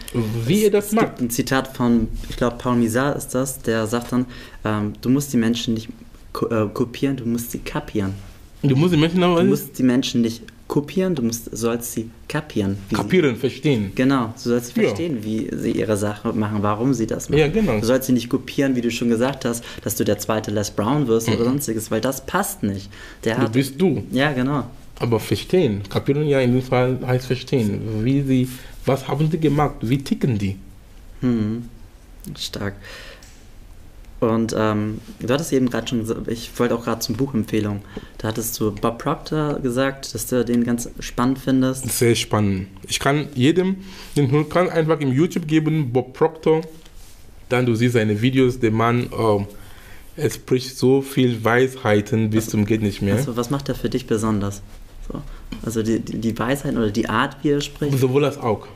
Wie 0.46 0.62
ihr 0.62 0.70
das 0.70 0.86
es 0.86 0.92
macht. 0.92 1.06
gibt 1.06 1.20
ein 1.20 1.30
Zitat 1.30 1.76
von, 1.76 2.08
ich 2.30 2.36
glaube, 2.36 2.56
Paul 2.56 2.76
Misar 2.76 3.14
ist 3.14 3.34
das, 3.34 3.60
der 3.60 3.86
sagt 3.86 4.12
dann, 4.12 4.24
ähm, 4.64 4.94
du 5.02 5.10
musst 5.10 5.34
die 5.34 5.36
Menschen 5.36 5.74
nicht 5.74 5.90
ko 6.32 6.46
äh, 6.46 6.68
kopieren, 6.72 7.16
du 7.16 7.26
musst 7.26 7.50
sie 7.50 7.58
kapieren. 7.58 8.14
Du 8.62 8.76
musst 8.76 8.94
die 8.94 8.96
Menschen 8.98 9.22
aber 9.22 9.42
Du 9.42 9.48
musst 9.48 9.76
die 9.78 9.82
Menschen 9.82 10.20
nicht 10.20 10.42
kopieren, 10.68 11.14
du 11.16 11.22
musst, 11.22 11.54
sollst 11.54 11.92
sie 11.92 12.08
kapieren. 12.28 12.76
wie 12.88 12.94
sie- 12.94 13.02
kapieren, 13.02 13.36
verstehen. 13.36 13.92
Genau, 13.94 14.26
du 14.42 14.48
sollst 14.50 14.74
Ja. 14.76 14.84
verstehen, 14.84 15.18
wie 15.24 15.50
sie 15.54 15.72
ihre 15.72 15.96
Sache 15.96 16.32
machen, 16.32 16.58
warum 16.62 16.94
sie 16.94 17.06
das 17.06 17.28
machen. 17.28 17.40
Ja, 17.40 17.48
genau. 17.48 17.80
Du 17.80 17.86
sollst 17.86 18.06
sie 18.06 18.12
nicht 18.12 18.28
kopieren, 18.30 18.74
wie 18.76 18.80
du 18.80 18.90
schon 18.90 19.08
gesagt 19.08 19.44
hast, 19.44 19.62
dass 19.82 19.96
du 19.96 20.04
der 20.04 20.18
zweite 20.18 20.50
Les 20.52 20.70
Brown 20.70 21.08
wirst 21.08 21.28
oder 21.28 21.44
sonstiges, 21.44 21.90
weil 21.90 22.00
das 22.00 22.24
passt 22.24 22.62
nicht. 22.62 22.88
Der 23.24 23.34
Mhm. 23.34 23.38
Du 23.40 23.44
hat, 23.46 23.52
bist 23.52 23.80
du. 23.80 24.02
ja, 24.12 24.32
genau. 24.32 24.64
Aber 25.00 25.18
verstehen. 25.18 25.82
Kapieren 25.90 26.26
ja 26.28 26.40
in 26.40 26.52
dem 26.52 26.62
Fall 26.62 26.98
heißt 27.04 27.26
verstehen. 27.26 27.80
Wie 28.04 28.22
sie, 28.22 28.48
was 28.86 29.08
haben 29.08 29.28
die 29.28 29.38
gemacht? 29.40 29.74
Wie 29.82 29.98
ticken 29.98 30.38
die? 30.38 30.56
Hm. 31.20 31.64
Stark. 32.38 32.74
Und 34.22 34.54
ähm, 34.56 35.00
du 35.18 35.34
hattest 35.34 35.52
eben 35.52 35.68
gerade 35.68 35.88
schon, 35.88 35.98
gesagt, 36.00 36.28
ich 36.28 36.56
wollte 36.56 36.76
auch 36.76 36.84
gerade 36.84 37.00
zum 37.00 37.16
Buchempfehlung. 37.16 37.82
Da 38.18 38.28
hattest 38.28 38.58
du 38.60 38.70
Bob 38.70 38.98
Proctor 38.98 39.58
gesagt, 39.58 40.14
dass 40.14 40.26
du 40.26 40.44
den 40.44 40.62
ganz 40.62 40.88
spannend 41.00 41.40
findest. 41.40 41.90
Sehr 41.90 42.14
spannend. 42.14 42.68
Ich 42.88 43.00
kann 43.00 43.28
jedem 43.34 43.78
den 44.16 44.48
kann 44.48 44.70
einfach 44.70 45.00
im 45.00 45.12
YouTube 45.12 45.48
geben, 45.48 45.92
Bob 45.92 46.12
Proctor. 46.12 46.62
Dann 47.48 47.66
du 47.66 47.74
siehst 47.74 47.94
seine 47.94 48.22
Videos, 48.22 48.60
der 48.60 48.70
Mann, 48.70 49.08
oh, 49.10 49.46
er 50.16 50.30
spricht 50.30 50.76
so 50.76 51.02
viel 51.02 51.44
Weisheiten 51.44 52.30
bis 52.30 52.48
zum 52.48 52.64
geht 52.64 52.82
nicht 52.82 53.02
mehr. 53.02 53.16
Also, 53.16 53.36
was 53.36 53.50
macht 53.50 53.68
er 53.68 53.74
für 53.74 53.88
dich 53.88 54.06
besonders? 54.06 54.62
So. 55.10 55.20
Also 55.64 55.82
die, 55.82 55.98
die, 55.98 56.18
die 56.18 56.38
Weisheit 56.38 56.76
oder 56.76 56.90
die 56.90 57.08
Art, 57.08 57.38
wie 57.42 57.50
er 57.50 57.60
spricht. 57.60 57.98
Sowohl 57.98 58.24
als 58.24 58.38
auch. 58.38 58.68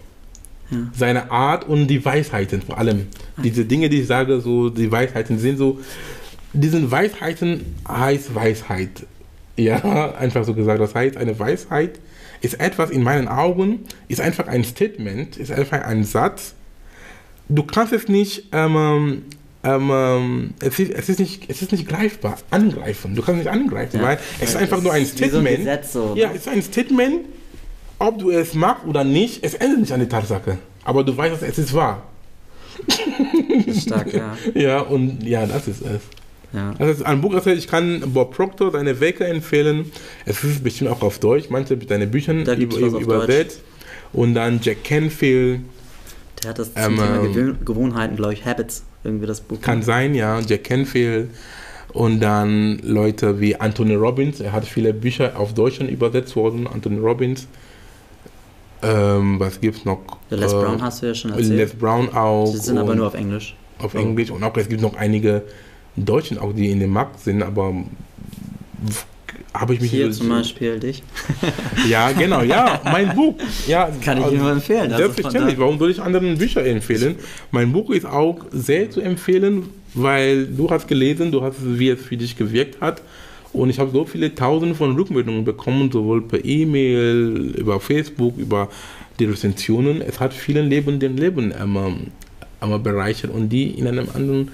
Ja. 0.71 0.79
Seine 0.97 1.31
Art 1.31 1.69
und 1.69 1.87
die 1.87 2.05
Weisheiten 2.05 2.63
vor 2.63 2.79
allem. 2.79 3.07
Diese 3.43 3.65
Dinge, 3.65 3.89
die 3.89 4.01
ich 4.01 4.07
sage, 4.07 4.41
so 4.41 4.69
die 4.71 4.91
Weisheiten 4.91 5.39
sind 5.39 5.59
so, 5.59 5.81
diesen 6.53 6.91
Weisheiten 6.91 7.75
heißt 7.89 8.35
Weisheit. 8.35 9.07
Ja, 9.57 10.15
einfach 10.19 10.45
so 10.45 10.55
gesagt. 10.55 10.81
Das 10.81 10.95
heißt, 10.95 11.17
eine 11.17 11.39
Weisheit 11.39 12.01
ist 12.41 12.61
etwas 12.61 12.91
in 12.91 13.03
meinen 13.03 13.29
Augen, 13.29 13.81
ist 14.09 14.21
einfach 14.21 14.47
ein 14.49 14.65
Statement, 14.65 15.37
ist 15.37 15.53
einfach 15.53 15.83
ein 15.83 16.05
Satz. 16.05 16.55
Du 17.49 17.63
kannst 17.63 17.93
es 17.93 18.09
nicht, 18.09 18.49
ähm, 18.53 19.23
ähm, 19.63 19.91
ähm, 19.93 20.55
es, 20.61 20.79
ist, 20.79 20.93
es, 20.93 21.09
ist 21.09 21.19
nicht 21.21 21.49
es 21.49 21.63
ist 21.63 21.73
nicht 21.73 21.89
greifbar, 21.89 22.37
angreifen. 22.51 23.15
Du 23.15 23.23
kannst 23.23 23.39
nicht 23.39 23.51
angreifen, 23.51 23.99
Ja. 24.01 24.03
weil 24.03 24.19
es 24.41 24.51
ist 24.51 24.57
einfach 24.57 24.79
es 24.79 24.83
nur 24.83 24.93
ein 24.93 25.03
wie 25.03 25.07
so 25.07 25.13
ein 25.15 25.29
Statement. 25.29 25.59
Gesetz 25.59 25.93
so, 25.93 26.15
ne? 26.15 26.21
ja, 26.21 26.31
es 26.31 26.39
ist 26.43 26.49
ein 26.49 26.63
Statement, 26.63 27.21
ob 27.99 28.19
du 28.19 28.31
es 28.31 28.55
magst 28.55 28.85
oder 28.87 29.05
nicht, 29.05 29.43
es 29.45 29.55
ändert 29.55 29.81
nicht 29.81 29.93
an 29.93 30.01
die 30.01 30.09
Tatsache. 30.09 30.59
Aber 30.85 31.03
du 31.05 31.17
weißt, 31.17 31.43
es 31.43 31.59
ist 31.59 31.75
wahr. 31.75 32.03
Stark, 33.79 34.13
ja. 34.13 34.37
Ja, 34.55 34.81
und 34.81 35.23
ja, 35.23 35.47
das 35.47 35.67
ist 35.69 35.81
es. 35.83 36.01
ja. 36.53 36.75
Das 36.79 36.99
ist 36.99 37.03
ein 37.07 37.21
Buch, 37.21 37.33
das 37.33 37.47
heißt, 37.47 37.59
ich 37.59 37.69
kann 37.69 38.03
Bob 38.13 38.35
Proctor 38.35 38.71
seine 38.71 39.01
Werke 39.01 39.25
empfehlen. 39.25 39.91
Es 40.25 40.45
ist 40.45 40.63
bestimmt 40.63 40.91
auch 40.91 41.03
auf 41.03 41.19
Deutsch, 41.19 41.47
manche 41.51 41.77
Da 41.77 42.55
gibt's 42.55 42.77
über, 42.77 42.99
übersetzt. 42.99 43.61
Und 44.13 44.35
dann 44.35 44.61
Jack 44.63 44.85
Canfield, 44.85 45.61
Der 46.43 46.51
hat 46.51 46.59
das 46.59 46.73
zum 46.73 46.83
Ähm, 46.83 46.95
Thema 46.97 47.17
ähm, 47.17 47.33
Gewöhn 47.33 47.59
Gewohnheiten, 47.65 48.17
glaube 48.17 48.35
ich, 48.35 48.45
Habits, 48.45 48.85
irgendwie 49.05 49.27
das 49.27 49.41
Buch. 49.41 49.61
kann 49.61 49.83
sein, 49.83 50.15
ja, 50.15 50.41
Jack 50.41 50.65
Canfield. 50.65 51.31
Und 51.93 52.21
dann 52.21 52.79
Leute 52.83 53.41
wie 53.41 53.57
Anthony 53.57 53.95
Robbins, 53.95 54.41
er 54.41 54.53
hat 54.53 54.67
viele 54.67 54.93
Bücher 54.93 55.39
auf 55.39 55.55
Deutsch 55.55 55.81
übersetzt 55.81 56.37
worden, 56.37 56.67
Anthony 56.67 56.99
Robbins. 56.99 57.49
Ähm, 58.87 59.41
was 59.41 59.61
gibt's 59.61 59.85
noch? 59.85 60.01
Der 60.31 60.39
Les 60.39 60.53
Äh, 60.53 60.57
Brown 60.57 60.81
hast 60.83 61.03
du 61.03 61.07
ja 61.07 61.15
schon 61.15 61.33
Les 61.37 61.49
erzählt. 61.51 61.79
Brown 61.79 62.09
auch. 62.15 62.51
Die 62.53 62.59
sind 62.59 62.79
aber 62.79 62.95
nur 62.95 63.07
auf 63.09 63.15
Englisch. 63.15 63.55
auf 63.79 63.95
Oh. 63.95 63.99
Englisch 63.99 64.31
und 64.31 64.43
auch 64.45 64.57
es 64.57 64.69
gibt 64.69 64.81
noch 64.83 64.97
einige 64.97 65.43
Deutschen 65.97 66.39
auch, 66.39 66.53
die 66.53 66.71
in 66.71 66.81
dem 66.81 66.91
Markt 66.91 67.21
sind, 67.21 67.43
aber 67.43 67.73
habe 69.55 69.75
ich 69.75 69.81
mich 69.81 69.91
Hier 69.91 70.11
zum 70.13 70.29
Beispiel 70.29 70.79
dich. 70.79 71.03
Ja, 71.89 72.13
genau, 72.13 72.43
ja, 72.43 72.81
mein 72.85 73.15
Buch. 73.15 73.35
Ja, 73.67 73.89
Kann 74.05 74.19
ich 74.19 74.25
also, 74.25 74.37
nur 74.37 74.51
empfehlen. 74.51 74.93
Also 74.93 74.97
Selbstverständlich, 74.99 75.55
daher- 75.55 75.59
warum 75.67 75.79
soll 75.79 75.91
ich 75.91 76.01
anderen 76.01 76.37
Bücher 76.37 76.65
empfehlen? 76.65 77.17
Mein 77.51 77.73
Buch 77.73 77.91
ist 77.91 78.05
auch 78.07 78.39
sehr 78.51 78.91
zu 78.91 79.01
empfehlen, 79.01 79.69
weil 79.95 80.47
du 80.47 80.69
hast 80.71 80.89
gelesen, 80.89 81.33
du 81.33 81.43
hast, 81.43 81.57
wie 81.63 81.89
es 81.91 82.01
für 82.03 82.17
dich 82.17 82.37
gewirkt 82.37 82.81
hat. 82.81 83.01
Und 83.57 83.71
ich 83.71 83.79
habe 83.79 83.91
so 83.91 84.05
viele 84.05 84.35
Tausende 84.35 84.75
von 84.75 84.95
Rückmeldungen 84.95 85.45
bekommen, 85.45 85.91
sowohl 85.91 86.23
per 86.23 86.45
E-Mail, 86.45 87.55
über 87.57 87.81
Facebook, 87.81 88.37
über 88.37 88.69
die 89.19 89.25
Rezensionen. 89.25 90.03
Es 90.03 90.21
hat 90.21 90.35
vielen 90.35 90.69
Leben 90.69 91.01
den 91.01 91.17
Leben 91.17 91.53
ähm, 91.59 92.09
ähm, 92.63 92.83
bereichert 92.83 93.31
und 93.33 93.49
die 93.49 93.71
in 93.71 93.87
einem 93.87 94.09
anderen, 94.15 94.51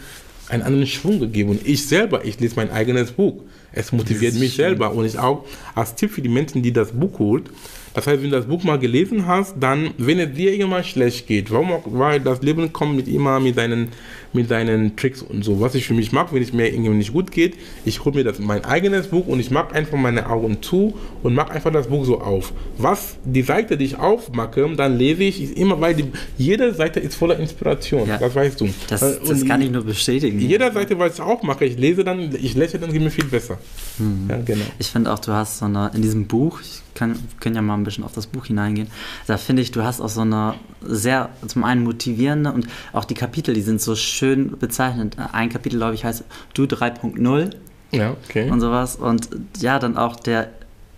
einen 0.49 0.63
anderen 0.63 0.87
Schwung 0.87 1.19
gegeben. 1.19 1.51
Und 1.51 1.67
ich 1.67 1.87
selber, 1.87 2.25
ich 2.25 2.39
lese 2.39 2.55
mein 2.57 2.71
eigenes 2.71 3.11
Buch. 3.11 3.43
Es 3.73 3.91
motiviert 3.91 4.35
mich 4.35 4.55
schön. 4.55 4.67
selber. 4.67 4.93
Und 4.93 5.05
ich 5.05 5.19
auch 5.19 5.45
als 5.75 5.95
Tipp 5.95 6.11
für 6.13 6.23
die 6.23 6.29
Menschen, 6.29 6.63
die 6.63 6.73
das 6.73 6.93
Buch 6.93 7.19
holt, 7.19 7.51
das 7.95 8.07
heißt, 8.07 8.23
wenn 8.23 8.31
du 8.31 8.37
das 8.37 8.47
Buch 8.47 8.63
mal 8.65 8.79
gelesen 8.79 9.27
hast, 9.27 9.57
dann, 9.61 9.91
wenn 9.99 10.19
es 10.19 10.35
dir 10.35 10.53
irgendwann 10.53 10.85
schlecht 10.85 11.27
geht, 11.27 11.51
warum 11.51 11.73
auch, 11.73 11.83
weil 11.87 12.21
das 12.21 12.41
Leben 12.41 12.73
kommt 12.73 12.97
mit 12.97 13.09
immer 13.09 13.39
mit 13.39 13.57
seinen, 13.57 13.89
mit 14.33 14.49
seinen 14.49 14.97
Tricks 14.97 15.23
und 15.23 15.45
so. 15.45 15.61
Was 15.61 15.75
ich 15.75 15.87
für 15.87 15.95
mich 15.95 16.13
mache, 16.13 16.35
wenn 16.35 16.43
es 16.43 16.53
mir 16.53 16.73
irgendwie 16.73 16.91
nicht 16.91 17.13
gut 17.13 17.31
geht, 17.31 17.57
ich 17.85 18.05
hole 18.05 18.17
mir 18.17 18.25
das 18.25 18.39
mein 18.39 18.65
eigenes 18.65 19.09
Buch 19.09 19.27
und 19.27 19.41
ich 19.41 19.51
mache 19.51 19.75
einfach 19.75 19.99
meine 19.99 20.29
Augen 20.29 20.63
zu 20.63 20.95
und 21.23 21.35
mache 21.35 21.53
einfach 21.53 21.73
das 21.73 21.89
Buch 21.89 22.05
so 22.05 22.21
auf. 22.21 22.53
Was 22.79 23.17
die 23.25 23.43
Seite, 23.43 23.77
die 23.77 23.85
ich 23.85 23.99
aufmache, 23.99 24.69
dann 24.77 24.97
lese 24.97 25.23
ich, 25.25 25.43
ist 25.43 25.57
immer, 25.57 25.81
weil 25.81 25.95
die, 25.95 26.07
jede 26.39 26.73
Seite 26.75 27.01
ist 27.01 27.15
voller 27.15 27.39
Inspiration. 27.39 28.09
Ja. 28.09 28.19
Das 28.19 28.35
weißt 28.35 28.61
du. 28.61 28.69
Das, 28.89 29.03
Und 29.03 29.29
das 29.29 29.45
kann 29.45 29.61
ich 29.61 29.71
nur 29.71 29.85
bestätigen. 29.85 30.39
jeder 30.39 30.73
Seite, 30.73 30.99
was 30.99 31.15
ich 31.15 31.21
auch 31.21 31.43
mache, 31.43 31.65
ich 31.65 31.79
lese 31.79 32.05
dann, 32.05 32.35
ich 32.35 32.55
lächle, 32.55 32.79
dann 32.79 32.93
geht 32.93 33.03
mir 33.03 33.11
viel 33.11 33.25
besser. 33.25 33.59
Mhm. 33.99 34.29
Ja, 34.29 34.39
genau. 34.45 34.65
Ich 34.79 34.89
finde 34.89 35.13
auch, 35.13 35.19
du 35.19 35.33
hast 35.33 35.59
so 35.59 35.67
eine, 35.67 35.91
in 35.95 36.03
diesem 36.03 36.27
Buch, 36.27 36.61
ich 36.61 36.83
kann, 36.95 37.19
können 37.41 37.57
ja 37.57 37.63
mal 37.63 37.75
ein 37.75 37.85
bisschen 37.85 38.05
auf 38.05 38.13
das 38.13 38.27
Buch 38.27 38.47
hineingehen, 38.47 38.89
da 39.27 39.37
finde 39.37 39.63
ich, 39.63 39.71
du 39.71 39.83
hast 39.83 40.01
auch 40.01 40.09
so 40.09 40.23
eine 40.23 40.55
sehr, 40.85 41.31
zum 41.47 41.65
einen 41.65 41.85
motivierende 41.85 42.53
und 42.53 42.67
auch 42.93 43.05
die 43.05 43.15
Kapitel, 43.15 43.55
die 43.55 43.63
sind 43.63 43.81
so 43.81 43.95
schön 43.95 44.22
bezeichnet. 44.59 45.17
Ein 45.33 45.49
Kapitel, 45.49 45.79
glaube 45.79 45.95
ich, 45.95 46.05
heißt 46.05 46.25
Du 46.55 46.65
3.0 46.65 47.51
Ja, 47.93 48.11
okay. 48.25 48.51
und 48.51 48.61
sowas. 48.61 48.97
Und 48.97 49.29
ja, 49.59 49.79
dann 49.79 49.97
auch 49.97 50.17
der, 50.17 50.49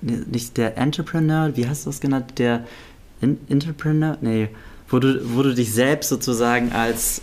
nicht 0.00 0.56
der 0.56 0.76
Entrepreneur, 0.78 1.56
wie 1.56 1.66
hast 1.68 1.86
du 1.86 1.90
das 1.90 2.00
genannt? 2.00 2.34
Der 2.38 2.64
In 3.20 3.38
Entrepreneur? 3.48 4.18
Nee, 4.20 4.48
wo 4.88 4.98
du, 4.98 5.20
wo 5.34 5.42
du 5.42 5.54
dich 5.54 5.72
selbst 5.72 6.08
sozusagen 6.10 6.72
als 6.72 7.22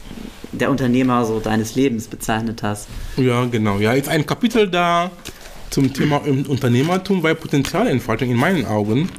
der 0.51 0.69
Unternehmer 0.71 1.23
so 1.25 1.39
deines 1.39 1.75
Lebens 1.75 2.07
bezeichnet 2.07 2.63
hast. 2.63 2.87
Ja, 3.17 3.45
genau. 3.45 3.77
Ja, 3.79 3.93
ist 3.93 4.09
ein 4.09 4.25
Kapitel 4.25 4.67
da 4.69 5.11
zum 5.69 5.93
Thema 5.93 6.21
Un- 6.27 6.45
Unternehmertum, 6.47 7.23
weil 7.23 7.35
Potenzialentfaltung 7.35 8.29
in 8.29 8.35
meinen 8.37 8.65
Augen, 8.65 9.09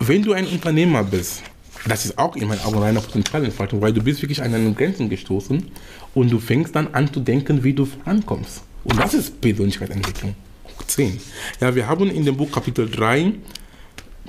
wenn 0.00 0.22
du 0.22 0.32
ein 0.32 0.46
Unternehmer 0.46 1.02
bist, 1.04 1.42
das 1.86 2.04
ist 2.04 2.18
auch 2.18 2.36
in 2.36 2.48
meinen 2.48 2.60
Augen 2.60 2.82
eine 2.82 3.00
Potenzialentfaltung, 3.00 3.80
weil 3.80 3.92
du 3.92 4.02
bist 4.02 4.22
wirklich 4.22 4.42
an 4.42 4.52
deine 4.52 4.72
Grenzen 4.72 5.08
gestoßen 5.08 5.70
und 6.14 6.30
du 6.30 6.38
fängst 6.38 6.74
dann 6.74 6.88
an 6.94 7.12
zu 7.12 7.20
denken, 7.20 7.62
wie 7.62 7.72
du 7.72 7.84
vorankommst. 7.84 8.62
Und 8.84 8.98
das 8.98 9.14
ist 9.14 9.40
Persönlichkeitsentwicklung. 9.40 10.34
Hoch 10.64 10.82
10. 10.86 11.18
Ja, 11.60 11.74
wir 11.74 11.86
haben 11.86 12.10
in 12.10 12.24
dem 12.24 12.36
Buch 12.36 12.50
Kapitel 12.50 12.88
3 12.88 13.32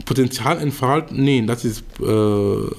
Potenzialentfaltung, 0.06 1.22
nee, 1.22 1.44
das 1.46 1.66
ist, 1.66 1.84
äh, 2.00 2.06
äh, 2.06 2.70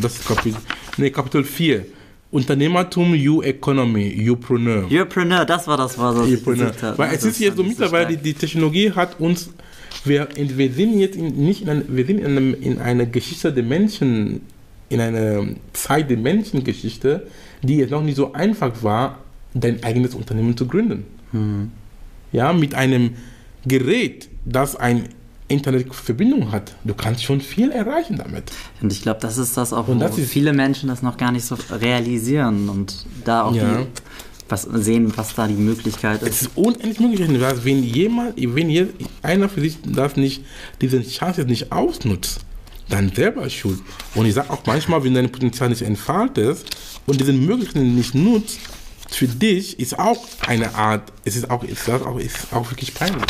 das 0.00 0.14
ist 0.16 0.26
Kapitel, 0.26 0.58
nee, 0.96 1.10
Kapitel 1.10 1.44
4. 1.44 1.86
Unternehmertum, 2.32 3.14
You 3.14 3.42
Economy, 3.42 4.08
Youpreneur. 4.08 4.86
Yourpreneur, 4.88 5.44
das 5.44 5.66
war 5.66 5.76
das, 5.76 5.98
was 5.98 6.26
ich 6.26 6.34
Youpreneur. 6.34 6.66
gesucht 6.66 6.82
habe. 6.84 6.98
Weil 6.98 7.14
es 7.14 7.24
ist 7.24 7.40
jetzt 7.40 7.56
so 7.56 7.64
mittlerweile, 7.64 8.16
die 8.16 8.34
Technologie 8.34 8.92
hat 8.92 9.18
uns, 9.18 9.50
wir, 10.04 10.28
wir 10.36 10.72
sind 10.72 10.98
jetzt 10.98 11.16
in, 11.16 11.44
nicht 11.44 11.62
in, 11.62 11.68
ein, 11.68 11.84
wir 11.88 12.06
sind 12.06 12.18
in, 12.18 12.26
einem, 12.26 12.54
in 12.60 12.78
einer 12.78 13.06
Geschichte 13.06 13.52
der 13.52 13.64
Menschen, 13.64 14.42
in 14.88 15.00
einer 15.00 15.46
Zeit 15.72 16.10
der 16.10 16.16
Menschengeschichte, 16.16 17.26
die 17.62 17.80
es 17.80 17.90
noch 17.90 18.02
nicht 18.02 18.16
so 18.16 18.32
einfach 18.32 18.82
war, 18.82 19.18
dein 19.54 19.82
eigenes 19.84 20.14
Unternehmen 20.14 20.56
zu 20.56 20.66
gründen. 20.66 21.04
Hm. 21.32 21.70
Ja, 22.32 22.52
mit 22.52 22.74
einem 22.74 23.10
Gerät, 23.66 24.28
das 24.44 24.76
ein 24.76 25.08
Internetverbindung 25.48 26.52
hat, 26.52 26.74
du 26.84 26.94
kannst 26.94 27.24
schon 27.24 27.40
viel 27.40 27.72
erreichen 27.72 28.16
damit. 28.18 28.52
Und 28.80 28.92
ich 28.92 29.02
glaube, 29.02 29.18
das 29.20 29.36
ist 29.36 29.56
das 29.56 29.72
auch, 29.72 29.88
Und 29.88 29.96
wo 29.96 30.04
das 30.04 30.14
viele 30.20 30.52
Menschen 30.52 30.88
das 30.88 31.02
noch 31.02 31.16
gar 31.16 31.32
nicht 31.32 31.44
so 31.44 31.56
realisieren 31.70 32.68
und 32.68 33.04
da 33.24 33.42
auch 33.42 33.54
Ja. 33.54 33.78
die, 33.78 33.86
was 34.50 34.62
sehen, 34.62 35.12
was 35.16 35.34
da 35.34 35.46
die 35.46 35.54
Möglichkeit 35.54 36.22
Es 36.22 36.28
ist. 36.28 36.42
ist 36.42 36.50
unendlich 36.56 37.00
möglich, 37.00 37.20
wenn 37.64 37.82
jemand, 37.82 38.34
wenn 38.36 38.70
je, 38.70 38.86
einer 39.22 39.48
für 39.48 39.60
sich 39.60 39.78
das 39.84 40.16
nicht, 40.16 40.42
diese 40.80 41.02
Chance 41.02 41.42
jetzt 41.42 41.50
nicht 41.50 41.72
ausnutzt, 41.72 42.40
dann 42.88 43.12
selber 43.14 43.48
schuld. 43.48 43.78
Und 44.14 44.26
ich 44.26 44.34
sage 44.34 44.50
auch 44.50 44.66
manchmal, 44.66 45.02
wenn 45.04 45.14
dein 45.14 45.30
Potenzial 45.30 45.68
nicht 45.70 45.82
entfaltet 45.82 46.58
und 47.06 47.20
diese 47.20 47.32
Möglichkeiten 47.32 47.94
nicht 47.94 48.14
nutzt, 48.14 48.58
für 49.20 49.28
dich 49.28 49.78
ist 49.78 49.98
auch 49.98 50.16
eine 50.46 50.74
Art, 50.74 51.12
es 51.26 51.36
ist 51.36 51.50
auch, 51.50 51.62
ist 51.62 51.90
auch, 51.90 52.18
ist 52.18 52.54
auch 52.54 52.70
wirklich 52.70 52.94
peinlich. 52.94 53.22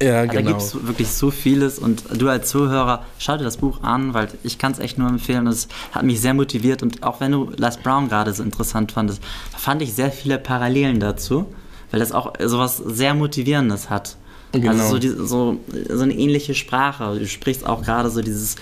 Ja, 0.00 0.24
Da 0.24 0.26
genau. 0.26 0.50
gibt 0.50 0.62
es 0.62 0.86
wirklich 0.86 1.08
so 1.08 1.32
vieles 1.32 1.80
und 1.80 2.04
du 2.16 2.28
als 2.28 2.48
Zuhörer, 2.48 3.04
schau 3.18 3.36
dir 3.36 3.42
das 3.42 3.56
Buch 3.56 3.82
an, 3.82 4.14
weil 4.14 4.28
ich 4.44 4.56
kann 4.56 4.70
es 4.70 4.78
echt 4.78 4.96
nur 4.96 5.08
empfehlen. 5.08 5.48
Es 5.48 5.66
hat 5.90 6.04
mich 6.04 6.20
sehr 6.20 6.32
motiviert 6.32 6.84
und 6.84 7.02
auch 7.02 7.18
wenn 7.18 7.32
du 7.32 7.50
Les 7.56 7.76
Brown 7.78 8.08
gerade 8.08 8.32
so 8.32 8.44
interessant 8.44 8.92
fandest, 8.92 9.20
fand 9.58 9.82
ich 9.82 9.94
sehr 9.94 10.12
viele 10.12 10.38
Parallelen 10.38 11.00
dazu, 11.00 11.52
weil 11.90 11.98
das 11.98 12.12
auch 12.12 12.32
sowas 12.38 12.76
sehr 12.76 13.14
Motivierendes 13.14 13.90
hat. 13.90 14.16
Genau. 14.52 14.70
Also 14.70 14.90
so, 14.90 14.98
die, 15.00 15.08
so, 15.08 15.58
so 15.88 16.02
eine 16.04 16.14
ähnliche 16.14 16.54
Sprache. 16.54 17.18
Du 17.18 17.26
sprichst 17.26 17.66
auch 17.66 17.82
gerade 17.82 18.10
so 18.10 18.22
dieses, 18.22 18.54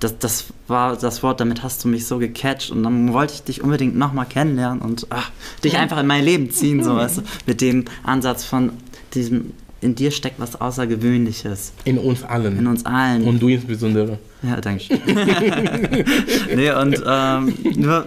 das, 0.00 0.18
das 0.18 0.46
war 0.66 0.96
das 0.96 1.22
Wort, 1.22 1.40
damit 1.40 1.62
hast 1.62 1.84
du 1.84 1.88
mich 1.88 2.06
so 2.06 2.18
gecatcht 2.18 2.70
und 2.70 2.82
dann 2.82 3.12
wollte 3.12 3.34
ich 3.34 3.42
dich 3.42 3.62
unbedingt 3.62 3.96
nochmal 3.96 4.26
kennenlernen 4.26 4.80
und 4.80 5.06
ach, 5.10 5.30
dich 5.62 5.76
einfach 5.76 5.98
in 6.00 6.06
mein 6.06 6.24
Leben 6.24 6.50
ziehen, 6.50 6.82
so 6.82 6.96
weißt 6.96 7.18
du, 7.18 7.22
mit 7.46 7.60
dem 7.60 7.84
Ansatz 8.02 8.44
von 8.44 8.72
diesem, 9.14 9.52
in 9.82 9.94
dir 9.94 10.10
steckt 10.10 10.40
was 10.40 10.60
Außergewöhnliches. 10.60 11.72
In 11.84 11.98
uns 11.98 12.22
allen. 12.22 12.58
In 12.58 12.66
uns 12.66 12.84
allen. 12.86 13.24
Und 13.24 13.40
du 13.40 13.48
insbesondere. 13.48 14.18
ja, 14.42 14.60
danke. 14.60 14.84
schön. 14.84 15.00
nee, 16.56 16.70
und 16.70 17.02
ähm, 17.06 17.54
nur, 17.76 18.06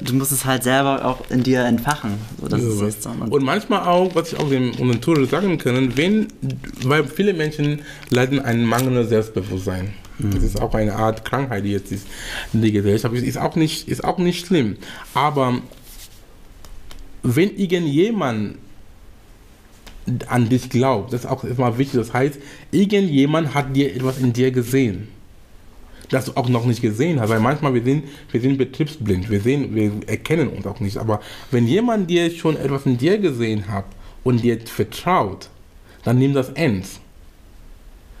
du 0.00 0.14
musst 0.14 0.32
es 0.32 0.44
halt 0.44 0.62
selber 0.62 1.04
auch 1.04 1.28
in 1.30 1.42
dir 1.42 1.64
entfachen. 1.64 2.14
So, 2.40 2.46
das 2.48 2.62
ist 2.62 2.80
es. 2.80 3.06
Und, 3.06 3.22
Und 3.22 3.44
manchmal 3.44 3.86
auch, 3.86 4.14
was 4.14 4.32
ich 4.32 4.38
auch 4.38 4.48
den, 4.48 4.70
unseren 4.72 5.26
sagen 5.26 5.58
kann, 5.58 5.96
wenn, 5.96 6.28
weil 6.82 7.04
viele 7.04 7.32
Menschen 7.32 7.82
leiden 8.10 8.40
ein 8.40 8.64
mangelndes 8.64 9.08
Selbstbewusstsein. 9.08 9.94
Das 10.18 10.42
ist 10.42 10.60
auch 10.60 10.74
eine 10.74 10.96
Art 10.96 11.24
Krankheit, 11.24 11.64
die 11.64 11.72
jetzt 11.72 11.92
ist 11.92 12.06
in 12.52 12.62
der 12.62 12.70
Gesellschaft 12.70 13.14
ist. 13.14 13.22
Ist 13.22 13.38
auch 13.38 13.56
nicht, 13.56 13.88
ist 13.88 14.04
auch 14.04 14.18
nicht 14.18 14.46
schlimm. 14.46 14.76
Aber 15.14 15.60
wenn 17.22 17.56
irgendjemand 17.56 18.56
an 20.26 20.48
dich 20.48 20.70
glaubt, 20.70 21.12
das 21.12 21.20
ist 21.20 21.30
auch 21.30 21.44
immer 21.44 21.78
wichtig. 21.78 22.00
Das 22.00 22.12
heißt, 22.12 22.38
irgendjemand 22.70 23.54
hat 23.54 23.76
dir 23.76 23.94
etwas 23.94 24.18
in 24.18 24.32
dir 24.32 24.50
gesehen 24.50 25.08
das 26.10 26.26
du 26.26 26.32
auch 26.36 26.48
noch 26.48 26.64
nicht 26.64 26.80
gesehen 26.80 27.20
hast. 27.20 27.30
Weil 27.30 27.40
manchmal 27.40 27.74
wir 27.74 27.82
sind, 27.82 28.04
wir 28.30 28.40
sind 28.40 28.58
betriebsblind, 28.58 29.30
wir 29.30 29.40
sehen, 29.40 29.74
wir 29.74 29.92
erkennen 30.06 30.48
uns 30.48 30.66
auch 30.66 30.80
nicht. 30.80 30.96
Aber 30.96 31.20
wenn 31.50 31.66
jemand 31.66 32.08
dir 32.08 32.30
schon 32.30 32.56
etwas 32.56 32.86
in 32.86 32.98
dir 32.98 33.18
gesehen 33.18 33.68
hat 33.68 33.84
und 34.24 34.42
dir 34.42 34.58
vertraut, 34.60 35.48
dann 36.04 36.18
nimm 36.18 36.34
das 36.34 36.50
ernst. 36.50 37.00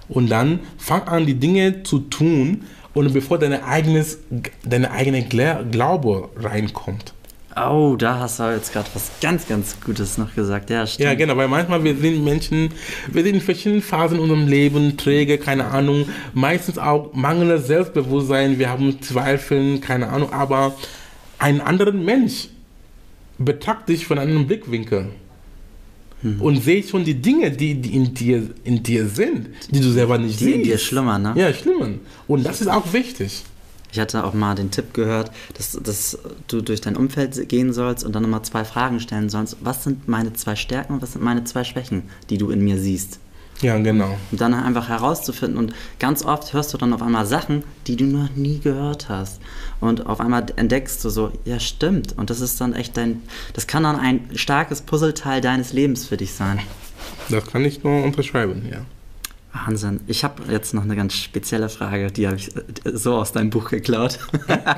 Und 0.08 0.30
dann 0.30 0.60
fang 0.78 1.02
an, 1.02 1.26
die 1.26 1.34
Dinge 1.34 1.82
zu 1.82 1.98
tun, 2.00 2.62
und 2.94 3.12
bevor 3.12 3.38
deine 3.38 3.64
eigenes, 3.64 4.18
deine 4.64 4.90
eigene 4.90 5.20
Gla- 5.22 5.62
Glaube 5.70 6.30
reinkommt. 6.36 7.12
oh, 7.54 7.94
da 7.96 8.18
hast 8.20 8.40
du 8.40 8.44
jetzt 8.54 8.72
gerade 8.72 8.88
was 8.94 9.10
ganz, 9.20 9.46
ganz 9.46 9.76
Gutes 9.84 10.16
noch 10.18 10.34
gesagt. 10.34 10.70
Ja, 10.70 10.86
stimmt. 10.86 11.04
Ja, 11.04 11.14
genau, 11.14 11.36
weil 11.36 11.46
manchmal 11.48 11.84
wir 11.84 11.94
sind 11.96 12.24
Menschen, 12.24 12.70
wir 13.12 13.22
sind 13.22 13.34
in 13.36 13.40
verschiedenen 13.40 13.82
Phasen 13.82 14.16
in 14.16 14.22
unserem 14.22 14.48
Leben, 14.48 14.96
träge, 14.96 15.38
keine 15.38 15.66
Ahnung, 15.66 16.08
meistens 16.34 16.78
auch 16.78 17.12
mangelndes 17.12 17.66
Selbstbewusstsein, 17.68 18.58
wir 18.58 18.68
haben 18.70 19.00
Zweifeln, 19.02 19.80
keine 19.80 20.08
Ahnung, 20.08 20.32
aber 20.32 20.74
ein 21.38 21.60
anderer 21.60 21.92
Mensch 21.92 22.48
betrachtet 23.38 23.90
dich 23.90 24.06
von 24.06 24.18
einem 24.18 24.46
Blickwinkel 24.46 25.10
und 26.40 26.62
seht 26.62 26.88
schon 26.88 27.04
die 27.04 27.14
Dinge, 27.14 27.50
die, 27.50 27.74
die 27.74 27.94
in, 27.94 28.12
dir, 28.14 28.42
in 28.64 28.82
dir 28.82 29.06
sind, 29.08 29.48
die 29.70 29.80
du 29.80 29.90
selber 29.90 30.18
nicht 30.18 30.40
Die 30.40 30.44
siehst. 30.44 30.56
in 30.56 30.62
dir 30.64 30.78
schlummern, 30.78 31.22
ne? 31.22 31.32
Ja, 31.36 31.52
schlimmern. 31.54 32.00
Und 32.26 32.44
das 32.44 32.60
ist 32.60 32.66
auch 32.68 32.92
wichtig. 32.92 33.44
Ich 33.92 33.98
hatte 33.98 34.24
auch 34.24 34.34
mal 34.34 34.54
den 34.54 34.70
Tipp 34.70 34.92
gehört, 34.92 35.30
dass, 35.56 35.72
dass 35.82 36.18
du 36.48 36.60
durch 36.60 36.80
dein 36.80 36.96
Umfeld 36.96 37.48
gehen 37.48 37.72
sollst 37.72 38.04
und 38.04 38.14
dann 38.14 38.22
nochmal 38.22 38.42
zwei 38.42 38.64
Fragen 38.64 39.00
stellen 39.00 39.30
sollst. 39.30 39.56
Was 39.62 39.84
sind 39.84 40.08
meine 40.08 40.32
zwei 40.34 40.56
Stärken 40.56 40.94
und 40.94 41.02
was 41.02 41.12
sind 41.12 41.24
meine 41.24 41.44
zwei 41.44 41.64
Schwächen, 41.64 42.02
die 42.28 42.36
du 42.36 42.50
in 42.50 42.62
mir 42.62 42.78
siehst? 42.78 43.18
Ja, 43.60 43.76
genau. 43.78 44.16
Und 44.30 44.40
dann 44.40 44.54
einfach 44.54 44.88
herauszufinden. 44.88 45.58
Und 45.58 45.74
ganz 45.98 46.24
oft 46.24 46.52
hörst 46.52 46.72
du 46.72 46.78
dann 46.78 46.92
auf 46.92 47.02
einmal 47.02 47.26
Sachen, 47.26 47.64
die 47.86 47.96
du 47.96 48.04
noch 48.04 48.30
nie 48.36 48.60
gehört 48.60 49.08
hast. 49.08 49.40
Und 49.80 50.06
auf 50.06 50.20
einmal 50.20 50.46
entdeckst 50.56 51.04
du 51.04 51.10
so, 51.10 51.32
ja 51.44 51.58
stimmt. 51.58 52.16
Und 52.16 52.30
das 52.30 52.40
ist 52.40 52.60
dann 52.60 52.72
echt 52.72 52.96
dein, 52.96 53.22
das 53.54 53.66
kann 53.66 53.82
dann 53.82 53.96
ein 53.96 54.30
starkes 54.34 54.82
Puzzleteil 54.82 55.40
deines 55.40 55.72
Lebens 55.72 56.06
für 56.06 56.16
dich 56.16 56.34
sein. 56.34 56.60
Das 57.28 57.46
kann 57.46 57.64
ich 57.64 57.82
nur 57.82 58.04
unterschreiben, 58.04 58.68
ja. 58.70 58.82
Wahnsinn. 59.52 60.00
Ich 60.06 60.24
habe 60.24 60.42
jetzt 60.50 60.74
noch 60.74 60.82
eine 60.82 60.94
ganz 60.94 61.14
spezielle 61.14 61.68
Frage, 61.68 62.12
die 62.12 62.26
habe 62.26 62.36
ich 62.36 62.54
äh, 62.54 62.62
so 62.84 63.16
aus 63.16 63.32
deinem 63.32 63.50
Buch 63.50 63.70
geklaut. 63.70 64.18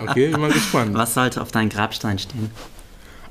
Okay, 0.08 0.26
ich 0.26 0.32
bin 0.32 0.40
mal 0.40 0.52
gespannt. 0.52 0.94
Was 0.94 1.14
sollte 1.14 1.42
auf 1.42 1.50
deinem 1.50 1.68
Grabstein 1.68 2.18
stehen? 2.18 2.50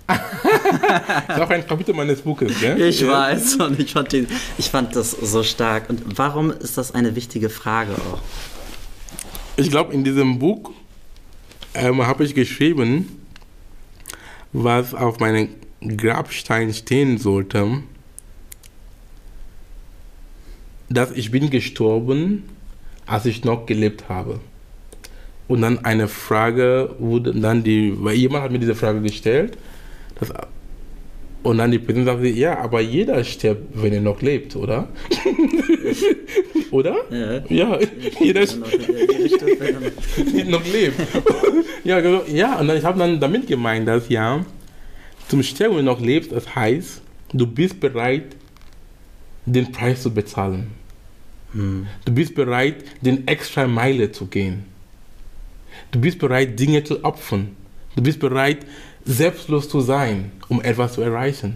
Das 0.10 1.38
ist 1.38 1.42
auch 1.42 1.50
ein 1.50 1.68
Kapitel 1.68 1.94
meines 1.94 2.22
Buches, 2.22 2.60
gell? 2.60 2.82
Ich 2.82 3.02
ja. 3.02 3.10
weiß 3.10 3.56
und 3.58 3.80
ich 3.80 3.94
fand, 3.94 4.12
den, 4.12 4.28
ich 4.58 4.70
fand 4.70 4.96
das 4.96 5.12
so 5.12 5.44
stark. 5.44 5.90
Und 5.90 6.18
warum 6.18 6.52
ist 6.52 6.78
das 6.78 6.96
eine 6.96 7.16
wichtige 7.16 7.50
Frage 7.50 7.94
auch? 7.94 8.20
Ich 9.56 9.70
glaube, 9.70 9.94
in 9.94 10.04
diesem 10.04 10.40
Buch 10.40 10.72
ähm, 11.76 12.06
habe 12.06 12.24
ich 12.24 12.34
geschrieben, 12.34 13.22
was 14.52 14.96
auf 14.96 15.20
meinem 15.20 15.50
Grabstein 15.82 16.74
stehen 16.74 17.20
sollte, 17.20 17.84
dass 20.90 21.12
ich 21.12 21.30
bin 21.30 21.52
gestorben, 21.52 22.50
als 23.06 23.26
ich 23.26 23.44
noch 23.44 23.68
gelebt 23.68 24.10
habe. 24.10 24.40
Und 25.48 25.62
dann 25.62 25.86
eine 25.86 26.08
Frage 26.08 26.96
wurde 26.98 27.34
dann 27.34 27.64
die, 27.64 27.94
weil 28.04 28.16
jemand 28.16 28.44
hat 28.44 28.52
mir 28.52 28.60
diese 28.60 28.76
Frage 28.76 29.02
gestellt, 29.02 29.58
das, 30.20 30.32
und 31.42 31.58
dann 31.58 31.72
die 31.72 31.80
Person 31.80 32.06
sagte, 32.06 32.28
ja, 32.28 32.60
aber 32.60 32.82
jeder 32.82 33.24
stirbt, 33.24 33.82
wenn 33.82 33.94
er 33.94 34.02
noch 34.02 34.22
lebt, 34.22 34.56
oder? 34.58 34.90
oder? 36.72 36.96
Ja. 37.10 37.42
Ja, 37.50 37.80
jeder 38.20 38.46
stirbt 38.46 38.66
noch 40.50 40.66
lebt. 40.66 40.96
ja, 41.86 42.02
genau. 42.02 42.24
ja, 42.28 42.60
und 42.60 42.68
dann, 42.68 42.78
ich 42.78 42.84
habe 42.84 43.00
dann 43.00 43.20
damit 43.20 43.48
gemeint, 43.48 43.88
dass 43.88 44.10
ja, 44.10 44.46
zum 45.30 45.42
Sterben, 45.42 45.78
wenn 45.78 45.86
du 45.86 45.92
noch 45.92 46.02
lebst, 46.02 46.32
das 46.34 46.54
heißt, 46.54 47.02
du 47.32 47.48
bist 47.48 47.80
bereit, 47.80 48.36
den 49.46 49.72
Preis 49.72 50.04
zu 50.04 50.14
bezahlen. 50.14 50.72
Du 51.54 52.14
bist 52.14 52.36
bereit, 52.36 52.76
den 53.02 53.28
extra 53.28 53.66
Meile 53.66 54.12
zu 54.12 54.28
gehen. 54.28 54.66
Du 55.92 56.00
bist 56.00 56.20
bereit, 56.20 56.60
Dinge 56.60 56.84
zu 56.84 57.04
opfern. 57.04 57.56
Du 57.96 58.04
bist 58.04 58.20
bereit, 58.20 58.60
selbstlos 59.06 59.70
zu 59.70 59.82
sein, 59.82 60.32
um 60.48 60.62
etwas 60.62 60.94
zu 60.94 61.02
erreichen. 61.02 61.56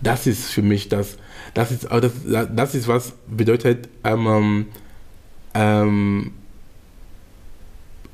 Das 0.00 0.26
ist 0.26 0.50
für 0.50 0.62
mich 0.62 0.88
das. 0.88 1.16
Das 1.54 1.70
ist, 1.70 1.84
das, 1.90 2.12
das 2.54 2.74
ist 2.74 2.88
was 2.88 3.12
bedeutet, 3.28 3.88
ähm, 4.02 4.66
ähm, 5.54 6.32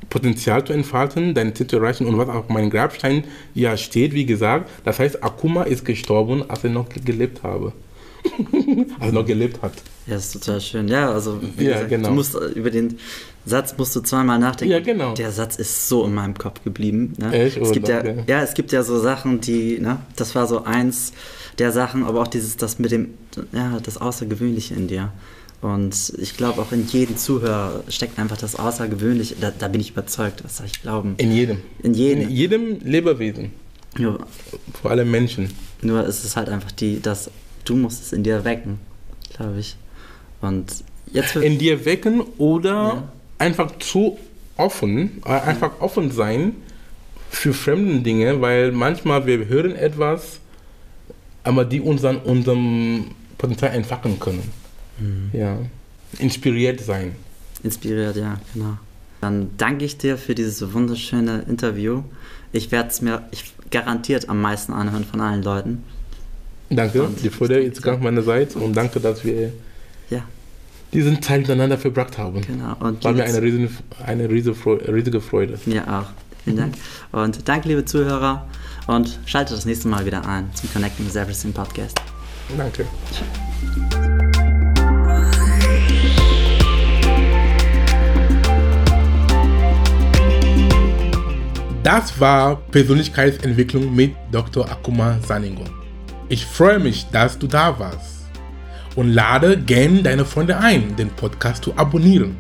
Potenzial 0.09 0.65
zu 0.65 0.73
entfalten, 0.73 1.35
dein 1.35 1.55
Ziel 1.55 1.67
zu 1.67 1.77
erreichen 1.77 2.07
und 2.07 2.19
was 2.19 2.29
auf 2.29 2.49
meinem 2.49 2.69
Grabstein 2.71 3.25
ja 3.55 3.77
steht, 3.77 4.13
wie 4.13 4.27
gesagt, 4.27 4.69
das 4.85 4.99
heißt, 4.99 5.23
Akuma 5.23 5.63
ist 5.63 5.85
gestorben, 5.85 6.49
als 6.51 6.65
er 6.65 6.71
noch 6.71 6.89
gelebt 6.89 7.43
habe. 7.45 7.73
als 8.99 9.07
er 9.09 9.13
noch 9.13 9.25
gelebt 9.25 9.63
hat. 9.63 9.73
Ja, 10.07 10.17
ist 10.17 10.33
total 10.33 10.61
schön. 10.61 10.89
Ja, 10.89 11.13
also 11.13 11.41
wie 11.57 11.65
Ja, 11.65 11.75
gesagt, 11.75 11.91
genau. 11.91 12.09
du 12.09 12.15
musst 12.15 12.35
äh, 12.35 12.47
über 12.49 12.71
den 12.71 12.99
Satz 13.47 13.75
musst 13.79 13.97
du 13.97 14.01
zweimal 14.01 14.39
nachdenken. 14.39 14.73
Ja, 14.73 14.81
genau. 14.81 15.15
Der 15.15 15.33
Satz 15.33 15.57
ist 15.57 15.89
so 15.89 16.05
in 16.05 16.15
meinem 16.15 16.37
Kopf 16.37 16.63
geblieben. 16.63 17.15
Ne? 17.19 17.33
Echt? 17.33 17.57
Es 17.57 17.69
Oh, 17.71 17.73
gibt 17.73 17.89
ja, 17.89 18.03
ja, 18.27 18.43
es 18.43 18.55
gibt 18.55 18.71
ja 18.73 18.83
so 18.83 18.99
Sachen, 19.01 19.41
die, 19.41 19.79
ne, 19.81 19.99
das 20.17 20.35
war 20.35 20.47
so 20.47 20.65
eins 20.65 21.13
der 21.59 21.73
Sachen, 21.73 22.05
aber 22.05 22.21
auch 22.23 22.29
dieses, 22.29 22.57
das 22.57 22.79
mit 22.79 22.91
dem, 22.91 23.15
ja, 23.53 23.79
das 23.83 23.99
Außergewöhnliche 23.99 24.75
in 24.75 24.89
dir. 24.89 25.13
Und 25.63 26.13
ich 26.19 26.37
glaube, 26.37 26.61
auch 26.63 26.73
in 26.73 26.87
jedem 26.87 27.17
Zuhörer 27.19 27.83
steckt 27.89 28.19
einfach 28.19 28.37
das 28.39 28.57
Außergewöhnliche. 28.57 29.35
Da, 29.41 29.53
da 29.59 29.69
bin 29.69 29.81
ich 29.81 29.91
überzeugt, 29.91 30.43
das 30.43 30.57
soll 30.59 30.67
ich 30.67 30.81
glauben. 30.81 31.15
In 31.19 31.33
jedem. 31.33 31.59
In 31.83 31.93
jedem. 31.95 32.23
In 32.25 32.31
jedem 32.31 32.79
Lebewesen. 32.83 33.53
Nur, 33.99 34.21
Vor 34.81 34.91
allem 34.91 35.11
Menschen. 35.11 35.51
nur 35.83 36.05
ist 36.07 36.25
es 36.25 36.37
halt 36.37 36.49
einfach 36.49 36.71
die, 36.73 37.01
dass 37.03 37.31
du 37.65 37.77
musst 37.77 38.03
es 38.05 38.13
in 38.13 38.23
dir 38.23 38.45
wecken, 38.45 38.79
glaube 39.37 39.59
ich. 39.59 39.77
Und 40.41 40.73
jetzt 41.13 41.37
In 41.37 41.59
dir 41.59 41.85
wecken 41.85 42.21
oder 42.39 42.71
Ja. 42.71 43.13
Einfach 43.41 43.79
zu 43.79 44.19
offen, 44.57 45.23
äh, 45.25 45.31
einfach 45.31 45.81
offen 45.81 46.11
sein 46.13 46.55
für 47.31 47.53
fremde 47.53 48.01
Dinge, 48.01 48.41
weil 48.41 48.73
manchmal 48.73 49.27
wir 49.27 49.47
hören 49.47 49.75
etwas, 49.75 50.41
aber 51.43 51.65
die 51.65 51.81
uns 51.81 52.03
dann 52.03 52.19
unserem 52.19 53.07
Potenzial 53.39 53.73
entfachen 53.73 54.21
können. 54.21 54.43
Mhm. 54.99 55.31
Ja. 55.33 55.59
Inspiriert 56.19 56.81
sein. 56.81 57.15
Inspiriert, 57.63 58.17
ja, 58.17 58.41
genau. 58.53 58.77
Dann 59.21 59.51
danke 59.57 59.85
ich 59.85 59.97
dir 59.99 60.19
für 60.19 60.35
dieses 60.35 60.73
wunderschöne 60.73 61.45
Interview. 61.49 62.03
Ich 62.53 62.73
werde 62.73 62.89
es 62.89 63.01
mir 63.01 63.23
ich, 63.31 63.53
garantiert 63.71 64.29
am 64.29 64.41
meisten 64.41 64.73
anhören 64.73 65.05
von 65.05 65.21
allen 65.21 65.43
Leuten. 65.43 65.85
Danke, 66.69 67.03
und 67.03 67.23
die 67.23 67.31
Freude 67.31 67.61
ist 67.61 67.83
ganz 67.83 68.03
meinerseits 68.03 68.55
und 68.55 68.75
danke, 68.75 69.01
dass 69.01 69.25
wir 69.25 69.53
ja. 70.09 70.23
Diesen 70.93 71.23
Zeit 71.23 71.43
miteinander 71.43 71.79
verbracht 71.79 72.19
haben. 72.19 72.41
Genau. 72.43 72.77
Und 72.81 73.05
War 73.05 73.13
mir 73.13 73.25
eine, 73.25 73.41
riesen, 73.41 73.77
eine 74.05 74.29
riesige 74.29 75.21
Freude. 75.21 75.59
Mir 75.67 75.83
auch. 75.87 76.07
Vielen 76.45 76.57
Dank. 76.57 76.75
Und 77.13 77.49
danke, 77.49 77.69
liebe 77.69 77.85
Zuhörer. 77.85 78.47
Und 78.87 79.19
schaltet 79.27 79.57
das 79.57 79.67
nächste 79.67 79.89
Mal 79.89 80.05
wieder 80.07 80.27
ein 80.27 80.51
zum 80.55 80.73
Connecting 80.73 81.07
with 81.07 81.15
Everything 81.15 81.53
Podcast. 81.53 82.01
Danke. 82.57 82.87
Das 91.83 92.19
war 92.21 92.57
Persönlichkeitsentwicklung 92.71 93.95
mit 93.95 94.15
Dr. 94.33 94.71
Akuma 94.71 95.19
Saningo. 95.27 95.65
Ich 96.29 96.45
freue 96.45 96.79
mich, 96.79 97.07
dass 97.11 97.39
du 97.39 97.47
da 97.47 97.79
warst 97.79 98.20
und 98.97 99.13
lade 99.13 99.59
gerne 99.59 100.03
deine 100.03 100.25
Freunde 100.25 100.57
ein, 100.59 100.97
den 100.97 101.11
Podcast 101.11 101.65
zu 101.65 101.77
abonnieren. 101.77 102.37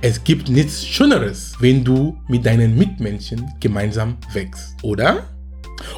Es 0.00 0.24
gibt 0.24 0.48
nichts 0.48 0.84
Schöneres, 0.84 1.54
wenn 1.60 1.84
du 1.84 2.18
mit 2.28 2.44
deinen 2.44 2.76
Mitmenschen 2.76 3.48
gemeinsam 3.60 4.16
wächst, 4.32 4.74
oder? 4.82 5.28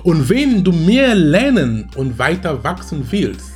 Und 0.02 0.28
wenn 0.28 0.62
du 0.62 0.72
mehr 0.72 1.14
lernen 1.14 1.88
und 1.96 2.18
weiter 2.18 2.62
wachsen 2.62 3.06
willst, 3.10 3.54